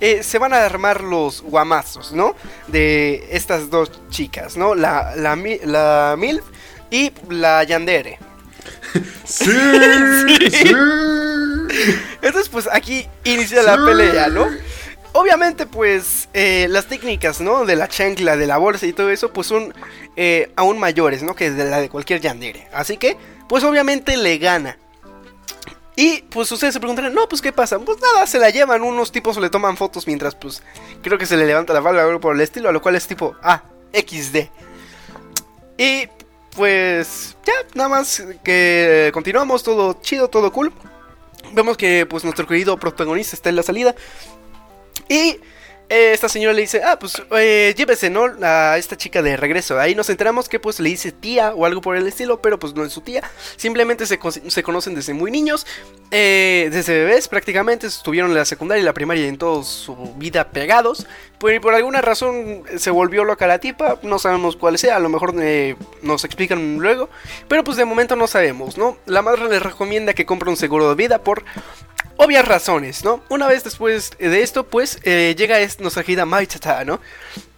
eh, 0.00 0.22
se 0.22 0.38
van 0.38 0.52
a 0.52 0.64
armar 0.64 1.02
los 1.02 1.42
guamazos, 1.42 2.12
¿no? 2.12 2.34
De 2.68 3.26
estas 3.30 3.70
dos 3.70 3.90
chicas, 4.10 4.56
¿no? 4.56 4.74
La, 4.74 5.14
la, 5.16 5.36
la 5.36 6.16
MILF 6.18 6.44
y 6.90 7.12
la 7.28 7.64
Yandere. 7.64 8.18
Sí, 9.24 9.50
sí. 10.50 10.72
Entonces 12.22 12.48
pues 12.50 12.68
aquí 12.70 13.08
inicia 13.24 13.62
la 13.62 13.82
pelea, 13.84 14.28
¿no? 14.28 14.46
Obviamente 15.12 15.66
pues 15.66 16.28
eh, 16.34 16.66
las 16.68 16.86
técnicas, 16.86 17.40
¿no? 17.40 17.64
De 17.64 17.76
la 17.76 17.88
chancla, 17.88 18.36
de 18.36 18.46
la 18.46 18.58
bolsa 18.58 18.86
y 18.86 18.92
todo 18.92 19.10
eso 19.10 19.32
pues 19.32 19.46
son 19.46 19.74
eh, 20.16 20.52
aún 20.56 20.78
mayores, 20.78 21.22
¿no? 21.22 21.34
Que 21.34 21.50
de 21.50 21.64
la 21.64 21.80
de 21.80 21.88
cualquier 21.88 22.20
Yandere. 22.20 22.68
Así 22.72 22.96
que 22.96 23.16
pues 23.48 23.64
obviamente 23.64 24.16
le 24.16 24.38
gana. 24.38 24.78
Y 25.96 26.22
pues 26.22 26.50
ustedes 26.50 26.74
se 26.74 26.80
preguntarán, 26.80 27.14
no, 27.14 27.28
pues 27.28 27.40
qué 27.40 27.52
pasa. 27.52 27.78
Pues 27.78 27.98
nada, 28.00 28.26
se 28.26 28.38
la 28.38 28.50
llevan, 28.50 28.82
unos 28.82 29.12
tipos 29.12 29.36
le 29.36 29.48
toman 29.48 29.76
fotos 29.76 30.06
mientras 30.06 30.34
pues 30.34 30.62
creo 31.02 31.18
que 31.18 31.26
se 31.26 31.36
le 31.36 31.46
levanta 31.46 31.72
la 31.72 31.82
falda 31.82 32.04
o 32.04 32.08
algo 32.08 32.20
por 32.20 32.34
el 32.34 32.40
estilo, 32.40 32.68
a 32.68 32.72
lo 32.72 32.82
cual 32.82 32.96
es 32.96 33.06
tipo, 33.06 33.36
ah, 33.42 33.62
XD. 33.92 34.48
Y 35.78 36.08
pues 36.56 37.36
ya, 37.44 37.52
nada 37.74 37.88
más 37.88 38.22
que 38.42 39.10
continuamos, 39.12 39.62
todo 39.62 39.98
chido, 40.00 40.28
todo 40.28 40.52
cool. 40.52 40.72
Vemos 41.52 41.76
que 41.76 42.06
pues 42.06 42.24
nuestro 42.24 42.46
querido 42.46 42.76
protagonista 42.76 43.36
está 43.36 43.50
en 43.50 43.56
la 43.56 43.62
salida. 43.62 43.94
Y 45.08 45.38
esta 45.88 46.28
señora 46.28 46.54
le 46.54 46.62
dice, 46.62 46.82
ah, 46.82 46.98
pues 46.98 47.22
eh, 47.36 47.74
llévese, 47.76 48.10
¿no? 48.10 48.26
A 48.42 48.78
esta 48.78 48.96
chica 48.96 49.22
de 49.22 49.36
regreso. 49.36 49.78
Ahí 49.78 49.94
nos 49.94 50.08
enteramos 50.08 50.48
que 50.48 50.58
pues 50.58 50.80
le 50.80 50.88
dice 50.88 51.12
tía 51.12 51.54
o 51.54 51.66
algo 51.66 51.80
por 51.80 51.96
el 51.96 52.06
estilo, 52.06 52.40
pero 52.40 52.58
pues 52.58 52.74
no 52.74 52.84
es 52.84 52.92
su 52.92 53.00
tía. 53.00 53.22
Simplemente 53.56 54.06
se, 54.06 54.18
se 54.48 54.62
conocen 54.62 54.94
desde 54.94 55.14
muy 55.14 55.30
niños, 55.30 55.66
eh, 56.10 56.68
desde 56.72 56.98
bebés 57.04 57.28
prácticamente. 57.28 57.86
Estuvieron 57.86 58.30
en 58.30 58.36
la 58.38 58.44
secundaria 58.44 58.82
y 58.82 58.84
la 58.84 58.94
primaria 58.94 59.24
y 59.24 59.28
en 59.28 59.38
toda 59.38 59.62
su 59.62 59.94
vida 60.16 60.48
pegados. 60.48 61.06
Pues 61.38 61.60
por 61.60 61.74
alguna 61.74 62.00
razón 62.00 62.62
se 62.78 62.90
volvió 62.90 63.24
loca 63.24 63.46
la 63.46 63.58
tipa, 63.58 63.98
no 64.02 64.18
sabemos 64.18 64.56
cuál 64.56 64.78
sea, 64.78 64.96
a 64.96 65.00
lo 65.00 65.10
mejor 65.10 65.34
eh, 65.38 65.76
nos 66.00 66.24
explican 66.24 66.78
luego. 66.78 67.10
Pero 67.48 67.62
pues 67.62 67.76
de 67.76 67.84
momento 67.84 68.16
no 68.16 68.26
sabemos, 68.26 68.78
¿no? 68.78 68.96
La 69.04 69.20
madre 69.20 69.48
les 69.48 69.62
recomienda 69.62 70.14
que 70.14 70.24
compre 70.24 70.48
un 70.48 70.56
seguro 70.56 70.88
de 70.88 70.94
vida 70.94 71.18
por 71.18 71.44
obvias 72.16 72.46
razones, 72.46 73.04
¿no? 73.04 73.22
Una 73.28 73.46
vez 73.46 73.64
después 73.64 74.12
de 74.18 74.42
esto, 74.42 74.64
pues 74.64 74.98
eh, 75.02 75.34
llega 75.36 75.58
es- 75.60 75.80
nuestra 75.80 76.02
querida 76.04 76.24
Maitata, 76.26 76.84
¿no? 76.84 77.00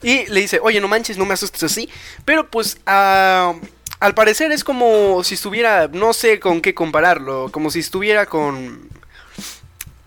Y 0.03 0.26
le 0.26 0.41
dice, 0.41 0.61
oye, 0.62 0.80
no 0.80 0.89
manches, 0.89 1.18
no 1.18 1.24
me 1.24 1.34
asustes 1.34 1.62
así. 1.62 1.89
Pero 2.24 2.49
pues 2.51 2.78
ah, 2.87 3.55
al 4.01 4.14
parecer 4.14 4.53
es 4.53 4.64
como 4.64 5.22
si 5.24 5.34
estuviera, 5.34 5.89
no 5.89 6.12
sé 6.12 6.41
con 6.41 6.61
qué 6.61 6.74
compararlo, 6.74 7.51
como 7.53 7.70
si 7.70 7.80
estuviera 7.80 8.26
con... 8.26 8.89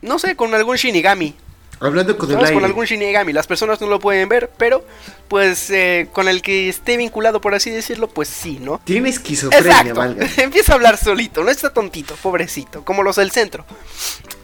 No 0.02 0.18
sé, 0.18 0.36
con 0.36 0.54
algún 0.56 0.78
Shinigami. 0.78 1.36
Hablando 1.80 2.18
con 2.18 2.30
el 2.30 2.36
¿sabes? 2.36 2.50
Con 2.50 2.58
aire. 2.58 2.66
algún 2.68 2.86
Shinigami. 2.86 3.34
Las 3.34 3.48
personas 3.48 3.80
no 3.80 3.88
lo 3.88 4.00
pueden 4.00 4.28
ver, 4.28 4.50
pero 4.58 4.84
pues 5.28 5.70
eh, 5.70 6.10
con 6.12 6.28
el 6.28 6.42
que 6.42 6.68
esté 6.68 6.98
vinculado, 6.98 7.40
por 7.40 7.56
así 7.56 7.70
decirlo, 7.70 8.10
pues 8.10 8.28
sí, 8.28 8.60
¿no? 8.60 8.82
Tiene 8.84 9.10
esquizofrenia, 9.10 9.94
valga. 9.94 10.28
Empieza 10.38 10.74
a 10.74 10.76
hablar 10.76 10.98
solito, 10.98 11.44
no 11.44 11.52
está 11.52 11.72
tontito, 11.72 12.16
pobrecito, 12.16 12.84
como 12.84 13.04
los 13.04 13.16
del 13.16 13.32
centro. 13.32 13.66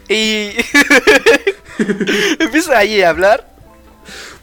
Y 0.08 0.52
empieza 2.38 2.78
ahí 2.78 3.02
a 3.02 3.10
hablar. 3.10 3.56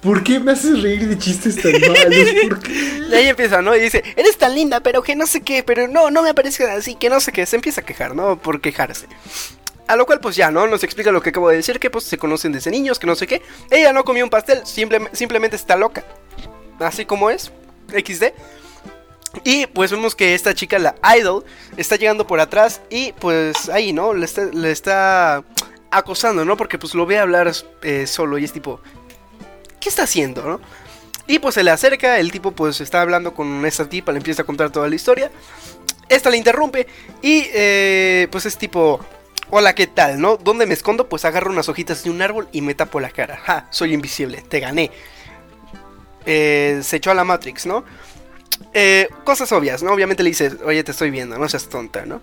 ¿Por 0.02 0.22
qué 0.24 0.40
me 0.40 0.52
haces 0.52 0.82
reír 0.82 1.08
de 1.08 1.18
chistes 1.18 1.62
tan 1.62 1.72
malos? 1.72 2.30
¿Por 2.50 2.60
qué? 2.60 2.74
Y 3.14 3.16
ahí 3.16 3.28
empieza, 3.28 3.62
¿no? 3.62 3.76
Y 3.76 3.80
dice, 3.80 4.04
eres 4.16 4.38
tan 4.38 4.56
linda, 4.56 4.80
pero 4.82 5.04
que 5.04 5.16
no 5.16 5.28
sé 5.28 5.42
qué, 5.42 5.64
pero 5.64 5.88
no, 5.88 6.10
no 6.10 6.24
me 6.24 6.34
parece 6.34 6.70
así, 6.70 6.96
que 6.96 7.10
no 7.10 7.20
sé 7.20 7.32
qué. 7.32 7.46
Se 7.46 7.56
empieza 7.56 7.82
a 7.82 7.86
quejar, 7.86 8.16
¿no? 8.16 8.38
Por 8.38 8.60
quejarse. 8.60 9.08
A 9.88 9.96
lo 9.96 10.06
cual, 10.06 10.20
pues 10.22 10.36
ya, 10.36 10.50
¿no? 10.50 10.66
Nos 10.68 10.84
explica 10.84 11.12
lo 11.12 11.22
que 11.22 11.30
acabo 11.30 11.50
de 11.50 11.58
decir, 11.58 11.80
que 11.80 11.90
pues 11.90 12.06
se 12.06 12.18
conocen 12.18 12.52
desde 12.54 12.72
niños, 12.72 13.00
que 13.00 13.08
no 13.08 13.16
sé 13.16 13.28
qué. 13.28 13.42
Ella 13.70 13.92
no 13.94 14.04
comió 14.06 14.24
un 14.24 14.30
pastel, 14.30 14.66
simple- 14.66 15.10
simplemente 15.12 15.56
está 15.56 15.76
loca. 15.76 16.04
Así 16.80 17.06
como 17.06 17.30
es. 17.30 17.52
XD. 17.90 18.34
Y 19.44 19.66
pues 19.68 19.92
vemos 19.92 20.16
que 20.16 20.36
esta 20.36 20.54
chica, 20.54 20.78
la 20.80 20.96
idol, 21.18 21.44
está 21.76 21.96
llegando 21.96 22.26
por 22.28 22.40
atrás 22.40 22.82
y 22.90 23.14
pues 23.14 23.68
ahí, 23.70 23.92
¿no? 23.92 24.14
Le 24.14 24.72
está, 24.72 25.44
acosando, 25.92 26.46
¿no? 26.46 26.56
Porque 26.56 26.78
pues 26.78 26.94
lo 26.96 27.06
ve 27.06 27.20
hablar 27.20 27.52
eh, 27.82 28.08
solo 28.08 28.38
y 28.38 28.46
es 28.46 28.54
tipo, 28.54 28.80
¿qué 29.80 29.90
está 29.90 30.04
haciendo, 30.04 30.44
no? 30.44 30.62
Y 31.28 31.40
pues 31.40 31.56
se 31.56 31.64
le 31.64 31.72
acerca, 31.72 32.20
el 32.20 32.32
tipo 32.32 32.52
pues 32.52 32.80
está 32.82 33.02
hablando 33.02 33.34
con 33.34 33.66
esta 33.66 33.88
tipa, 33.90 34.12
le 34.12 34.18
empieza 34.20 34.44
a 34.44 34.46
contar 34.46 34.72
toda 34.72 34.88
la 34.88 34.96
historia. 34.96 35.32
Esta 36.10 36.30
le 36.30 36.38
interrumpe 36.38 36.86
y 37.22 37.46
eh, 37.54 38.28
pues 38.32 38.46
es 38.46 38.58
tipo, 38.58 39.00
hola, 39.50 39.76
¿qué 39.76 39.88
tal, 39.88 40.20
no? 40.20 40.38
¿Dónde 40.38 40.66
me 40.66 40.74
escondo? 40.74 41.10
Pues 41.10 41.26
agarro 41.26 41.52
unas 41.52 41.70
hojitas 41.70 42.04
de 42.04 42.10
un 42.10 42.22
árbol 42.22 42.48
y 42.52 42.62
me 42.62 42.76
tapo 42.76 43.00
la 43.00 43.10
cara. 43.10 43.38
Ja, 43.38 43.68
soy 43.70 43.94
invisible, 43.94 44.42
te 44.42 44.60
gané. 44.60 44.92
Eh, 46.26 46.80
se 46.84 46.98
echó 46.98 47.12
a 47.12 47.14
la 47.14 47.24
Matrix, 47.24 47.66
¿no? 47.66 47.84
Eh, 48.74 49.10
cosas 49.24 49.52
obvias, 49.52 49.84
¿no? 49.84 49.92
Obviamente 49.92 50.24
le 50.24 50.30
dice, 50.30 50.52
oye, 50.66 50.84
te 50.84 50.92
estoy 50.92 51.12
viendo, 51.12 51.38
no 51.38 51.48
seas 51.50 51.70
tonta, 51.70 52.06
¿no? 52.06 52.22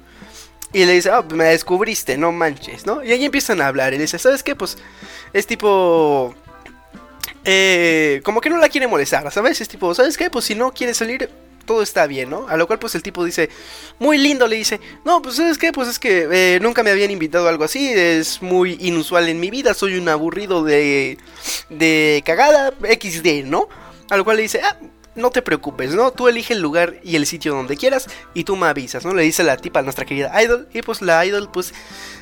Y 0.73 0.85
le 0.85 0.93
dice, 0.93 1.11
ah, 1.11 1.25
me 1.35 1.45
descubriste, 1.45 2.17
no 2.17 2.33
manches, 2.33 2.87
¿no? 2.87 3.03
Y 3.03 3.11
ahí 3.13 3.25
empiezan 3.25 3.61
a 3.61 3.67
hablar. 3.67 3.93
Y 3.93 3.97
le 3.97 4.03
dice, 4.03 4.19
¿sabes 4.19 4.43
qué? 4.43 4.55
Pues 4.55 4.79
es 5.33 5.47
tipo. 5.47 6.35
Eh, 7.45 8.21
como 8.25 8.41
que 8.41 8.51
no 8.51 8.59
la 8.59 8.69
quiere 8.69 8.87
molestar, 8.87 9.31
¿sabes? 9.33 9.61
Es 9.61 9.69
tipo, 9.69 9.95
¿sabes 9.95 10.17
qué? 10.17 10.31
Pues 10.31 10.45
si 10.45 10.55
no 10.55 10.73
quiere 10.73 10.95
salir, 10.95 11.29
todo 11.71 11.83
está 11.83 12.09
bien, 12.09 12.29
¿no? 12.29 12.49
A 12.49 12.57
lo 12.57 12.67
cual, 12.67 12.81
pues 12.81 12.97
el 12.97 13.03
tipo 13.05 13.25
dice, 13.25 13.49
muy 14.01 14.19
lindo, 14.19 14.49
le 14.49 14.57
dice, 14.57 14.81
no, 15.05 15.23
pues 15.23 15.37
¿sabes 15.37 15.57
qué? 15.57 15.71
Pues 15.71 15.87
es 15.87 16.01
que 16.01 16.27
eh, 16.33 16.59
nunca 16.61 16.83
me 16.83 16.91
habían 16.91 17.13
invitado 17.13 17.47
a 17.47 17.51
algo 17.51 17.63
así, 17.63 17.93
es 17.93 18.43
muy 18.43 18.77
inusual 18.81 19.29
en 19.29 19.39
mi 19.39 19.51
vida, 19.51 19.73
soy 19.73 19.97
un 19.97 20.09
aburrido 20.09 20.65
de. 20.65 21.17
de 21.69 22.25
cagada, 22.27 22.73
XD, 22.83 23.45
¿no? 23.45 23.69
A 24.11 24.17
lo 24.17 24.25
cual 24.25 24.39
le 24.39 24.43
dice, 24.43 24.61
ah. 24.65 24.77
No 25.17 25.31
te 25.31 25.43
preocupes, 25.43 25.93
¿no? 25.93 26.13
Tú 26.13 26.29
elige 26.29 26.55
el 26.55 26.61
lugar 26.61 26.95
y 27.03 27.17
el 27.17 27.27
sitio 27.27 27.53
donde 27.53 27.77
quieras 27.77 28.07
y 28.33 28.45
tú 28.45 28.55
me 28.55 28.69
avisas, 28.69 29.05
¿no? 29.05 29.13
Le 29.13 29.25
dice 29.25 29.43
la 29.43 29.57
tipa 29.57 29.81
a 29.81 29.83
nuestra 29.83 30.05
querida 30.05 30.41
Idol 30.41 30.69
y 30.73 30.83
pues 30.83 31.03
la 31.03 31.27
Idol 31.27 31.51
pues 31.53 31.75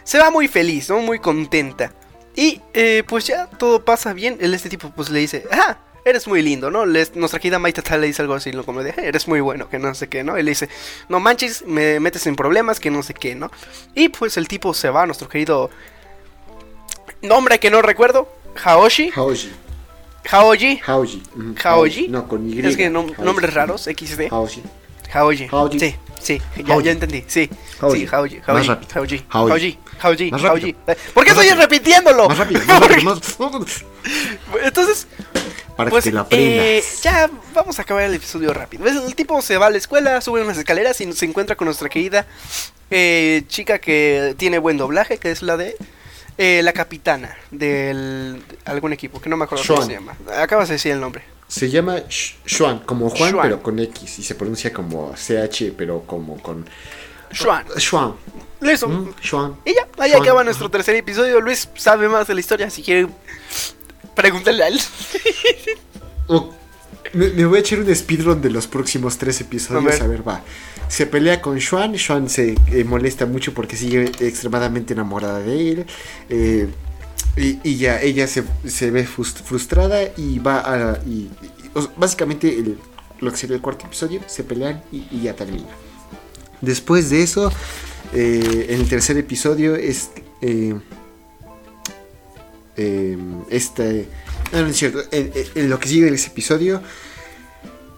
se 0.05 0.19
va 0.19 0.31
muy 0.31 0.49
feliz, 0.49 0.89
¿no? 0.89 1.01
Muy 1.01 1.19
contenta. 1.19 1.93
Y 2.35 2.63
eh, 2.73 3.05
pues 3.07 3.27
ya 3.27 3.47
todo 3.47 3.85
pasa 3.85 4.15
bien. 4.15 4.39
Este 4.41 4.71
tipo 4.71 4.91
pues 4.91 5.11
le 5.11 5.19
dice, 5.19 5.45
ah, 5.53 5.77
eres 6.09 6.27
muy 6.27 6.43
lindo, 6.43 6.71
¿no? 6.71 6.85
Les- 6.87 7.15
nuestra 7.17 7.39
querida 7.41 7.59
Maitata 7.59 7.97
le 7.99 8.07
dice 8.07 8.23
algo 8.23 8.35
así, 8.35 8.51
como 8.65 8.83
de, 8.83 8.91
"Eh, 8.91 8.95
eres 8.99 9.29
muy 9.29 9.41
bueno, 9.41 9.69
que 9.69 9.79
no 9.79 9.95
sé 9.95 10.09
qué, 10.09 10.25
¿no? 10.25 10.39
Y 10.39 10.43
le 10.43 10.51
dice, 10.51 10.69
no 11.09 11.21
manches, 11.21 11.65
me 11.67 12.01
metes 12.01 12.27
en 12.27 12.37
problemas, 12.37 12.81
que 12.81 12.91
no 12.91 13.03
sé 13.03 13.15
qué, 13.15 13.35
¿no? 13.35 13.51
Y 13.95 14.09
pues 14.09 14.37
el 14.37 14.49
tipo 14.49 14.75
se 14.75 14.91
va, 14.91 15.07
nuestro 15.07 15.29
querido 15.29 15.71
nombre 17.23 17.59
que 17.59 17.71
no 17.71 17.83
recuerdo, 17.83 18.29
Haoshi, 18.65 19.11
Haoji. 19.11 19.51
Haoji, 20.31 20.81
Haoji. 21.63 22.09
No, 22.09 22.29
con 22.29 22.49
Y. 22.49 22.61
es 22.67 22.77
que 22.77 22.91
nom- 22.91 23.07
Haoji. 23.13 23.23
nombres 23.23 23.55
raros, 23.55 23.87
XD, 23.87 24.29
Haoji. 24.31 24.63
Haoji, 25.13 25.47
Haoji. 25.51 25.81
sí, 25.81 25.95
sí, 26.21 26.43
ya, 26.67 26.91
entendí, 26.91 27.25
sí, 27.27 27.49
Haoji. 27.81 28.01
sí, 28.01 28.07
Haoji, 28.07 28.41
Haoji. 28.47 28.69
Haoji, 28.69 29.25
Haoji. 29.31 29.79
Haoji, 30.01 30.31
Haoji. 30.31 30.73
¿Por 31.15 31.25
qué 31.25 31.31
estoy 31.31 31.51
repitiéndolo? 31.51 32.29
Más 32.29 32.37
rápido, 32.39 32.61
más 32.67 32.81
rápido, 32.81 33.03
más- 33.15 33.85
Entonces, 34.63 35.07
Para 35.79 35.91
pues 35.91 36.03
que 36.03 36.11
la 36.11 36.27
eh, 36.31 36.83
aprendas. 36.83 37.03
ya 37.03 37.31
vamos 37.55 37.79
a 37.79 37.83
acabar 37.83 38.03
el 38.03 38.13
episodio 38.13 38.53
rápido. 38.53 38.83
¿Ves? 38.83 38.97
El 38.97 39.15
tipo 39.15 39.41
se 39.41 39.59
va 39.59 39.67
a 39.67 39.71
la 39.71 39.79
escuela, 39.79 40.21
sube 40.21 40.43
unas 40.43 40.59
escaleras 40.59 41.01
y 41.01 41.13
se 41.13 41.25
encuentra 41.25 41.55
con 41.55 41.67
nuestra 41.67 41.89
querida 41.89 42.27
eh, 42.91 43.45
chica 43.47 43.79
que 43.79 44.35
tiene 44.37 44.59
buen 44.59 44.77
doblaje, 44.77 45.19
que 45.19 45.31
es 45.31 45.41
la 45.41 45.57
de 45.57 45.77
eh, 46.37 46.63
la 46.65 46.73
capitana 46.73 47.39
del 47.53 48.43
algún 48.65 48.93
equipo, 48.93 49.21
que 49.21 49.31
no 49.31 49.37
me 49.37 49.45
acuerdo 49.45 49.63
cómo 49.69 49.87
se 49.87 49.93
llama. 49.93 50.17
Acabas 50.37 50.67
de 50.67 50.75
decir 50.75 50.91
el 50.91 51.01
nombre. 51.01 51.23
Se 51.47 51.71
llama 51.71 52.03
Xuan, 52.45 52.81
como 52.81 53.09
Juan, 53.09 53.39
pero 53.41 53.63
con 53.63 53.79
X. 53.79 54.19
Y 54.19 54.25
se 54.25 54.35
pronuncia 54.35 54.73
como 54.73 55.15
CH, 55.15 55.75
pero 55.77 56.03
como 56.09 56.43
con. 56.43 56.67
Xuan. 57.33 57.65
Xuan. 57.79 58.15
Listo. 58.61 58.89
Mm. 58.89 59.15
Y 59.65 59.75
ya, 59.75 59.87
ahí 59.99 60.11
acaba 60.11 60.43
nuestro 60.43 60.69
tercer 60.69 60.97
episodio. 60.97 61.41
Luis 61.41 61.69
sabe 61.77 62.09
más 62.09 62.27
de 62.27 62.35
la 62.35 62.41
historia, 62.41 62.69
si 62.69 62.83
quiere 62.83 63.07
pregúntale 64.19 64.63
a 64.65 64.69
él. 64.69 64.79
Oh, 66.31 66.51
me, 67.15 67.29
me 67.31 67.47
voy 67.47 67.57
a 67.57 67.61
echar 67.61 67.79
un 67.81 67.95
speedrun 67.97 68.43
de 68.43 68.51
los 68.51 68.67
próximos 68.67 69.17
tres 69.17 69.41
episodios. 69.41 69.83
A 69.87 69.89
ver. 69.89 70.03
A 70.03 70.07
ver, 70.09 70.29
va. 70.29 70.43
Se 70.89 71.07
pelea 71.07 71.41
con 71.41 71.59
Xuan. 71.59 71.97
Xuan 71.97 72.29
se 72.29 72.55
eh, 72.71 72.85
molesta 72.85 73.25
mucho 73.25 73.55
porque 73.55 73.77
sigue 73.77 74.13
extremadamente 74.21 74.93
enamorada 74.93 75.39
de 75.41 75.71
él. 75.71 75.87
eh, 76.29 76.69
y, 77.37 77.59
y 77.63 77.77
ya 77.79 78.01
ella 78.03 78.27
se, 78.27 78.43
se 78.67 78.91
ve 78.91 79.07
frus- 79.09 79.41
frustrada 79.43 80.01
y 80.19 80.39
va 80.39 80.59
a. 80.61 80.99
Y, 81.07 81.31
básicamente, 81.97 82.49
el- 82.59 82.79
lo 83.21 83.31
que 83.31 83.37
sería 83.39 83.57
el 83.57 83.63
cuarto 83.63 83.87
episodio, 83.87 84.21
se 84.27 84.45
pelean 84.45 84.83
y, 84.93 85.07
y 85.11 85.23
ya 85.23 85.35
termina. 85.35 85.69
Después 86.61 87.09
de 87.09 87.23
eso, 87.23 87.51
eh, 88.13 88.67
en 88.69 88.81
el 88.81 88.89
tercer 88.89 89.17
episodio 89.17 89.77
es. 89.77 90.11
eh, 90.43 90.75
eh, 92.79 93.19
este... 93.51 94.07
No, 94.53 94.63
no 94.63 94.69
es 94.69 94.77
cierto. 94.77 95.03
En, 95.11 95.69
lo 95.69 95.79
que 95.79 95.89
sigue 95.89 96.07
de 96.07 96.15
ese 96.15 96.29
episodio, 96.29 96.81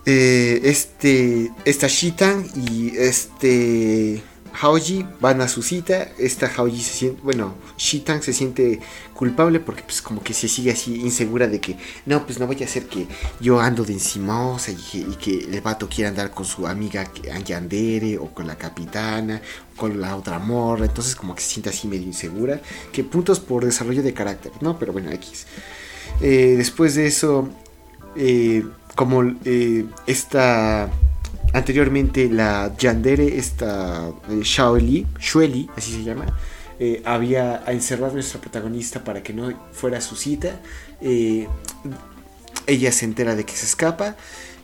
eh, 0.07 0.61
este, 0.64 1.51
esta 1.64 1.87
Shitan 1.87 2.45
y 2.57 2.97
este 2.97 4.22
Haoji 4.53 5.07
van 5.20 5.40
a 5.40 5.48
su 5.48 5.62
cita. 5.62 6.12
Esta 6.18 6.46
Haoji 6.46 6.80
se 6.80 6.92
siente, 6.92 7.20
bueno, 7.22 7.55
Shitan 7.76 8.22
se 8.22 8.32
siente 8.32 8.80
culpable 9.14 9.61
porque 9.61 9.82
pues 9.82 10.01
como 10.01 10.22
que 10.22 10.32
se 10.32 10.48
sigue 10.48 10.70
así 10.70 11.01
insegura 11.01 11.46
de 11.46 11.61
que 11.61 11.76
no, 12.07 12.24
pues 12.24 12.38
no 12.38 12.46
vaya 12.46 12.66
a 12.66 12.68
ser 12.68 12.86
que 12.86 13.07
yo 13.40 13.61
ando 13.61 13.84
de 13.84 13.92
encimosa 13.92 14.70
y 14.72 14.76
que, 14.76 14.98
y 14.98 15.16
que 15.16 15.38
el 15.44 15.61
vato 15.61 15.88
quiera 15.88 16.09
andar 16.09 16.30
con 16.30 16.46
su 16.46 16.66
amiga 16.66 17.11
Yandere 17.44 18.18
o 18.18 18.26
con 18.32 18.46
la 18.46 18.57
capitana 18.57 19.42
o 19.74 19.76
con 19.76 20.01
la 20.01 20.16
otra 20.16 20.38
morra. 20.38 20.86
Entonces 20.86 21.14
como 21.14 21.34
que 21.34 21.42
se 21.42 21.51
siente 21.51 21.70
así 21.70 21.88
medio 21.88 22.07
insegura. 22.07 22.61
Que 22.92 23.05
puntos 23.05 23.40
por 23.40 23.64
desarrollo 23.64 24.03
de 24.03 24.14
carácter, 24.14 24.53
¿no? 24.61 24.78
Pero 24.78 24.92
bueno, 24.92 25.11
X. 25.12 25.46
Eh, 26.20 26.55
después 26.57 26.94
de 26.94 27.07
eso, 27.07 27.48
eh, 28.16 28.64
como 28.94 29.22
eh, 29.44 29.86
esta 30.07 30.90
anteriormente 31.53 32.28
la 32.28 32.72
Yandere, 32.78 33.36
esta 33.38 34.09
eh, 34.28 34.40
Shaoli, 34.42 35.07
Shueli, 35.18 35.68
así 35.76 35.92
se 35.92 36.03
llama, 36.05 36.26
eh, 36.78 37.03
había 37.05 37.62
encerrado 37.66 38.12
a 38.12 38.14
nuestra 38.14 38.40
protagonista 38.40 39.05
para 39.05 39.22
que 39.22 39.32
no 39.32 39.53
fuera 39.72 39.98
a 39.98 40.01
su 40.01 40.16
cita. 40.16 40.61
eh, 41.01 41.46
ella 42.66 42.92
se 42.92 43.05
entera 43.05 43.34
de 43.34 43.44
que 43.44 43.53
se 43.53 43.66
escapa 43.66 44.16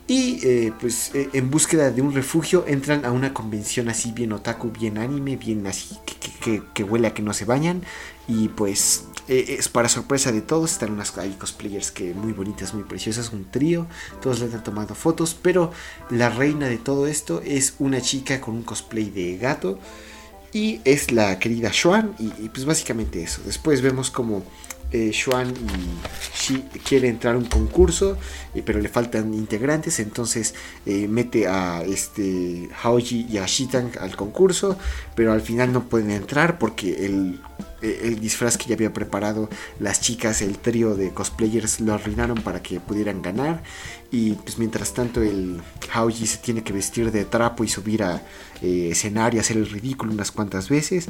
y 0.07 0.39
eh, 0.47 0.71
pues 0.79 1.11
en 1.13 1.49
búsqueda 1.51 1.91
de 1.91 2.01
un 2.01 2.13
refugio 2.13 2.63
entran 2.67 3.03
a 3.05 3.11
una 3.11 3.33
convención 3.33 3.89
así 3.89 4.11
bien 4.13 4.31
otaku, 4.31 4.71
bien 4.71 4.97
anime, 4.97 5.35
bien 5.35 5.65
así 5.67 5.97
que, 6.05 6.15
que- 6.15 6.39
que- 6.39 6.63
que 6.73 6.83
huele 6.83 7.07
a 7.07 7.13
que 7.13 7.21
no 7.21 7.33
se 7.33 7.43
bañan 7.45 7.81
y 8.27 8.49
pues 8.49 9.05
eh, 9.27 9.57
es 9.59 9.69
para 9.69 9.89
sorpresa 9.89 10.31
de 10.31 10.41
todos 10.41 10.71
están 10.71 10.91
unas 10.91 11.17
hay 11.17 11.31
cosplayers 11.31 11.91
que 11.91 12.13
muy 12.13 12.33
bonitas, 12.33 12.73
muy 12.73 12.83
preciosas, 12.83 13.31
un 13.31 13.49
trío, 13.49 13.87
todos 14.21 14.39
le 14.39 14.53
han 14.53 14.63
tomado 14.63 14.95
fotos, 14.95 15.35
pero 15.41 15.71
la 16.09 16.29
reina 16.29 16.67
de 16.67 16.77
todo 16.77 17.07
esto 17.07 17.41
es 17.45 17.75
una 17.79 18.01
chica 18.01 18.39
con 18.41 18.55
un 18.55 18.63
cosplay 18.63 19.09
de 19.09 19.37
gato 19.37 19.79
y 20.53 20.81
es 20.85 21.11
la 21.11 21.39
querida 21.39 21.71
y, 22.19 22.25
y, 22.43 22.49
pues 22.49 22.65
básicamente 22.65 23.21
eso. 23.21 23.41
Después 23.45 23.81
vemos 23.81 24.09
como 24.09 24.43
eh, 24.91 25.11
Xuan 25.13 25.53
y 26.49 26.79
quiere 26.79 27.09
entrar 27.09 27.35
a 27.35 27.37
un 27.37 27.45
concurso, 27.45 28.17
eh, 28.55 28.63
pero 28.65 28.79
le 28.79 28.87
faltan 28.87 29.33
integrantes, 29.33 29.99
entonces 29.99 30.53
eh, 30.85 31.07
mete 31.09 31.47
a 31.47 31.83
este 31.83 32.69
Haoji 32.81 33.27
y 33.29 33.37
a 33.37 33.45
Shitang 33.45 33.91
al 33.99 34.15
concurso, 34.15 34.77
pero 35.15 35.33
al 35.33 35.41
final 35.41 35.73
no 35.73 35.89
pueden 35.89 36.11
entrar 36.11 36.57
porque 36.57 37.05
el, 37.05 37.41
eh, 37.81 37.99
el 38.03 38.19
disfraz 38.21 38.57
que 38.57 38.65
ya 38.69 38.75
había 38.75 38.93
preparado 38.93 39.49
las 39.79 39.99
chicas, 39.99 40.41
el 40.41 40.57
trío 40.57 40.95
de 40.95 41.09
cosplayers 41.11 41.81
lo 41.81 41.93
arruinaron 41.93 42.37
para 42.41 42.61
que 42.61 42.79
pudieran 42.79 43.21
ganar. 43.21 43.63
Y 44.09 44.33
pues 44.35 44.57
mientras 44.57 44.93
tanto 44.93 45.21
el 45.21 45.59
Haoji 45.91 46.27
se 46.27 46.37
tiene 46.37 46.63
que 46.63 46.71
vestir 46.71 47.11
de 47.11 47.25
trapo 47.25 47.65
y 47.65 47.67
subir 47.67 48.03
a 48.03 48.23
escenario, 48.61 49.41
hacer 49.41 49.57
el 49.57 49.69
ridículo 49.69 50.13
unas 50.13 50.31
cuantas 50.31 50.69
veces. 50.69 51.07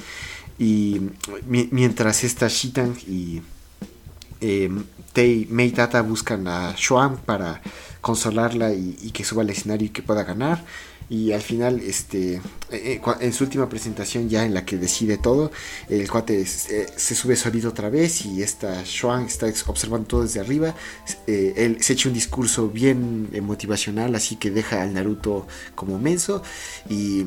Y 0.57 1.01
mi- 1.45 1.69
mientras 1.71 2.23
esta 2.23 2.47
Shitang 2.47 2.95
y 3.07 3.43
eh, 4.41 4.69
Tei 5.13 5.47
Mei 5.49 5.71
Tata 5.71 6.01
buscan 6.01 6.47
a 6.47 6.75
Xuan 6.75 7.17
para 7.17 7.61
consolarla 8.01 8.73
y, 8.73 9.11
que 9.11 9.23
suba 9.23 9.41
al 9.41 9.49
escenario 9.49 9.87
y 9.87 9.89
que 9.89 10.01
pueda 10.01 10.23
ganar. 10.23 10.63
Y 11.09 11.31
al 11.31 11.41
final, 11.41 11.79
este, 11.79 12.35
eh, 12.35 12.41
eh, 12.71 13.01
en 13.21 13.33
su 13.33 13.45
última 13.45 13.69
presentación, 13.69 14.27
ya 14.27 14.45
en 14.45 14.53
la 14.53 14.65
que 14.65 14.77
decide 14.77 15.17
todo, 15.17 15.51
el 15.87 16.09
cuate 16.09 16.41
eh, 16.41 16.45
se 16.95 17.15
sube 17.15 17.37
solito 17.37 17.69
otra 17.69 17.89
vez 17.89 18.25
y 18.25 18.43
esta 18.43 18.83
Xuan 18.83 19.25
está 19.25 19.47
observando 19.67 20.05
todo 20.05 20.23
desde 20.23 20.41
arriba. 20.41 20.75
Él 21.25 21.77
se 21.79 21.93
echa 21.93 22.09
un 22.09 22.13
discurso 22.13 22.67
bien 22.69 23.29
motivacional, 23.41 24.15
así 24.15 24.35
que 24.35 24.51
deja 24.51 24.81
al 24.81 24.93
Naruto 24.93 25.47
como 25.75 25.97
menso 25.97 26.43
y 26.89 27.25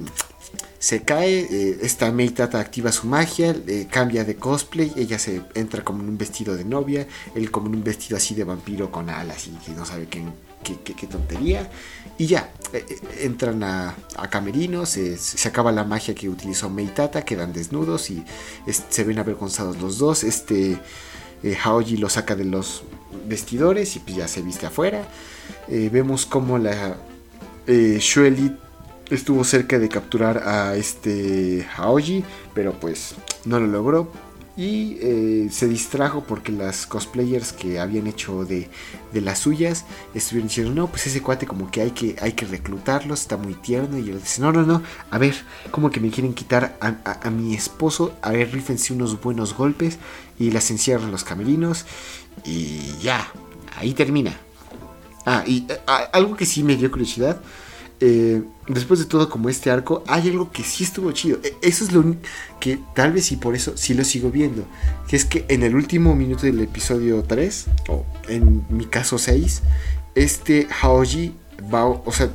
se 0.78 1.02
cae, 1.02 1.40
eh, 1.40 1.78
esta 1.82 2.10
Meitata 2.10 2.58
activa 2.58 2.90
su 2.90 3.06
magia, 3.06 3.54
cambia 3.90 4.24
de 4.24 4.36
cosplay, 4.36 4.92
ella 4.96 5.18
se 5.18 5.42
entra 5.54 5.84
como 5.84 6.02
en 6.02 6.08
un 6.08 6.18
vestido 6.18 6.56
de 6.56 6.64
novia, 6.64 7.06
él 7.34 7.50
como 7.50 7.66
en 7.68 7.76
un 7.76 7.84
vestido 7.84 8.16
así 8.16 8.34
de 8.34 8.44
vampiro 8.44 8.90
con 8.90 9.10
alas 9.10 9.46
y 9.46 9.70
no 9.72 9.84
sabe 9.84 10.08
qué, 10.08 10.24
qué, 10.62 11.06
tontería. 11.06 11.70
Y 12.16 12.26
ya, 12.26 12.50
eh, 12.72 12.84
eh, 12.88 12.98
entran 13.20 13.62
a, 13.62 13.94
a 14.16 14.30
camerinos, 14.30 14.88
se 14.88 15.48
acaba 15.48 15.70
la 15.70 15.84
magia 15.84 16.14
que 16.14 16.28
utilizó 16.30 16.70
Meitata, 16.70 17.26
quedan 17.26 17.52
desnudos 17.52 18.10
y 18.10 18.24
se 18.88 19.04
ven 19.04 19.18
avergonzados 19.18 19.78
los 19.78 19.98
dos. 19.98 20.24
Este 20.24 20.78
Haoji 21.62 21.98
lo 21.98 22.08
saca 22.08 22.36
de 22.36 22.44
los 22.44 22.84
vestidores 23.26 23.96
y 23.96 23.98
pues 23.98 24.16
ya 24.16 24.28
se 24.28 24.40
viste 24.40 24.64
afuera. 24.66 25.06
Vemos 25.68 26.24
como 26.24 26.58
la 26.58 26.96
eh, 27.66 28.00
estuvo 29.10 29.44
cerca 29.44 29.78
de 29.78 29.88
capturar 29.88 30.38
a 30.48 30.76
este 30.76 31.66
Haoji, 31.76 32.24
pero 32.54 32.72
pues 32.74 33.14
no 33.44 33.58
lo 33.60 33.66
logró. 33.66 34.12
Y 34.56 34.98
eh, 35.00 35.48
se 35.50 35.68
distrajo 35.68 36.24
porque 36.24 36.52
las 36.52 36.86
cosplayers 36.86 37.52
que 37.54 37.80
habían 37.80 38.06
hecho 38.06 38.44
de, 38.44 38.68
de 39.10 39.20
las 39.22 39.38
suyas 39.38 39.86
estuvieron 40.12 40.48
diciendo, 40.48 40.74
no, 40.74 40.86
pues 40.88 41.06
ese 41.06 41.22
cuate 41.22 41.46
como 41.46 41.70
que 41.70 41.80
hay 41.80 41.92
que, 41.92 42.16
hay 42.20 42.32
que 42.32 42.44
reclutarlo, 42.44 43.14
está 43.14 43.38
muy 43.38 43.54
tierno. 43.54 43.96
Y 43.98 44.10
él 44.10 44.20
dice, 44.20 44.42
no, 44.42 44.52
no, 44.52 44.62
no, 44.66 44.82
a 45.10 45.16
ver, 45.18 45.34
como 45.70 45.90
que 45.90 46.00
me 46.00 46.10
quieren 46.10 46.34
quitar 46.34 46.76
a, 46.80 46.94
a- 47.22 47.30
mi 47.30 47.54
esposo, 47.54 48.12
a 48.20 48.32
ver, 48.32 48.52
rífense 48.52 48.92
unos 48.92 49.18
buenos 49.22 49.54
golpes 49.54 49.98
y 50.38 50.50
las 50.50 50.70
encierran 50.70 51.06
en 51.06 51.12
los 51.12 51.24
camerinos. 51.24 51.86
Y 52.44 52.98
ya, 53.00 53.28
ahí 53.78 53.94
termina. 53.94 54.36
Ah, 55.24 55.44
y 55.46 55.64
eh, 55.70 55.78
algo 56.12 56.36
que 56.36 56.44
sí 56.44 56.62
me 56.62 56.76
dio 56.76 56.90
curiosidad. 56.90 57.40
Eh, 58.00 58.42
después 58.66 58.98
de 59.00 59.06
todo, 59.06 59.28
como 59.28 59.48
este 59.48 59.70
arco, 59.70 60.02
hay 60.06 60.28
algo 60.28 60.50
que 60.50 60.62
sí 60.62 60.84
estuvo 60.84 61.12
chido. 61.12 61.38
E- 61.44 61.54
Eso 61.62 61.84
es 61.84 61.92
lo 61.92 62.02
que 62.58 62.78
tal 62.94 63.12
vez 63.12 63.30
y 63.32 63.36
por 63.36 63.54
eso 63.54 63.76
sí 63.76 63.94
lo 63.94 64.04
sigo 64.04 64.30
viendo. 64.30 64.64
Que 65.08 65.16
es 65.16 65.24
que 65.24 65.44
en 65.48 65.62
el 65.62 65.74
último 65.74 66.14
minuto 66.14 66.42
del 66.46 66.60
episodio 66.60 67.22
3, 67.22 67.66
o 67.88 68.04
en 68.28 68.64
mi 68.70 68.86
caso 68.86 69.18
6, 69.18 69.62
este 70.14 70.66
Haoji 70.80 71.34
va, 71.72 71.84
o 71.86 72.12
sea, 72.12 72.30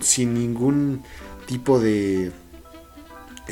sin 0.00 0.34
ningún 0.34 1.02
tipo 1.46 1.80
de 1.80 2.30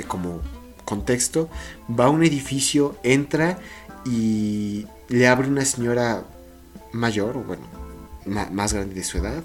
como 0.08 0.40
contexto, 0.84 1.48
va 1.88 2.04
a 2.06 2.10
un 2.10 2.22
edificio, 2.22 2.96
entra 3.02 3.58
y 4.04 4.86
le 5.08 5.26
abre 5.26 5.48
una 5.48 5.64
señora 5.64 6.22
mayor, 6.92 7.36
o 7.38 7.40
bueno, 7.42 7.62
más 8.52 8.72
grande 8.72 8.94
de 8.94 9.02
su 9.04 9.18
edad 9.18 9.42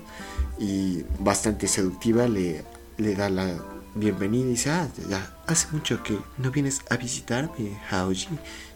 y 0.62 1.04
bastante 1.20 1.68
seductiva, 1.68 2.28
le, 2.28 2.64
le 2.98 3.16
da 3.16 3.30
la 3.30 3.56
bienvenida 3.96 4.46
y 4.46 4.50
dice, 4.52 4.70
ah, 4.70 4.88
ya 5.10 5.36
hace 5.48 5.68
mucho 5.72 6.02
que 6.04 6.18
no 6.38 6.52
vienes 6.52 6.82
a 6.90 6.98
visitarme, 6.98 7.78
Haoji. 7.90 8.30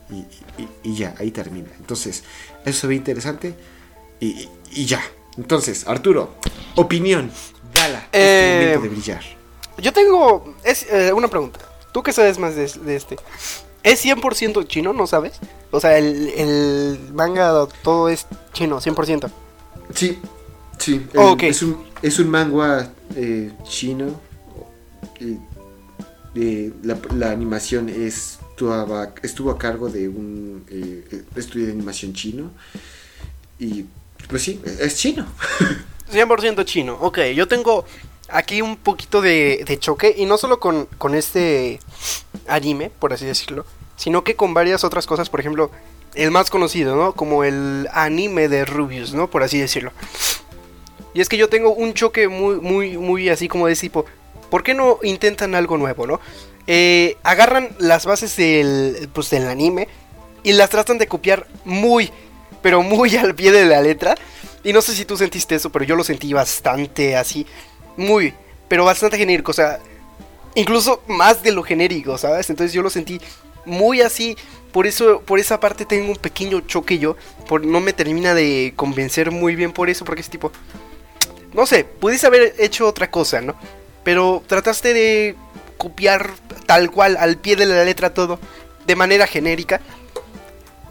Y, 0.09 0.15
y- 0.61 0.69
y 0.83 0.95
ya, 0.95 1.15
ahí 1.19 1.31
termina. 1.31 1.69
Entonces, 1.79 2.23
eso 2.65 2.81
se 2.81 2.87
ve 2.87 2.95
interesante 2.95 3.55
y, 4.19 4.49
y- 4.71 4.85
ya. 4.85 5.01
Entonces, 5.37 5.87
Arturo, 5.87 6.33
opinión, 6.75 7.31
Gala, 7.73 8.07
Eh, 8.11 8.35
este 8.37 8.51
momento 8.53 8.81
de 8.81 8.89
brillar. 8.89 9.21
Yo 9.77 9.91
tengo 9.93 10.55
es, 10.63 10.85
eh, 10.91 11.11
una 11.13 11.27
pregunta. 11.27 11.59
¿Tú 11.91 12.01
qué 12.03 12.13
sabes 12.13 12.39
más 12.39 12.55
de, 12.55 12.67
de 12.67 12.95
este? 12.95 13.17
¿Es 13.83 14.03
100% 14.03 14.65
chino, 14.67 14.93
no 14.93 15.05
sabes? 15.07 15.33
O 15.71 15.79
sea, 15.79 15.97
el, 15.97 16.29
el 16.29 16.99
manga 17.13 17.67
todo 17.83 18.09
es 18.09 18.25
chino, 18.53 18.79
100%. 18.81 19.29
Sí, 19.93 20.19
sí. 20.77 21.05
Oh, 21.15 21.35
el- 21.39 21.45
es, 21.45 21.61
un, 21.63 21.83
es 22.01 22.19
un 22.19 22.29
manga 22.29 22.91
eh, 23.15 23.51
chino. 23.63 24.19
eh, 26.35 26.71
la, 26.83 26.97
la 27.15 27.31
animación 27.31 27.89
es, 27.89 28.39
estuvo 28.49 28.73
a, 28.73 29.13
estuvo 29.23 29.51
a 29.51 29.57
cargo 29.57 29.89
de 29.89 30.07
un 30.09 30.65
eh, 30.69 31.23
estudio 31.35 31.67
de 31.67 31.71
animación 31.73 32.13
chino. 32.13 32.51
Y 33.59 33.85
pues 34.27 34.43
sí, 34.43 34.61
es 34.79 34.97
chino. 34.97 35.25
100% 36.11 36.65
chino. 36.65 36.97
Ok, 37.01 37.19
yo 37.35 37.47
tengo 37.47 37.85
aquí 38.29 38.61
un 38.61 38.75
poquito 38.77 39.21
de, 39.21 39.63
de 39.65 39.79
choque. 39.79 40.13
Y 40.17 40.25
no 40.25 40.37
solo 40.37 40.59
con, 40.59 40.87
con 40.97 41.15
este 41.15 41.79
anime, 42.47 42.89
por 42.99 43.13
así 43.13 43.25
decirlo. 43.25 43.65
Sino 43.95 44.23
que 44.25 44.35
con 44.35 44.53
varias 44.53 44.83
otras 44.83 45.07
cosas. 45.07 45.29
Por 45.29 45.39
ejemplo, 45.39 45.71
el 46.15 46.31
más 46.31 46.49
conocido, 46.49 46.95
¿no? 46.97 47.13
Como 47.13 47.45
el 47.45 47.87
anime 47.93 48.49
de 48.49 48.65
Rubius, 48.65 49.13
¿no? 49.13 49.29
Por 49.29 49.41
así 49.41 49.57
decirlo. 49.57 49.93
Y 51.15 51.21
es 51.21 51.29
que 51.29 51.37
yo 51.37 51.47
tengo 51.47 51.73
un 51.73 51.93
choque 51.93 52.27
muy, 52.27 52.57
muy, 52.57 52.97
muy 52.97 53.29
así 53.29 53.47
como 53.47 53.67
de 53.67 53.75
tipo. 53.75 54.05
¿Por 54.51 54.63
qué 54.63 54.73
no 54.73 54.99
intentan 55.01 55.55
algo 55.55 55.77
nuevo, 55.77 56.05
no? 56.05 56.19
Eh, 56.67 57.15
agarran 57.23 57.69
las 57.79 58.05
bases 58.05 58.35
del, 58.35 59.09
pues, 59.13 59.29
del 59.29 59.47
anime 59.47 59.87
y 60.43 60.51
las 60.51 60.69
tratan 60.69 60.97
de 60.97 61.07
copiar 61.07 61.47
muy, 61.63 62.11
pero 62.61 62.81
muy 62.83 63.15
al 63.15 63.33
pie 63.33 63.53
de 63.53 63.65
la 63.65 63.81
letra. 63.81 64.15
Y 64.61 64.73
no 64.73 64.81
sé 64.81 64.93
si 64.93 65.05
tú 65.05 65.15
sentiste 65.15 65.55
eso, 65.55 65.71
pero 65.71 65.85
yo 65.85 65.95
lo 65.95 66.03
sentí 66.03 66.33
bastante 66.33 67.15
así. 67.15 67.47
Muy, 67.95 68.33
pero 68.67 68.83
bastante 68.83 69.17
genérico. 69.17 69.51
O 69.51 69.53
sea, 69.53 69.79
incluso 70.53 71.01
más 71.07 71.41
de 71.43 71.53
lo 71.53 71.63
genérico, 71.63 72.17
¿sabes? 72.17 72.49
Entonces 72.49 72.73
yo 72.73 72.81
lo 72.81 72.89
sentí 72.89 73.21
muy 73.63 74.01
así. 74.01 74.35
Por 74.73 74.85
eso, 74.85 75.21
por 75.21 75.39
esa 75.39 75.61
parte 75.61 75.85
tengo 75.85 76.11
un 76.11 76.17
pequeño 76.17 76.59
choque 76.59 76.99
yo. 76.99 77.15
Por, 77.47 77.65
no 77.65 77.79
me 77.79 77.93
termina 77.93 78.33
de 78.33 78.73
convencer 78.75 79.31
muy 79.31 79.55
bien 79.55 79.71
por 79.71 79.89
eso, 79.89 80.03
porque 80.03 80.21
es 80.21 80.29
tipo. 80.29 80.51
No 81.55 81.65
sé, 81.65 81.85
pudiste 81.85 82.27
haber 82.27 82.53
hecho 82.59 82.87
otra 82.87 83.09
cosa, 83.09 83.41
¿no? 83.41 83.55
Pero 84.03 84.43
trataste 84.45 84.93
de 84.93 85.35
copiar 85.77 86.31
tal 86.65 86.91
cual, 86.91 87.17
al 87.17 87.37
pie 87.37 87.55
de 87.55 87.65
la 87.65 87.83
letra 87.83 88.13
todo, 88.13 88.39
de 88.85 88.95
manera 88.95 89.25
genérica. 89.25 89.79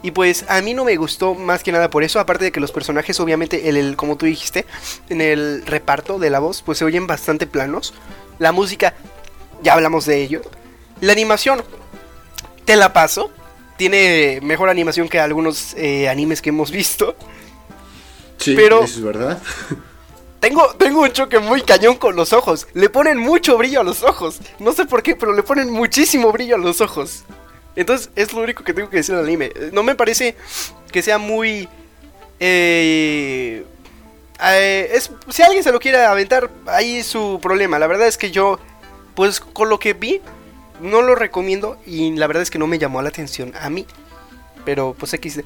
Y 0.01 0.11
pues 0.11 0.45
a 0.49 0.61
mí 0.61 0.73
no 0.73 0.83
me 0.85 0.95
gustó 0.97 1.33
más 1.33 1.63
que 1.63 1.71
nada 1.71 1.89
por 1.89 2.03
eso, 2.03 2.19
aparte 2.19 2.45
de 2.45 2.51
que 2.51 2.59
los 2.59 2.71
personajes, 2.71 3.19
obviamente, 3.19 3.69
el, 3.69 3.77
el, 3.77 3.95
como 3.95 4.17
tú 4.17 4.25
dijiste, 4.25 4.65
en 5.09 5.21
el 5.21 5.63
reparto 5.65 6.19
de 6.19 6.29
la 6.29 6.39
voz, 6.39 6.61
pues 6.61 6.77
se 6.79 6.85
oyen 6.85 7.07
bastante 7.07 7.47
planos. 7.47 7.93
La 8.39 8.51
música, 8.51 8.93
ya 9.63 9.73
hablamos 9.73 10.05
de 10.05 10.21
ello. 10.21 10.41
La 11.01 11.11
animación, 11.13 11.63
te 12.65 12.75
la 12.75 12.91
paso. 12.93 13.31
Tiene 13.77 14.39
mejor 14.41 14.69
animación 14.69 15.09
que 15.09 15.19
algunos 15.19 15.73
eh, 15.75 16.07
animes 16.07 16.41
que 16.41 16.49
hemos 16.49 16.71
visto. 16.71 17.15
Sí, 18.37 18.53
Pero- 18.55 18.83
eso 18.83 18.97
es 18.99 19.03
verdad. 19.03 19.41
Tengo, 20.45 20.75
tengo 20.77 21.01
un 21.01 21.11
choque 21.11 21.39
muy 21.39 21.63
cañón 21.63 21.95
con 21.95 22.15
los 22.15 22.31
ojos. 22.31 22.67
Le 22.75 22.87
ponen 22.87 23.17
mucho 23.17 23.57
brillo 23.57 23.79
a 23.81 23.83
los 23.83 24.03
ojos. 24.03 24.39
No 24.59 24.73
sé 24.73 24.85
por 24.85 25.01
qué, 25.01 25.15
pero 25.15 25.33
le 25.33 25.41
ponen 25.41 25.71
muchísimo 25.71 26.31
brillo 26.31 26.53
a 26.53 26.59
los 26.59 26.81
ojos. 26.81 27.23
Entonces 27.75 28.11
es 28.15 28.31
lo 28.31 28.41
único 28.43 28.63
que 28.63 28.71
tengo 28.71 28.87
que 28.87 28.97
decir 28.97 29.15
del 29.15 29.25
anime. 29.25 29.45
Eh, 29.55 29.71
No 29.73 29.81
me 29.81 29.95
parece 29.95 30.35
que 30.91 31.01
sea 31.01 31.17
muy... 31.17 31.67
eh, 32.39 33.65
eh, 34.39 34.89
es, 34.93 35.09
si 35.29 35.41
alguien 35.41 35.63
se 35.63 35.71
lo 35.71 35.79
quiere 35.79 36.05
aventar, 36.05 36.51
ahí 36.67 36.97
es 36.97 37.07
su 37.07 37.39
problema. 37.41 37.79
La 37.79 37.87
verdad 37.87 38.05
es 38.05 38.15
que 38.19 38.29
yo, 38.29 38.59
pues 39.15 39.39
con 39.39 39.67
lo 39.69 39.79
que 39.79 39.93
vi, 39.93 40.21
no 40.79 41.01
lo 41.01 41.15
recomiendo 41.15 41.79
y 41.87 42.15
la 42.15 42.27
verdad 42.27 42.43
es 42.43 42.51
que 42.51 42.59
no 42.59 42.67
me 42.67 42.77
llamó 42.77 43.01
la 43.01 43.09
atención 43.09 43.51
a 43.59 43.71
mí. 43.71 43.87
Pero 44.63 44.95
pues 44.95 45.09
XD. 45.09 45.39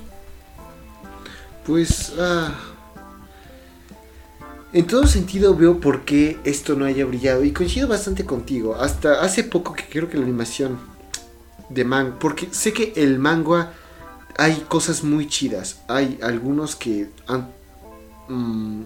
Pues, 1.66 2.12
ah, 2.20 2.54
en 4.72 4.86
todo 4.86 5.08
sentido 5.08 5.56
veo 5.56 5.80
por 5.80 6.06
qué 6.06 6.40
esto 6.44 6.76
no 6.76 6.86
haya 6.86 7.06
brillado 7.06 7.44
y 7.44 7.52
coincido 7.52 7.88
bastante 7.88 8.26
contigo. 8.26 8.76
Hasta 8.76 9.22
hace 9.22 9.44
poco 9.44 9.74
que 9.74 9.86
creo 9.86 10.10
que 10.10 10.18
la 10.18 10.24
animación 10.24 10.80
de 11.70 11.86
manga, 11.86 12.18
porque 12.20 12.50
sé 12.52 12.72
que 12.74 12.94
el 12.96 13.20
manga 13.20 13.74
hay 14.38 14.66
cosas 14.68 15.04
muy 15.04 15.28
chidas. 15.28 15.82
Hay 15.88 16.20
algunos 16.22 16.76
que 16.76 17.10
han 17.28 17.50
mm, 18.28 18.84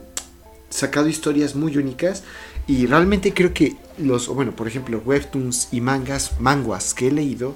sacado 0.69 1.07
historias 1.07 1.53
muy 1.53 1.77
únicas 1.77 2.23
y 2.65 2.86
realmente 2.86 3.34
creo 3.34 3.53
que 3.53 3.75
los, 3.97 4.27
bueno, 4.29 4.55
por 4.55 4.67
ejemplo, 4.67 5.01
webtoons 5.03 5.67
y 5.71 5.81
mangas, 5.81 6.39
manguas 6.39 6.93
que 6.93 7.09
he 7.09 7.11
leído 7.11 7.55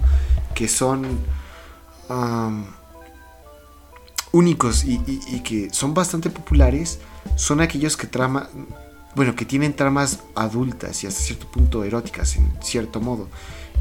que 0.54 0.68
son 0.68 1.06
únicos 4.32 4.84
y 4.86 5.42
que 5.44 5.70
son 5.72 5.94
bastante 5.94 6.30
populares 6.30 7.00
son 7.36 7.62
aquellos 7.62 7.98
que 7.98 8.08
trama 8.08 8.50
bueno 9.16 9.36
que 9.36 9.46
tienen 9.46 9.76
tramas 9.76 10.20
adultas 10.36 11.04
y 11.04 11.08
hasta 11.08 11.22
cierto 11.22 11.48
punto 11.48 11.84
eróticas 11.84 12.36
en 12.38 12.52
cierto 12.62 13.02
modo 13.02 13.28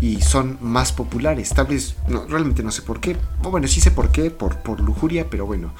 y 0.01 0.21
son 0.21 0.59
más 0.61 0.93
populares. 0.93 1.51
Tal 1.51 1.69
realmente 2.29 2.63
no 2.63 2.71
sé 2.71 2.83
por 2.83 3.01
qué. 3.01 3.17
Bueno 3.43 3.67
sí 3.69 3.81
sé 3.81 3.91
por 3.91 4.11
qué 4.11 4.31
por, 4.31 4.59
por 4.59 4.81
lujuria 4.81 5.29
pero 5.31 5.47
bueno. 5.47 5.73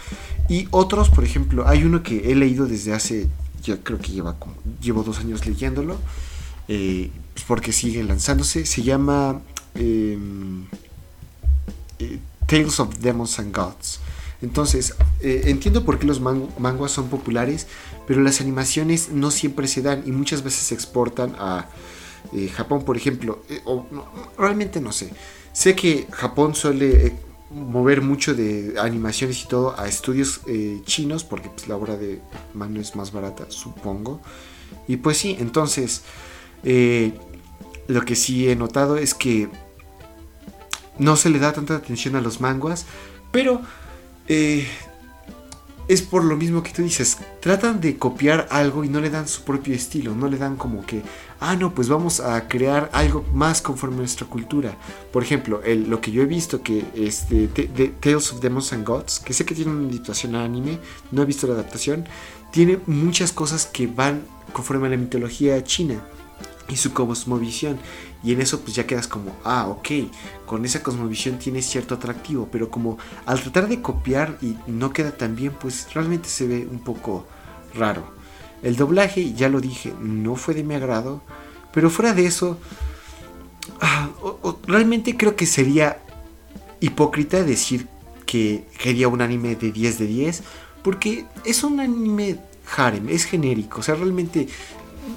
Y 0.49 0.69
otros 0.71 1.11
por 1.11 1.25
ejemplo 1.25 1.67
hay 1.67 1.85
uno 1.85 2.03
que 2.03 2.31
he 2.31 2.35
leído 2.35 2.67
desde 2.67 2.93
hace 2.93 3.29
yo 3.63 3.83
creo 3.83 3.99
que 3.99 4.13
lleva 4.13 4.39
como 4.39 4.55
llevo 4.81 5.03
dos 5.03 5.19
años 5.19 5.45
leyéndolo 5.47 5.97
eh, 6.69 7.11
pues 7.35 7.45
porque 7.47 7.73
sigue 7.73 8.03
lanzándose. 8.03 8.67
Se 8.67 8.83
llama 8.83 9.41
em, 9.75 10.65
eh, 11.99 12.19
Tales 12.47 12.81
of 12.81 12.99
Demons 12.99 13.39
and 13.39 13.55
Gods. 13.55 14.01
Entonces, 14.43 14.95
eh, 15.21 15.43
entiendo 15.47 15.85
por 15.85 15.99
qué 15.99 16.07
los 16.07 16.21
man- 16.21 16.49
manguas 16.59 16.93
son 16.93 17.09
populares, 17.09 17.67
pero 18.07 18.21
las 18.23 18.41
animaciones 18.41 19.11
no 19.11 19.31
siempre 19.31 19.67
se 19.67 19.83
dan 19.83 20.03
y 20.07 20.13
muchas 20.13 20.43
veces 20.43 20.61
se 20.65 20.75
exportan 20.75 21.35
a 21.39 21.69
eh, 22.35 22.49
Japón, 22.49 22.85
por 22.85 22.97
ejemplo. 22.97 23.43
eh, 23.49 23.61
o 23.65 23.87
realmente 24.39 24.81
no 24.81 24.93
sé. 24.93 25.11
Sé 25.53 25.75
que 25.75 26.07
Japón 26.11 26.55
suele 26.55 27.15
mover 27.51 28.03
mucho 28.03 28.35
de 28.35 28.75
animaciones 28.79 29.43
y 29.45 29.49
todo 29.49 29.79
a 29.79 29.89
estudios 29.89 30.41
chinos, 30.85 31.25
porque 31.25 31.49
pues, 31.49 31.69
la 31.69 31.77
obra 31.77 31.97
de 31.97 32.21
mano 32.53 32.81
es 32.81 32.95
más 32.95 33.13
barata, 33.13 33.47
supongo. 33.49 34.21
Y 34.87 34.97
pues 34.99 35.17
sí, 35.17 35.37
entonces, 35.39 36.03
lo 36.63 38.03
que 38.05 38.17
sí 38.17 38.51
he 38.51 38.57
notado 38.57 38.97
es 38.99 39.15
que 39.15 39.49
no 40.99 41.17
se 41.17 41.31
le 41.31 41.39
da 41.39 41.53
tanta 41.53 41.77
atención 41.77 42.17
a 42.17 42.21
los 42.21 42.41
manguas, 42.41 42.85
pero 43.31 43.63
eh, 44.29 44.67
es 45.89 46.03
por 46.03 46.25
lo 46.25 46.37
mismo 46.37 46.65
que 46.65 46.73
tú 46.73 46.83
dices, 46.83 47.17
tratan 47.41 47.81
de 47.81 47.97
copiar 47.97 48.49
algo 48.51 48.83
y 48.83 48.89
no 48.89 49.01
le 49.01 49.09
dan 49.09 49.29
su 49.29 49.43
propio 49.43 49.73
estilo, 49.75 50.17
no 50.17 50.27
le 50.27 50.37
dan 50.37 50.57
como 50.57 50.85
que, 50.85 51.03
ah, 51.39 51.55
no, 51.55 51.73
pues 51.75 51.89
vamos 51.89 52.19
a 52.19 52.49
crear 52.49 52.91
algo 52.93 53.25
más 53.33 53.63
conforme 53.63 53.95
a 53.97 53.99
nuestra 54.01 54.27
cultura. 54.27 54.77
Por 55.13 55.23
ejemplo, 55.23 55.63
el- 55.63 55.89
lo 55.89 56.01
que 56.01 56.11
yo 56.11 56.23
he 56.23 56.27
visto 56.27 56.61
que 56.63 56.85
es 56.97 57.29
de 57.29 57.47
Tales 58.01 58.33
of 58.33 58.41
Demons 58.41 58.73
and 58.73 58.85
Gods, 58.85 59.21
que 59.21 59.33
sé 59.33 59.45
que 59.45 59.55
tiene 59.55 59.71
una 59.71 59.89
adaptación 59.89 60.35
a 60.35 60.43
anime, 60.45 60.81
no 61.13 61.23
he 61.23 61.25
visto 61.25 61.47
la 61.47 61.53
adaptación, 61.55 62.05
tiene 62.51 62.81
muchas 62.87 63.31
cosas 63.33 63.67
que 63.67 63.87
van 63.87 64.23
conforme 64.53 64.89
a 64.89 64.91
la 64.91 64.97
mitología 64.97 65.63
china 65.63 66.03
y 66.69 66.77
su 66.79 66.93
cosmovisión. 66.93 67.79
Y 68.27 68.33
en 68.33 68.41
eso 68.41 68.61
pues 68.61 68.75
ya 68.75 68.89
quedas 68.89 69.07
como, 69.07 69.37
ah, 69.45 69.69
ok, 69.69 69.89
con 70.47 70.65
esa 70.65 70.83
cosmovisión 70.83 71.39
tiene 71.39 71.63
cierto 71.63 71.95
atractivo, 71.95 72.49
pero 72.51 72.73
como 72.73 72.99
al 73.25 73.41
tratar 73.41 73.69
de 73.69 73.81
copiar 73.81 74.37
y 74.43 74.57
no 74.67 74.93
queda 74.93 75.13
tan 75.13 75.37
bien, 75.37 75.53
pues 75.53 75.87
realmente 75.95 76.29
se 76.29 76.49
ve 76.49 76.67
un 76.69 76.81
poco 76.81 77.25
raro. 77.73 78.05
El 78.65 78.75
doblaje, 78.75 79.33
ya 79.35 79.49
lo 79.49 79.61
dije, 79.61 79.95
no 80.01 80.35
fue 80.35 80.55
de 80.55 80.65
mi 80.65 80.75
agrado, 80.75 81.23
pero 81.73 81.89
fuera 81.89 82.15
de 82.15 82.27
eso, 82.27 82.59
ah, 83.81 84.11
realmente 84.67 85.17
creo 85.17 85.37
que 85.37 85.47
sería 85.47 86.03
hipócrita 86.81 87.45
decir 87.45 87.87
que 88.27 88.65
quería 88.77 89.07
un 89.07 89.23
anime 89.23 89.55
de 89.55 89.71
10 89.71 90.01
de 90.01 90.07
10, 90.09 90.43
porque 90.83 91.27
es 91.45 91.63
un 91.63 91.79
anime 91.79 92.41
harem, 92.77 93.09
es 93.09 93.25
genérico, 93.25 93.79
o 93.79 93.83
sea, 93.85 93.95
realmente 93.95 94.49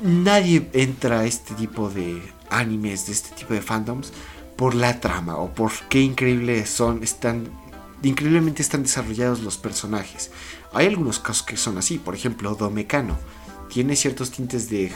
nadie 0.03 0.69
entra 0.73 1.21
a 1.21 1.25
este 1.25 1.55
tipo 1.55 1.89
de 1.89 2.21
animes, 2.49 3.07
de 3.07 3.13
este 3.13 3.35
tipo 3.35 3.53
de 3.53 3.61
fandoms, 3.61 4.11
por 4.55 4.75
la 4.75 4.99
trama 4.99 5.37
o 5.37 5.53
por 5.53 5.71
qué 5.89 6.01
increíbles 6.01 6.69
son, 6.69 7.01
están, 7.01 7.49
increíblemente 8.03 8.61
están 8.61 8.83
desarrollados 8.83 9.41
los 9.41 9.57
personajes. 9.57 10.31
Hay 10.73 10.87
algunos 10.87 11.19
casos 11.19 11.43
que 11.43 11.57
son 11.57 11.77
así, 11.77 11.97
por 11.97 12.15
ejemplo, 12.15 12.53
Domecano. 12.55 13.17
Tiene 13.69 13.95
ciertos 13.95 14.31
tintes 14.31 14.69
de. 14.69 14.91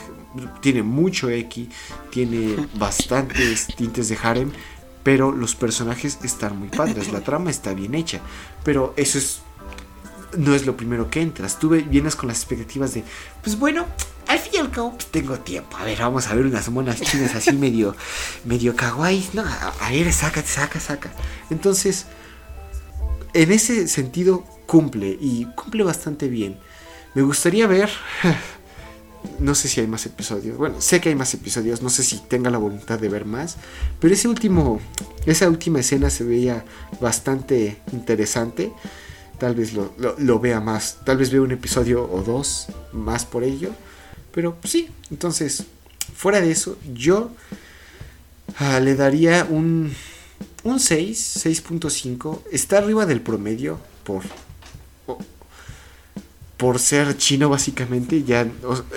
Tiene 0.60 0.82
mucho 0.82 1.30
X, 1.30 1.68
tiene 2.10 2.68
bastantes 2.74 3.68
tintes 3.76 4.08
de 4.08 4.18
harem, 4.20 4.50
pero 5.02 5.32
los 5.32 5.54
personajes 5.54 6.18
están 6.22 6.58
muy 6.58 6.68
padres, 6.68 7.12
la 7.12 7.20
trama 7.20 7.50
está 7.50 7.72
bien 7.72 7.94
hecha. 7.94 8.20
Pero 8.64 8.92
eso 8.96 9.18
es. 9.18 9.40
No 10.36 10.54
es 10.54 10.66
lo 10.66 10.76
primero 10.76 11.08
que 11.08 11.22
entras. 11.22 11.58
Tú 11.58 11.68
vienes 11.70 12.16
con 12.16 12.28
las 12.28 12.38
expectativas 12.38 12.94
de. 12.94 13.04
Pues 13.42 13.58
bueno, 13.58 13.86
al 14.26 14.38
fin 14.38 14.52
y 14.54 14.56
al 14.58 14.70
cabo, 14.70 14.92
pues 14.92 15.06
tengo 15.06 15.38
tiempo. 15.40 15.76
A 15.76 15.84
ver, 15.84 15.98
vamos 15.98 16.26
a 16.28 16.34
ver 16.34 16.46
unas 16.46 16.68
monas 16.68 17.00
chinas 17.00 17.34
así 17.34 17.52
medio. 17.66 17.94
medio 18.44 18.74
kawaii. 18.76 19.30
No, 19.32 19.42
a, 19.42 19.90
ver, 19.90 20.12
saca, 20.12 20.42
saca, 20.42 20.80
saca. 20.80 21.10
Entonces, 21.50 22.06
en 23.32 23.52
ese 23.52 23.88
sentido, 23.88 24.44
cumple. 24.66 25.16
Y 25.20 25.46
cumple 25.54 25.84
bastante 25.84 26.28
bien. 26.28 26.58
Me 27.14 27.22
gustaría 27.22 27.66
ver. 27.66 27.90
No 29.38 29.54
sé 29.54 29.68
si 29.68 29.80
hay 29.80 29.86
más 29.86 30.04
episodios. 30.04 30.58
Bueno, 30.58 30.82
sé 30.82 31.00
que 31.00 31.08
hay 31.08 31.14
más 31.14 31.32
episodios. 31.32 31.80
No 31.80 31.88
sé 31.88 32.02
si 32.02 32.18
tenga 32.18 32.50
la 32.50 32.58
voluntad 32.58 32.98
de 32.98 33.08
ver 33.08 33.24
más. 33.24 33.56
Pero 33.98 34.12
ese 34.12 34.28
último. 34.28 34.80
Esa 35.24 35.48
última 35.48 35.80
escena 35.80 36.10
se 36.10 36.24
veía 36.24 36.62
bastante 37.00 37.78
interesante. 37.92 38.70
Tal 39.38 39.54
vez 39.54 39.72
lo, 39.72 39.94
lo- 39.96 40.14
lo 40.18 40.38
vea 40.40 40.60
más. 40.60 40.98
Tal 41.06 41.16
vez 41.16 41.30
vea 41.30 41.40
un 41.40 41.52
episodio 41.52 42.04
o 42.04 42.22
dos 42.22 42.66
más 42.92 43.24
por 43.24 43.44
ello. 43.44 43.70
Pero 44.34 44.56
pues, 44.56 44.72
sí. 44.72 44.88
Entonces, 45.10 45.64
fuera 46.14 46.40
de 46.40 46.50
eso, 46.50 46.76
yo 46.92 47.30
ah, 48.58 48.80
le 48.80 48.94
daría 48.94 49.46
un. 49.48 49.94
Un 50.64 50.80
6, 50.80 51.44
6.5. 51.44 52.40
Está 52.50 52.78
arriba 52.78 53.04
del 53.04 53.20
promedio 53.20 53.78
por 54.02 54.22
por 56.56 56.78
ser 56.78 57.16
chino 57.16 57.48
básicamente, 57.48 58.22
ya 58.22 58.46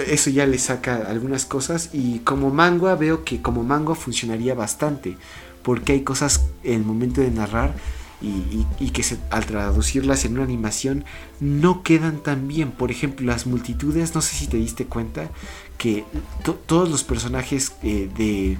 eso 0.06 0.30
ya 0.30 0.46
le 0.46 0.58
saca 0.60 0.98
algunas 1.08 1.44
cosas 1.46 1.90
y 1.92 2.20
como 2.20 2.50
manga 2.50 2.96
veo 2.96 3.26
que 3.26 3.42
como 3.42 3.64
manga 3.64 3.96
funcionaría 3.96 4.54
bastante 4.54 5.18
porque 5.64 5.94
hay 5.94 6.02
cosas 6.04 6.46
en 6.64 6.76
el 6.76 6.84
momento 6.84 7.20
de 7.20 7.32
narrar 7.32 7.74
y, 8.22 8.89
que 8.89 9.05
al 9.30 9.45
traducirlas 9.45 10.26
en 10.26 10.34
una 10.34 10.43
animación 10.43 11.05
no 11.39 11.84
quedan 11.84 12.24
tan 12.24 12.47
bien. 12.47 12.72
Por 12.72 12.91
ejemplo, 12.91 13.26
las 13.26 13.45
multitudes, 13.45 14.15
no 14.15 14.22
sé 14.22 14.36
si 14.36 14.47
te 14.47 14.57
diste 14.57 14.86
cuenta 14.86 15.30
que 15.78 16.03
to- 16.43 16.59
todos 16.65 16.89
los 16.89 17.03
personajes 17.03 17.74
eh, 17.84 18.09
de, 18.18 18.57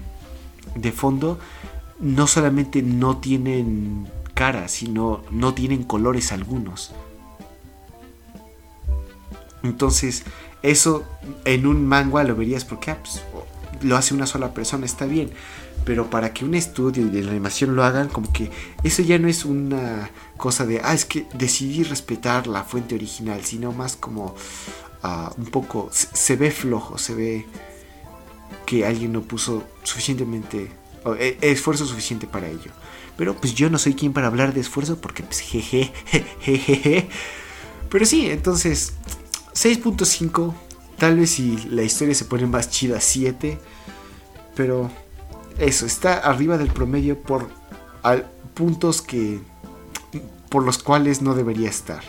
de 0.76 0.92
fondo 0.92 1.40
no 2.00 2.28
solamente 2.28 2.84
no 2.84 3.18
tienen 3.18 4.08
cara, 4.36 4.68
sino 4.68 5.24
no 5.32 5.56
tienen 5.56 5.84
colores 5.84 6.32
algunos. 6.32 6.92
Entonces, 9.64 10.24
eso 10.62 11.04
en 11.46 11.66
un 11.66 11.88
manga 11.88 12.24
lo 12.24 12.36
verías 12.36 12.64
porque 12.64 12.92
ah, 12.92 12.98
pues, 13.02 13.22
lo 13.82 13.98
hace 13.98 14.14
una 14.14 14.28
sola 14.28 14.54
persona, 14.54 14.86
está 14.86 15.06
bien. 15.06 15.32
Pero 15.88 16.10
para 16.10 16.34
que 16.34 16.44
un 16.44 16.54
estudio 16.54 17.08
de 17.08 17.24
la 17.24 17.32
animación 17.32 17.74
lo 17.74 17.86
hagan, 17.86 18.10
como 18.10 18.30
que 18.34 18.52
eso 18.84 19.02
ya 19.02 19.18
no 19.20 19.30
es 19.30 19.46
una 19.46 20.12
cosa 20.36 20.66
de, 20.66 20.82
ah, 20.84 20.94
es 20.94 21.06
que 21.06 21.26
decidí 21.34 21.84
respetar 21.84 22.46
la 22.46 22.66
fuente 22.66 22.94
original, 22.94 23.42
sino 23.46 23.72
más 23.72 23.96
como 23.96 24.36
ah, 25.02 25.32
un 25.38 25.46
poco, 25.46 25.90
se, 25.94 26.36
ve 26.36 26.52
flojo, 26.52 26.98
se 26.98 27.16
ve 27.16 27.46
que 28.66 28.86
alguien 28.86 29.14
no 29.14 29.22
puso 29.22 29.64
suficientemente 29.84 30.70
e- 31.20 31.38
esfuerzo 31.40 31.86
suficiente 31.86 32.28
para 32.28 32.50
ello. 32.50 32.72
Pero 33.16 33.38
pues 33.38 33.56
yo 33.56 33.70
no 33.70 33.78
soy 33.78 33.94
quien 33.94 34.12
para 34.12 34.28
hablar 34.28 34.54
de 34.54 34.60
esfuerzo 34.60 35.00
porque 35.00 35.24
pues 35.24 35.40
jeje, 35.40 35.94
jejeje. 36.42 37.08
Pero 37.90 38.06
sí, 38.06 38.30
entonces 38.30 38.92
6.5, 39.54 40.54
tal 40.98 41.18
vez 41.18 41.30
si 41.30 41.56
la 41.70 41.84
historia 41.84 42.14
se 42.14 42.26
pone 42.26 42.46
más 42.46 42.70
chida 42.70 43.00
7, 43.00 43.58
pero 44.54 44.92
eso 45.58 45.86
está 45.86 46.16
arriba 46.20 46.58
del 46.58 46.70
promedio 46.70 47.18
por 47.20 47.48
al- 48.04 48.28
puntos 48.54 49.02
que 49.02 49.40
por 50.50 50.64
los 50.64 50.78
cuales 50.78 51.22
no 51.22 51.34
debería 51.36 51.70
estar. 51.70 52.02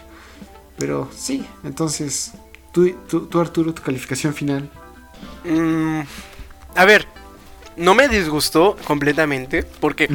Pero 0.78 1.08
sí, 1.16 1.44
entonces 1.64 2.32
tú, 2.72 2.90
tú, 3.08 3.26
tú, 3.26 3.40
Arturo, 3.40 3.74
tu 3.74 3.82
calificación 3.82 4.32
final. 4.32 4.70
Mm, 5.44 6.00
a 6.76 6.84
ver, 6.84 7.06
no 7.76 7.94
me 7.94 8.08
disgustó 8.08 8.76
completamente 8.86 9.62
porque 9.64 10.08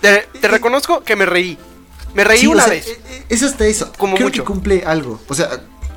te, 0.00 0.26
te 0.40 0.48
reconozco 0.48 1.02
que 1.02 1.14
me 1.16 1.26
reí. 1.26 1.58
Me 2.14 2.24
reí 2.24 2.40
Sí, 2.40 2.46
o 2.46 2.52
una 2.52 2.64
sea, 2.64 2.72
vez. 2.72 2.86
eh, 2.88 3.00
eh, 3.08 3.24
Es 3.28 3.42
hasta 3.42 3.66
eso. 3.66 3.92
Como 3.98 4.14
Creo 4.16 4.28
mucho. 4.28 4.42
que 4.42 4.46
cumple 4.46 4.84
algo. 4.86 5.20
O 5.28 5.34
sea, 5.34 5.48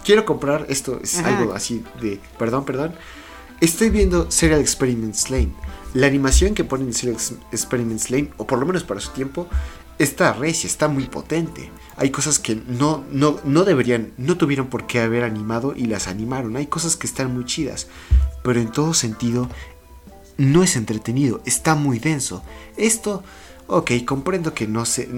quiero 0.03 0.26
comprar 0.26 0.66
esto. 0.70 0.99
Es 1.03 1.18
algo 1.20 1.53
así 1.53 1.84
de. 2.01 2.20
Perdón, 2.38 2.63
perdón. 2.66 2.95
Estoy 3.62 3.89
viendo 3.89 4.30
Serial 4.32 4.60
Experiments 4.60 5.30
Lane. 5.30 5.53
La 5.93 6.08
animación 6.08 6.53
que 6.53 6.64
ponen 6.64 6.88
en 6.88 6.93
Serial 6.93 7.16
Ex- 7.16 7.36
Experiments 7.51 8.10
Lane, 8.10 8.32
o 8.38 8.45
por 8.45 8.60
lo 8.60 8.66
menos 8.66 8.84
para 8.84 8.99
su 8.99 9.12
tiempo, 9.12 9.47
está 9.97 10.34
recia, 10.34 10.68
está 10.68 10.88
muy 10.88 11.06
potente. 11.06 11.72
Hay 11.95 12.10
cosas 12.12 12.38
que 12.38 12.56
no, 12.56 13.06
no, 13.12 13.39
no 13.45 13.64
deberían, 13.64 14.12
no 14.18 14.38
tuvieron 14.38 14.68
por 14.68 14.88
qué 14.88 14.99
haber 14.99 15.24
animado 15.24 15.74
y 15.76 15.86
las 15.86 16.08
animaron. 16.08 16.58
Hay 16.58 16.68
cosas 16.68 16.97
que 16.97 17.08
están 17.08 17.34
muy 17.34 17.45
chidas. 17.45 17.88
Pero 18.43 18.60
en 18.60 18.72
todo 18.72 18.93
sentido, 18.93 19.49
no 20.38 20.62
es 20.64 20.76
entretenido, 20.76 21.41
está 21.45 21.76
muy 21.76 21.99
denso. 21.99 22.43
Esto, 22.76 23.24
ok, 23.68 23.91
comprendo 24.06 24.53
que 24.53 24.68
no 24.68 24.86
sé, 24.86 25.10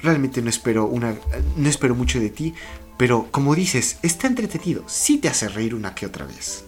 realmente 0.00 0.40
no 0.42 0.48
espero 0.48 0.86
una, 0.86 1.16
no 1.56 1.68
espero 1.68 1.96
mucho 1.96 2.20
de 2.20 2.30
ti, 2.30 2.54
pero 2.96 3.26
como 3.32 3.54
dices, 3.56 3.98
está 4.02 4.28
entretenido, 4.28 4.84
sí 4.86 5.18
te 5.18 5.28
hace 5.28 5.48
reír 5.48 5.74
una 5.74 5.94
que 5.94 6.06
otra 6.06 6.24
vez. 6.24 6.64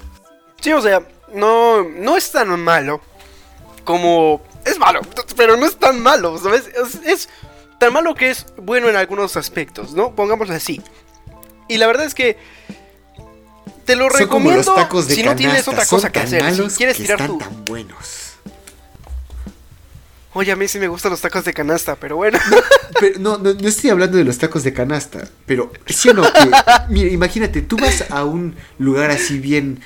Sí, 0.62 0.72
o 0.72 0.80
sea, 0.80 1.02
no, 1.34 1.82
no 1.82 2.16
es 2.16 2.30
tan 2.30 2.58
malo 2.62 3.00
como... 3.84 4.42
Es 4.64 4.78
malo, 4.78 5.00
pero 5.36 5.56
no 5.56 5.66
es 5.66 5.76
tan 5.76 6.00
malo, 6.00 6.38
¿sabes? 6.38 6.68
Es, 6.68 6.94
es 7.04 7.28
tan 7.80 7.92
malo 7.92 8.14
que 8.14 8.30
es 8.30 8.46
bueno 8.56 8.88
en 8.88 8.94
algunos 8.94 9.36
aspectos, 9.36 9.92
¿no? 9.92 10.14
Pongámoslo 10.14 10.54
así. 10.54 10.80
Y 11.68 11.78
la 11.78 11.88
verdad 11.88 12.06
es 12.06 12.14
que... 12.14 12.38
Te 13.84 13.96
lo 13.96 14.04
Son 14.04 14.28
como 14.28 14.50
recomiendo 14.50 14.56
los 14.58 14.74
tacos 14.76 15.08
de 15.08 15.16
si 15.16 15.24
no 15.24 15.34
tienes 15.34 15.66
otra 15.66 15.84
son 15.84 15.96
cosa 15.96 16.12
que 16.12 16.20
hacer. 16.20 16.54
Si 16.54 16.76
quieres 16.76 16.96
que 16.96 17.02
tirar 17.02 17.20
están 17.20 17.38
tan 17.38 17.64
buenos. 17.64 18.34
Oye, 20.34 20.52
a 20.52 20.56
mí 20.56 20.68
sí 20.68 20.78
me 20.78 20.86
gustan 20.86 21.10
los 21.10 21.20
tacos 21.20 21.44
de 21.44 21.52
canasta, 21.52 21.96
pero 21.96 22.16
bueno. 22.16 22.38
Pero 23.00 23.18
no, 23.18 23.38
no, 23.38 23.52
no 23.52 23.68
estoy 23.68 23.90
hablando 23.90 24.16
de 24.16 24.24
los 24.24 24.38
tacos 24.38 24.62
de 24.62 24.72
canasta, 24.72 25.28
pero 25.44 25.72
sí 25.86 26.10
o 26.10 26.14
no, 26.14 26.22
que, 26.22 26.50
mira, 26.88 27.10
imagínate, 27.10 27.62
tú 27.62 27.76
vas 27.76 28.04
a 28.10 28.24
un 28.24 28.54
lugar 28.78 29.10
así 29.10 29.38
bien, 29.38 29.82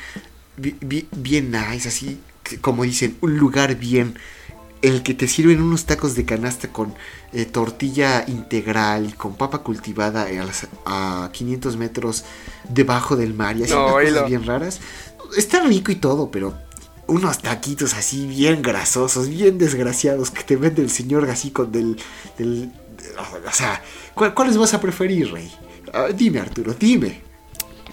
bi- 0.57 0.77
bi- 0.81 1.09
bien 1.13 1.51
nice, 1.51 1.89
así, 1.89 2.21
como 2.61 2.85
dicen, 2.85 3.17
un 3.21 3.37
lugar 3.39 3.77
bien, 3.77 4.19
en 4.83 4.93
el 4.95 5.03
que 5.03 5.15
te 5.15 5.27
sirven 5.27 5.63
unos 5.63 5.85
tacos 5.87 6.15
de 6.15 6.25
canasta 6.25 6.69
con 6.69 6.95
eh, 7.33 7.45
tortilla 7.47 8.25
integral, 8.29 9.17
con 9.17 9.35
papa 9.37 9.59
cultivada 9.59 10.25
a, 10.25 10.45
las- 10.45 10.69
a 10.85 11.31
500 11.33 11.77
metros 11.77 12.25
debajo 12.69 13.17
del 13.17 13.35
mar 13.35 13.57
y 13.57 13.65
así 13.65 13.73
No, 13.75 13.95
cosas 13.95 14.29
bien 14.29 14.45
raras. 14.45 14.81
Está 15.37 15.61
rico 15.61 15.91
y 15.93 15.97
todo, 15.97 16.31
pero 16.31 16.55
unos 17.09 17.39
taquitos 17.39 17.95
así 17.95 18.27
bien 18.27 18.63
grasosos, 18.63 19.29
bien 19.29 19.59
desgraciados 19.59 20.31
que 20.31 20.43
te 20.43 20.57
vende 20.57 20.83
el 20.83 20.91
señor 20.91 21.29
así 21.31 21.51
con 21.51 21.73
del... 21.73 21.97
del 22.39 22.71
o 23.49 23.53
sea, 23.53 23.83
¿cuál- 24.15 24.35
¿cuáles 24.35 24.57
vas 24.57 24.75
a 24.75 24.81
preferir, 24.81 25.33
Rey? 25.33 25.51
Ah, 25.93 26.09
dime, 26.15 26.41
Arturo, 26.41 26.75
dime. 26.79 27.26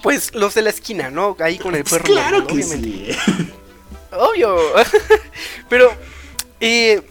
Pues 0.03 0.35
los 0.35 0.53
de 0.53 0.61
la 0.61 0.69
esquina, 0.69 1.09
¿no? 1.09 1.35
Ahí 1.39 1.57
con 1.57 1.73
el 1.73 1.83
Pues 1.83 1.93
perro. 1.93 2.13
claro 2.13 2.45
que 2.45 2.53
Obviamente. 2.53 3.13
sí. 3.13 3.51
Obvio. 4.11 4.57
Pero, 5.69 5.91
eh, 6.59 7.01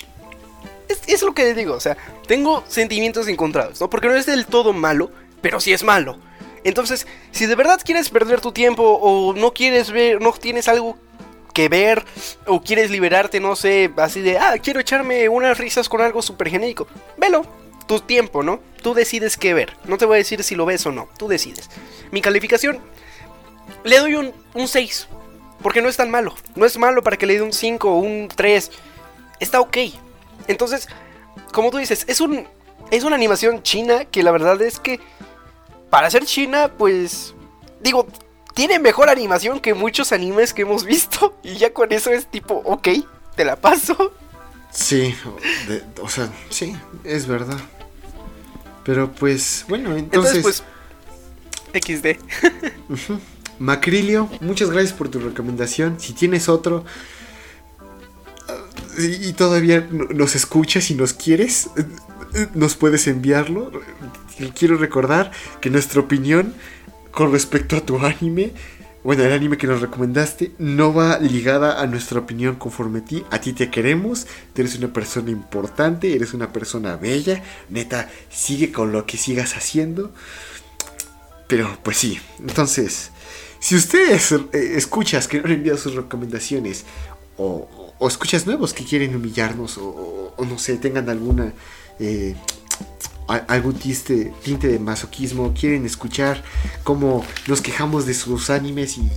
es, 0.89 1.01
es 1.09 1.23
lo 1.23 1.35
que 1.35 1.53
digo, 1.55 1.75
o 1.75 1.81
sea, 1.81 1.97
tengo 2.29 2.63
sentimientos 2.69 3.27
encontrados, 3.27 3.81
¿no? 3.81 3.91
Porque 3.91 4.07
no 4.07 4.15
es 4.15 4.27
del 4.27 4.47
todo 4.47 4.73
malo, 4.73 5.11
pero 5.41 5.59
sí 5.59 5.73
es 5.73 5.83
malo. 5.83 6.19
Entonces, 6.65 7.09
si 7.33 7.47
de 7.47 7.57
verdad 7.57 7.81
quieres 7.85 8.09
perder 8.09 8.41
tu 8.41 8.53
tiempo 8.53 8.85
o 8.85 9.35
no 9.35 9.53
quieres 9.53 9.91
ver, 9.91 10.21
no 10.21 10.33
tienes 10.33 10.69
algo 10.69 10.97
que 11.53 11.69
ver 11.69 12.05
o 12.47 12.63
quieres 12.63 12.91
liberarte, 12.91 13.41
no 13.41 13.57
sé, 13.57 13.91
así 13.97 14.21
de, 14.21 14.39
ah, 14.39 14.55
quiero 14.63 14.79
echarme 14.79 15.29
unas 15.29 15.59
risas 15.59 15.89
con 15.89 16.01
algo 16.03 16.23
súper 16.23 16.51
genérico, 16.51 16.87
velo. 17.17 17.45
Tu 17.89 17.99
tiempo, 17.99 18.45
¿no? 18.45 18.61
Tú 18.81 18.95
decides 18.95 19.37
qué 19.37 19.55
ver. 19.55 19.77
No 19.85 19.99
te 19.99 20.05
voy 20.05 20.15
a 20.15 20.19
decir 20.19 20.45
si 20.45 20.55
lo 20.55 20.65
ves 20.65 20.87
o 20.87 20.93
no. 20.93 21.09
Tú 21.19 21.27
decides. 21.27 21.69
Mi 22.13 22.21
calificación 22.23 22.79
le 23.83 23.99
doy 23.99 24.15
un, 24.15 24.33
un 24.55 24.69
6. 24.69 25.09
Porque 25.63 25.81
no 25.83 25.89
es 25.89 25.97
tan 25.97 26.11
malo. 26.11 26.35
No 26.57 26.67
es 26.67 26.77
malo 26.79 27.03
para 27.03 27.17
que 27.17 27.27
le 27.27 27.35
dé 27.35 27.43
un 27.43 27.53
5 27.53 27.91
o 27.91 27.99
un 27.99 28.29
3. 28.35 28.71
Está 29.41 29.61
ok. 29.61 29.77
Entonces, 30.49 30.89
como 31.53 31.71
tú 31.71 31.79
dices, 31.79 32.05
es 32.09 32.21
un. 32.21 32.47
Es 32.91 33.05
una 33.05 33.17
animación 33.17 33.63
china 33.63 34.05
que 34.05 34.23
la 34.23 34.31
verdad 34.33 34.61
es 34.63 34.79
que. 34.79 35.01
Para 35.91 36.11
ser 36.11 36.25
china, 36.27 36.71
pues. 36.77 37.35
Digo, 37.81 38.07
tiene 38.55 38.79
mejor 38.81 39.09
animación 39.09 39.61
que 39.61 39.73
muchos 39.73 40.11
animes 40.13 40.53
que 40.53 40.63
hemos 40.63 40.85
visto. 40.95 41.37
Y 41.45 41.55
ya 41.59 41.73
con 41.73 41.93
eso 41.93 42.11
es 42.11 42.27
tipo, 42.27 42.61
ok, 42.65 42.89
te 43.37 43.45
la 43.45 43.55
paso. 43.57 44.13
Sí, 44.73 45.15
o, 45.27 45.37
de- 45.71 45.85
o 46.03 46.09
sea, 46.09 46.29
sí, 46.51 46.75
es 47.05 47.27
verdad. 47.29 47.59
Pero 48.85 49.13
pues, 49.13 49.65
bueno, 49.69 49.97
entonces, 49.97 50.37
Entonces, 50.37 50.43
pues. 50.43 50.63
XD. 51.75 52.17
Macrilio, 53.59 54.29
muchas 54.41 54.71
gracias 54.71 54.93
por 54.93 55.09
tu 55.09 55.21
recomendación. 55.21 56.01
Si 56.01 56.13
tienes 56.15 56.49
otro 56.49 56.85
ah, 58.49 58.57
y, 58.99 59.33
todavía 59.35 59.87
no- 59.91 60.05
nos 60.07 60.35
escuchas 60.35 60.91
y 60.91 60.95
nos 60.95 61.13
quieres, 61.13 61.69
eh, 61.77 61.85
eh, 62.35 62.47
nos 62.55 62.75
puedes 62.77 63.07
enviarlo. 63.07 63.71
Quiero 64.59 64.77
recordar 64.77 65.31
que 65.61 65.71
nuestra 65.71 66.01
opinión 66.01 66.55
con 67.13 67.31
respecto 67.31 67.77
a 67.77 67.81
tu 67.83 67.99
anime, 67.99 68.53
bueno, 69.05 69.23
el 69.25 69.33
anime 69.33 69.59
que 69.59 69.67
nos 69.67 69.81
recomendaste, 69.81 70.53
no 70.59 70.95
va 70.95 71.19
ligada 71.19 71.81
a 71.83 71.87
nuestra 71.87 72.21
opinión 72.21 72.57
conforme 72.57 73.01
a 73.01 73.05
ti. 73.05 73.23
A 73.31 73.41
ti 73.41 73.53
te 73.53 73.71
queremos, 73.71 74.27
eres 74.57 74.77
una 74.77 74.93
persona 74.93 75.31
importante, 75.31 76.15
eres 76.15 76.35
una 76.35 76.53
persona 76.53 76.97
bella. 76.97 77.43
Neta, 77.69 78.09
sigue 78.31 78.73
con 78.73 78.93
lo 78.93 79.05
que 79.07 79.19
sigas 79.19 79.57
haciendo. 79.57 80.13
Pero 81.53 81.77
pues 81.83 81.99
sí, 81.99 82.19
entonces, 82.39 83.11
si 83.61 83.77
ustedes 83.77 84.33
eh, 84.33 84.39
escuchas 84.75 85.29
que 85.29 85.39
no 85.39 85.45
han 85.45 85.53
enviado 85.53 85.77
sus 85.77 85.95
recomendaciones, 85.95 86.87
o, 87.37 87.69
o 87.99 88.09
escuchas 88.09 88.47
nuevos 88.47 88.73
que 88.73 88.87
quieren 88.87 89.15
humillarnos, 89.15 89.77
o, 89.77 90.35
no 90.39 90.59
sé, 90.59 90.79
tengan 90.79 91.11
alguna 91.11 91.53
eh, 92.01 92.35
algún 93.29 93.75
tiste, 93.75 94.33
tinte 94.45 94.69
de 94.69 94.79
masoquismo, 94.79 95.55
quieren 95.59 95.87
escuchar 95.87 96.43
cómo 96.85 97.25
nos 97.47 97.61
quejamos 97.61 98.05
de 98.07 98.15
sus 98.15 98.51
animes 98.51 98.99
y, 98.99 99.09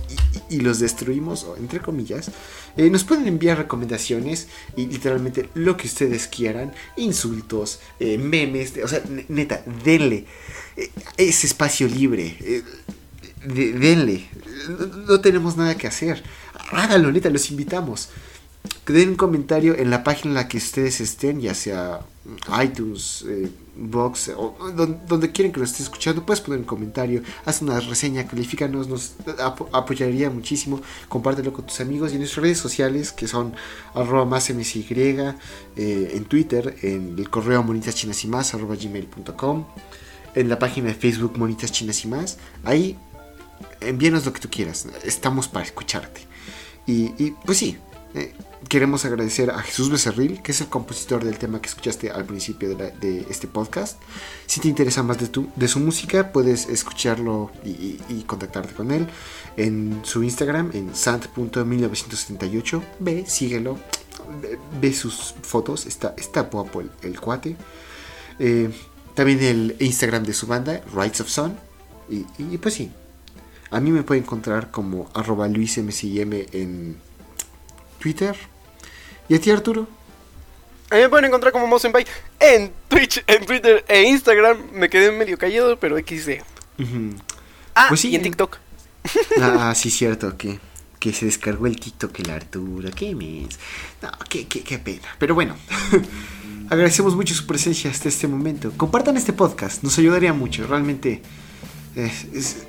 y- 0.48 0.60
los 0.60 0.78
destruimos, 0.78 1.46
entre 1.58 1.80
comillas, 1.80 2.30
eh, 2.76 2.88
nos 2.90 3.04
pueden 3.04 3.26
enviar 3.28 3.58
recomendaciones 3.58 4.48
y 4.76 4.86
literalmente 4.86 5.48
lo 5.54 5.76
que 5.76 5.86
ustedes 5.86 6.28
quieran, 6.28 6.72
insultos, 6.96 7.80
eh, 8.00 8.16
memes, 8.18 8.72
o 8.82 8.88
sea, 8.88 9.02
ne- 9.08 9.26
neta, 9.28 9.62
denle 9.84 10.24
eh, 10.76 10.90
ese 11.16 11.46
espacio 11.46 11.88
libre, 11.88 12.36
de- 13.44 13.72
denle, 13.72 14.26
no, 14.68 14.86
no 14.86 15.20
tenemos 15.20 15.56
nada 15.56 15.76
que 15.76 15.86
hacer, 15.86 16.22
háganlo, 16.72 17.12
neta, 17.12 17.28
los 17.30 17.50
invitamos. 17.50 18.08
Den 18.86 19.10
un 19.10 19.14
comentario 19.16 19.76
en 19.76 19.90
la 19.90 20.02
página 20.04 20.30
en 20.30 20.34
la 20.34 20.48
que 20.48 20.56
ustedes 20.58 21.00
estén, 21.00 21.40
ya 21.40 21.54
sea 21.54 22.00
iTunes, 22.62 23.24
eh, 23.28 23.48
Box, 23.78 24.30
o 24.36 24.56
don- 24.74 25.00
donde, 25.06 25.30
quieren 25.32 25.52
que 25.52 25.58
lo 25.60 25.64
estés 25.66 25.82
escuchando, 25.82 26.24
puedes 26.24 26.40
poner 26.40 26.58
un 26.60 26.64
comentario, 26.66 27.22
haz 27.44 27.60
una 27.62 27.78
reseña, 27.78 28.26
califícanos, 28.26 28.88
nos 28.88 29.14
apo- 29.38 29.68
apoyaría 29.72 30.30
muchísimo, 30.30 30.80
compártelo 31.08 31.52
con 31.52 31.66
tus 31.66 31.80
amigos 31.80 32.10
y 32.10 32.14
en 32.14 32.20
nuestras 32.20 32.42
redes 32.42 32.58
sociales 32.58 33.12
que 33.12 33.28
son 33.28 33.54
arroba 33.94 34.24
más 34.24 34.48
msy, 34.50 34.86
eh, 34.90 36.10
en 36.14 36.24
Twitter, 36.24 36.76
en 36.82 37.16
el 37.18 37.28
correo 37.28 37.62
monitas 37.62 37.94
chinas 37.94 38.24
y 38.24 38.28
más, 38.28 38.54
arroba 38.54 38.76
gmail.com, 38.76 39.66
en 40.34 40.48
la 40.48 40.58
página 40.58 40.88
de 40.88 40.94
Facebook 40.94 41.38
Monitas 41.38 41.70
Chinas 41.72 42.04
y 42.04 42.08
más, 42.08 42.38
ahí 42.64 42.96
envíanos 43.80 44.24
lo 44.26 44.32
que 44.32 44.40
tú 44.40 44.48
quieras, 44.50 44.86
estamos 45.04 45.48
para 45.48 45.64
escucharte. 45.64 46.22
Y, 46.86 47.12
y, 47.22 47.34
pues 47.44 47.58
sí, 47.58 47.76
eh, 48.14 48.32
queremos 48.68 49.04
agradecer 49.04 49.50
a 49.50 49.60
Jesús 49.60 49.90
Becerril, 49.90 50.42
que 50.42 50.52
es 50.52 50.60
el 50.60 50.68
compositor 50.68 51.24
del 51.24 51.38
tema 51.38 51.60
que 51.60 51.68
escuchaste 51.68 52.10
al 52.10 52.24
principio 52.24 52.74
de, 52.74 53.26
este 53.30 53.46
podcast. 53.46 54.00
Si 54.46 54.60
te 54.60 54.68
interesa 54.68 55.02
más 55.02 55.18
de, 55.18 55.28
tu, 55.28 55.48
de 55.56 55.68
su 55.68 55.80
música, 55.80 56.32
puedes 56.32 56.68
escucharlo 56.68 57.50
y, 57.64 58.22
contactarte 58.26 58.74
con 58.74 58.90
él 58.90 59.06
en 59.56 60.00
su 60.04 60.22
Instagram, 60.22 60.70
en 60.74 60.94
sant.1978. 60.94 62.82
Ve, 62.98 63.24
síguelo, 63.26 63.78
ve, 64.80 64.92
sus 64.92 65.34
fotos, 65.42 65.86
está, 65.86 66.14
está 66.16 66.42
guapo 66.42 66.82
el, 67.02 67.20
cuate. 67.20 67.56
Eh, 68.38 68.70
también 69.14 69.42
el 69.42 69.76
Instagram 69.80 70.24
de 70.24 70.34
su 70.34 70.46
banda, 70.46 70.82
Rights 70.94 71.20
of 71.20 71.28
Sun. 71.28 71.56
Y, 72.08 72.58
pues 72.58 72.74
sí, 72.74 72.90
a 73.70 73.80
mí 73.80 73.90
me 73.90 74.02
pueden 74.02 74.24
encontrar 74.24 74.70
como 74.70 75.10
arroba 75.14 75.48
luismcm 75.48 76.32
en 76.52 76.96
Twitter. 77.98 78.36
¿Y 79.28 79.34
a 79.34 79.40
ti, 79.40 79.50
Arturo? 79.50 79.86
A 80.90 80.94
mí 80.94 81.00
me 81.00 81.08
pueden 81.08 81.24
encontrar 81.26 81.52
como 81.52 81.66
Mosenpai 81.66 82.06
en 82.38 82.72
Twitch, 82.88 83.22
en 83.26 83.44
Twitter 83.44 83.84
e 83.88 84.02
Instagram. 84.04 84.58
Me 84.72 84.88
quedé 84.88 85.10
medio 85.10 85.36
callado, 85.36 85.78
pero 85.80 85.96
XD. 85.98 86.42
Ah, 87.74 87.86
Pues 87.88 88.00
sí, 88.00 88.10
y 88.10 88.16
en. 88.16 88.22
TikTok. 88.22 88.58
Ah, 89.40 89.74
sí, 89.76 89.90
cierto, 89.90 90.36
que, 90.36 90.58
que 91.00 91.12
se 91.12 91.26
descargó 91.26 91.66
el 91.66 91.78
TikTok 91.80 92.18
el 92.20 92.30
Arturo. 92.30 92.88
¿Qué 92.94 93.14
mes? 93.14 93.58
No, 94.02 94.10
qué, 94.28 94.46
qué, 94.46 94.62
qué 94.62 94.78
pena. 94.78 95.08
Pero 95.18 95.34
bueno, 95.34 95.56
agradecemos 96.70 97.14
mucho 97.16 97.34
su 97.34 97.46
presencia 97.46 97.90
hasta 97.90 98.08
este 98.08 98.28
momento. 98.28 98.72
Compartan 98.76 99.16
este 99.16 99.32
podcast, 99.32 99.82
nos 99.82 99.98
ayudaría 99.98 100.32
mucho. 100.32 100.66
Realmente 100.66 101.20
es- 101.96 102.64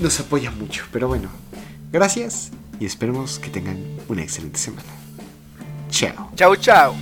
nos 0.00 0.20
apoya 0.20 0.50
mucho. 0.50 0.84
Pero 0.92 1.08
bueno, 1.08 1.30
gracias 1.92 2.50
y 2.80 2.84
esperemos 2.86 3.38
que 3.38 3.48
tengan 3.50 3.78
una 4.08 4.22
excelente 4.22 4.58
semana. 4.58 4.88
Chao. 5.90 6.30
Chao, 6.36 6.54
chao. 6.56 6.94